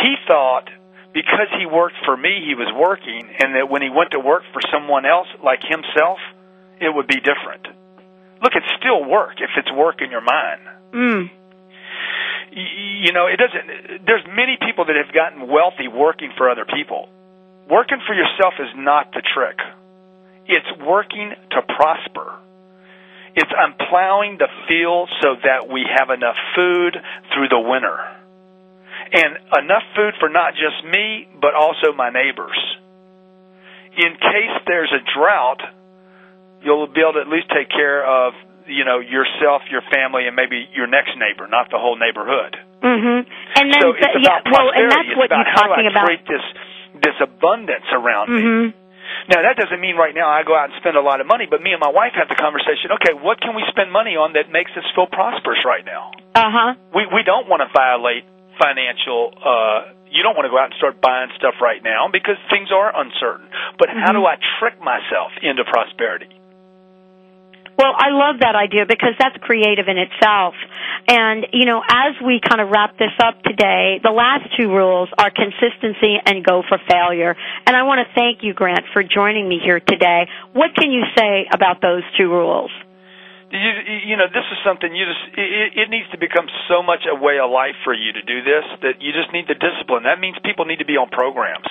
He 0.00 0.16
thought 0.24 0.72
because 1.12 1.52
he 1.60 1.68
worked 1.68 2.00
for 2.08 2.16
me, 2.16 2.40
he 2.46 2.56
was 2.56 2.72
working, 2.72 3.28
and 3.44 3.56
that 3.60 3.68
when 3.68 3.82
he 3.82 3.90
went 3.90 4.16
to 4.16 4.20
work 4.20 4.44
for 4.56 4.62
someone 4.72 5.04
else 5.04 5.28
like 5.44 5.60
himself, 5.60 6.22
it 6.80 6.88
would 6.88 7.08
be 7.08 7.20
different. 7.20 7.68
Look, 8.40 8.56
it's 8.56 8.72
still 8.80 9.04
work 9.04 9.36
if 9.42 9.50
it's 9.58 9.72
work 9.72 10.00
in 10.00 10.08
your 10.08 10.24
mind 10.24 10.80
mm, 10.92 11.30
you 12.52 13.12
know, 13.12 13.26
it 13.26 13.38
doesn't. 13.38 14.06
There's 14.06 14.26
many 14.26 14.58
people 14.60 14.84
that 14.86 14.96
have 14.96 15.14
gotten 15.14 15.48
wealthy 15.48 15.88
working 15.88 16.32
for 16.36 16.50
other 16.50 16.64
people. 16.64 17.08
Working 17.68 17.98
for 18.06 18.14
yourself 18.14 18.54
is 18.58 18.74
not 18.74 19.12
the 19.12 19.22
trick. 19.22 19.58
It's 20.46 20.66
working 20.82 21.32
to 21.50 21.62
prosper. 21.62 22.34
It's 23.36 23.50
I'm 23.56 23.74
plowing 23.74 24.38
the 24.38 24.48
field 24.66 25.08
so 25.22 25.36
that 25.44 25.70
we 25.70 25.86
have 25.86 26.10
enough 26.10 26.34
food 26.56 26.96
through 27.32 27.48
the 27.48 27.60
winter. 27.60 27.98
And 29.12 29.38
enough 29.62 29.86
food 29.94 30.14
for 30.18 30.28
not 30.28 30.54
just 30.54 30.84
me, 30.84 31.28
but 31.40 31.54
also 31.54 31.92
my 31.94 32.10
neighbors. 32.10 32.58
In 33.96 34.14
case 34.14 34.54
there's 34.66 34.92
a 34.92 35.02
drought, 35.14 35.60
you'll 36.62 36.86
be 36.86 37.00
able 37.00 37.14
to 37.14 37.20
at 37.20 37.28
least 37.28 37.48
take 37.54 37.68
care 37.70 38.04
of, 38.04 38.34
you 38.70 38.86
know, 38.86 38.98
yourself, 39.02 39.62
your 39.70 39.82
family, 39.90 40.26
and 40.30 40.34
maybe 40.38 40.64
your 40.72 40.86
next 40.86 41.12
neighbor, 41.18 41.46
not 41.50 41.68
the 41.74 41.78
whole 41.78 41.98
neighborhood. 41.98 42.56
mm-hmm. 42.80 43.20
And 43.58 43.66
then, 43.68 43.80
so 43.82 43.92
it's 43.92 44.16
about 44.22 44.46
yeah, 44.46 44.52
well, 44.54 44.70
and 44.72 44.86
that's 44.90 45.10
what 45.18 45.26
about 45.26 45.44
you're 45.44 45.54
how 45.54 45.66
do 45.66 45.74
talking 45.74 45.88
I 45.88 45.92
about. 45.92 46.06
create 46.06 46.24
this 46.30 46.44
this 47.02 47.16
abundance 47.20 47.86
around 47.92 48.26
me. 48.30 48.42
Mm-hmm. 48.42 48.66
Now 49.28 49.42
that 49.42 49.58
doesn't 49.58 49.82
mean 49.82 49.98
right 49.98 50.14
now 50.14 50.30
I 50.30 50.46
go 50.46 50.54
out 50.54 50.70
and 50.70 50.78
spend 50.78 50.96
a 50.96 51.02
lot 51.02 51.20
of 51.20 51.26
money, 51.26 51.46
but 51.50 51.60
me 51.60 51.74
and 51.74 51.82
my 51.82 51.90
wife 51.90 52.14
have 52.14 52.30
the 52.30 52.38
conversation. 52.38 52.94
Okay, 53.02 53.12
what 53.18 53.42
can 53.42 53.54
we 53.58 53.62
spend 53.68 53.90
money 53.90 54.14
on 54.14 54.32
that 54.38 54.50
makes 54.54 54.70
us 54.78 54.86
feel 54.94 55.06
prosperous 55.10 55.60
right 55.66 55.84
now? 55.84 56.14
Uh 56.34 56.50
huh. 56.50 56.70
We 56.94 57.06
we 57.10 57.22
don't 57.26 57.50
want 57.50 57.60
to 57.60 57.68
violate 57.74 58.24
financial. 58.56 59.34
uh 59.34 59.92
You 60.10 60.22
don't 60.22 60.34
want 60.34 60.46
to 60.46 60.52
go 60.54 60.58
out 60.58 60.70
and 60.74 60.78
start 60.78 60.98
buying 61.02 61.30
stuff 61.38 61.54
right 61.62 61.82
now 61.82 62.08
because 62.10 62.38
things 62.50 62.70
are 62.74 62.90
uncertain. 62.94 63.46
But 63.78 63.88
how 63.90 64.10
do 64.12 64.26
I 64.26 64.34
trick 64.58 64.78
myself 64.82 65.30
into 65.42 65.62
prosperity? 65.64 66.30
Well, 67.80 67.96
I 67.96 68.12
love 68.12 68.44
that 68.44 68.52
idea 68.52 68.84
because 68.84 69.16
that's 69.16 69.40
creative 69.40 69.88
in 69.88 69.96
itself. 69.96 70.52
And, 71.08 71.48
you 71.56 71.64
know, 71.64 71.80
as 71.80 72.12
we 72.20 72.36
kind 72.36 72.60
of 72.60 72.68
wrap 72.68 73.00
this 73.00 73.16
up 73.24 73.40
today, 73.40 73.96
the 74.04 74.12
last 74.12 74.52
two 74.52 74.68
rules 74.68 75.08
are 75.16 75.32
consistency 75.32 76.20
and 76.20 76.44
go 76.44 76.60
for 76.60 76.76
failure. 76.76 77.32
And 77.64 77.72
I 77.72 77.88
want 77.88 78.04
to 78.04 78.08
thank 78.12 78.44
you, 78.44 78.52
Grant, 78.52 78.84
for 78.92 79.00
joining 79.00 79.48
me 79.48 79.64
here 79.64 79.80
today. 79.80 80.28
What 80.52 80.76
can 80.76 80.92
you 80.92 81.08
say 81.16 81.48
about 81.48 81.80
those 81.80 82.04
two 82.20 82.28
rules? 82.28 82.68
You, 83.48 84.12
you 84.12 84.16
know, 84.20 84.28
this 84.28 84.44
is 84.52 84.60
something 84.60 84.92
you 84.92 85.08
just, 85.08 85.40
it, 85.40 85.72
it 85.80 85.88
needs 85.88 86.06
to 86.12 86.20
become 86.20 86.52
so 86.68 86.84
much 86.84 87.08
a 87.08 87.16
way 87.16 87.40
of 87.40 87.48
life 87.48 87.80
for 87.82 87.96
you 87.96 88.12
to 88.12 88.22
do 88.28 88.44
this 88.44 88.62
that 88.84 89.00
you 89.00 89.16
just 89.16 89.32
need 89.32 89.48
the 89.48 89.56
discipline. 89.56 90.04
That 90.04 90.20
means 90.20 90.36
people 90.44 90.68
need 90.68 90.84
to 90.84 90.86
be 90.86 91.00
on 91.00 91.08
programs. 91.08 91.66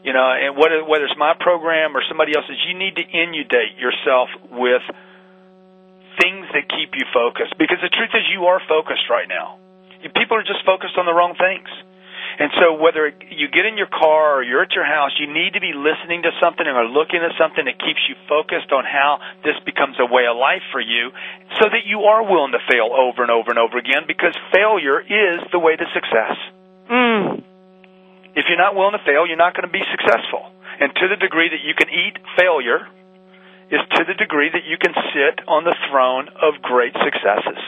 You 0.00 0.16
know, 0.16 0.32
and 0.32 0.56
whether, 0.56 0.80
whether 0.80 1.04
it's 1.04 1.20
my 1.20 1.36
program 1.38 1.92
or 1.92 2.00
somebody 2.08 2.32
else's, 2.32 2.56
you 2.64 2.72
need 2.72 2.96
to 2.96 3.04
inundate 3.04 3.76
yourself 3.76 4.32
with 4.48 4.82
things 6.20 6.46
that 6.52 6.68
keep 6.68 6.94
you 6.94 7.06
focused. 7.12 7.54
Because 7.58 7.78
the 7.80 7.92
truth 7.92 8.12
is 8.14 8.26
you 8.32 8.46
are 8.46 8.60
focused 8.68 9.08
right 9.08 9.28
now. 9.28 9.58
People 10.16 10.36
are 10.36 10.46
just 10.46 10.64
focused 10.66 10.98
on 10.98 11.06
the 11.06 11.14
wrong 11.14 11.34
things. 11.38 11.68
And 12.38 12.50
so 12.56 12.80
whether 12.80 13.12
you 13.28 13.48
get 13.52 13.66
in 13.66 13.76
your 13.76 13.90
car 13.90 14.40
or 14.40 14.42
you're 14.42 14.62
at 14.62 14.72
your 14.72 14.88
house, 14.88 15.12
you 15.20 15.28
need 15.28 15.52
to 15.52 15.60
be 15.60 15.76
listening 15.76 16.22
to 16.24 16.32
something 16.40 16.64
or 16.64 16.88
looking 16.88 17.20
at 17.20 17.36
something 17.36 17.64
that 17.64 17.76
keeps 17.76 18.00
you 18.08 18.16
focused 18.28 18.72
on 18.72 18.84
how 18.88 19.20
this 19.44 19.56
becomes 19.68 20.00
a 20.00 20.08
way 20.08 20.24
of 20.24 20.36
life 20.36 20.64
for 20.72 20.80
you 20.80 21.12
so 21.60 21.68
that 21.68 21.84
you 21.84 22.08
are 22.08 22.24
willing 22.24 22.52
to 22.56 22.62
fail 22.70 22.88
over 22.88 23.20
and 23.20 23.30
over 23.30 23.52
and 23.52 23.60
over 23.60 23.76
again 23.76 24.08
because 24.08 24.32
failure 24.48 25.00
is 25.00 25.44
the 25.52 25.60
way 25.60 25.76
to 25.76 25.84
success. 25.92 26.36
Mm. 26.88 27.44
If 28.32 28.48
you're 28.48 28.60
not 28.60 28.74
willing 28.74 28.96
to 28.96 29.04
fail, 29.04 29.28
you're 29.28 29.36
not 29.36 29.52
going 29.52 29.68
to 29.68 29.72
be 29.72 29.84
successful. 29.92 30.48
And 30.80 30.88
to 30.88 31.04
the 31.12 31.20
degree 31.20 31.52
that 31.52 31.60
you 31.60 31.76
can 31.76 31.92
eat 31.92 32.16
failure 32.38 32.88
is 33.72 33.80
to 33.96 34.04
the 34.04 34.14
degree 34.14 34.50
that 34.52 34.64
you 34.68 34.76
can 34.76 34.92
sit 35.16 35.48
on 35.48 35.64
the 35.64 35.74
throne 35.90 36.28
of 36.28 36.60
great 36.60 36.92
successes. 36.92 37.58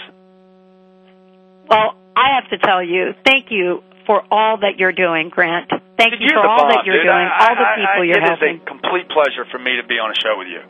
Well, 1.69 1.97
I 2.15 2.37
have 2.37 2.51
to 2.51 2.59
tell 2.59 2.83
you, 2.83 3.15
thank 3.25 3.51
you 3.51 3.83
for 4.07 4.23
all 4.31 4.59
that 4.59 4.77
you're 4.79 4.93
doing, 4.93 5.31
Grant. 5.31 5.71
Thank 5.97 6.21
you 6.21 6.29
for 6.29 6.47
all 6.47 6.59
bomb, 6.59 6.69
that 6.69 6.85
you're 6.85 6.97
dude. 6.97 7.07
doing, 7.07 7.17
I- 7.17 7.49
all 7.49 7.55
the 7.57 7.67
I- 7.67 7.75
people 7.77 8.03
I- 8.03 8.05
you're 8.05 8.19
It 8.19 8.23
helping. 8.23 8.57
is 8.57 8.63
a 8.63 8.67
complete 8.67 9.09
pleasure 9.09 9.47
for 9.51 9.59
me 9.59 9.77
to 9.77 9.83
be 9.83 9.99
on 9.99 10.11
a 10.11 10.15
show 10.15 10.37
with 10.37 10.49
you. 10.49 10.61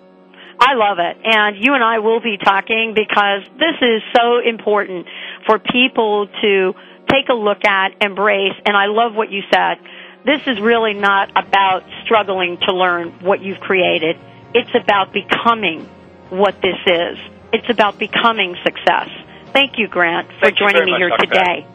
I 0.61 0.75
love 0.75 1.01
it. 1.01 1.17
And 1.25 1.57
you 1.57 1.75
and 1.75 1.83
I 1.83 1.99
will 1.99 2.21
be 2.21 2.37
talking 2.39 2.95
because 2.95 3.43
this 3.59 3.75
is 3.83 4.03
so 4.15 4.39
important 4.39 5.09
for 5.47 5.59
people 5.59 6.29
to 6.43 6.77
take 7.11 7.29
a 7.29 7.35
look 7.35 7.65
at, 7.67 7.93
embrace, 8.01 8.55
and 8.65 8.77
I 8.77 8.87
love 8.87 9.17
what 9.17 9.33
you 9.33 9.43
said. 9.53 9.79
This 10.25 10.47
is 10.47 10.61
really 10.61 10.95
not 10.95 11.31
about 11.35 11.83
struggling 12.05 12.59
to 12.69 12.73
learn 12.73 13.09
what 13.21 13.43
you've 13.43 13.61
created. 13.61 14.17
It's 14.55 14.71
about 14.75 15.13
becoming 15.13 15.89
what 16.31 16.55
this 16.63 16.79
is. 16.87 17.19
It's 17.53 17.69
about 17.69 17.99
becoming 17.99 18.57
success. 18.65 19.09
Thank 19.53 19.79
you, 19.79 19.89
Grant, 19.89 20.29
for 20.39 20.47
Thank 20.47 20.59
joining 20.59 20.85
me 20.85 20.93
much, 20.93 20.99
here 20.99 21.09
Dr. 21.11 21.27
today. 21.27 21.67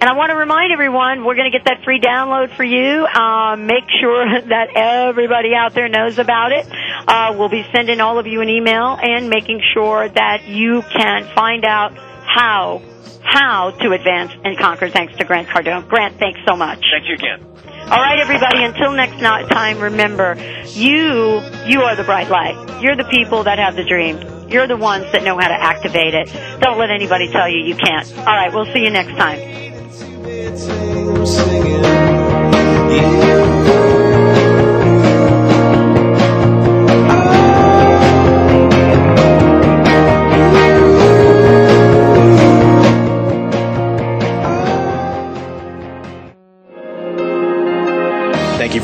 And 0.00 0.08
I 0.08 0.14
want 0.14 0.30
to 0.30 0.36
remind 0.36 0.72
everyone, 0.72 1.24
we're 1.24 1.34
going 1.34 1.50
to 1.52 1.56
get 1.56 1.66
that 1.66 1.84
free 1.84 2.00
download 2.00 2.56
for 2.56 2.64
you. 2.64 3.04
Um, 3.06 3.66
make 3.66 3.84
sure 4.00 4.24
that 4.48 4.74
everybody 4.74 5.54
out 5.54 5.74
there 5.74 5.88
knows 5.88 6.18
about 6.18 6.52
it. 6.52 6.66
Uh, 7.06 7.34
we'll 7.36 7.50
be 7.50 7.66
sending 7.70 8.00
all 8.00 8.18
of 8.18 8.26
you 8.26 8.40
an 8.40 8.48
email 8.48 8.98
and 9.00 9.28
making 9.28 9.60
sure 9.74 10.08
that 10.08 10.48
you 10.48 10.82
can 10.82 11.28
find 11.34 11.64
out 11.64 11.92
how 12.34 12.82
how 13.22 13.70
to 13.70 13.92
advance 13.92 14.32
and 14.44 14.58
conquer 14.58 14.88
thanks 14.88 15.14
to 15.16 15.24
Grant 15.24 15.48
Cardone. 15.48 15.88
Grant, 15.88 16.18
thanks 16.18 16.40
so 16.48 16.56
much. 16.56 16.80
Thank 16.90 17.08
you 17.08 17.14
again. 17.14 17.46
All 17.90 17.98
right, 17.98 18.18
everybody. 18.20 18.62
Until 18.64 18.92
next 18.92 19.20
no- 19.20 19.46
time, 19.48 19.80
remember 19.80 20.36
you 20.68 21.40
you 21.66 21.82
are 21.82 21.96
the 21.96 22.04
bright 22.04 22.30
light. 22.30 22.82
You're 22.82 22.96
the 22.96 23.04
people 23.10 23.44
that 23.44 23.58
have 23.58 23.76
the 23.76 23.84
dream. 23.84 24.18
You're 24.48 24.66
the 24.66 24.76
ones 24.76 25.10
that 25.12 25.22
know 25.22 25.36
how 25.36 25.48
to 25.48 25.54
activate 25.54 26.14
it. 26.14 26.28
Don't 26.60 26.78
let 26.78 26.90
anybody 26.90 27.30
tell 27.30 27.48
you 27.48 27.64
you 27.64 27.76
can't. 27.76 28.06
All 28.18 28.24
right, 28.24 28.52
we'll 28.52 28.72
see 28.72 28.80
you 28.80 28.90
next 28.90 29.16
time. 29.16 29.38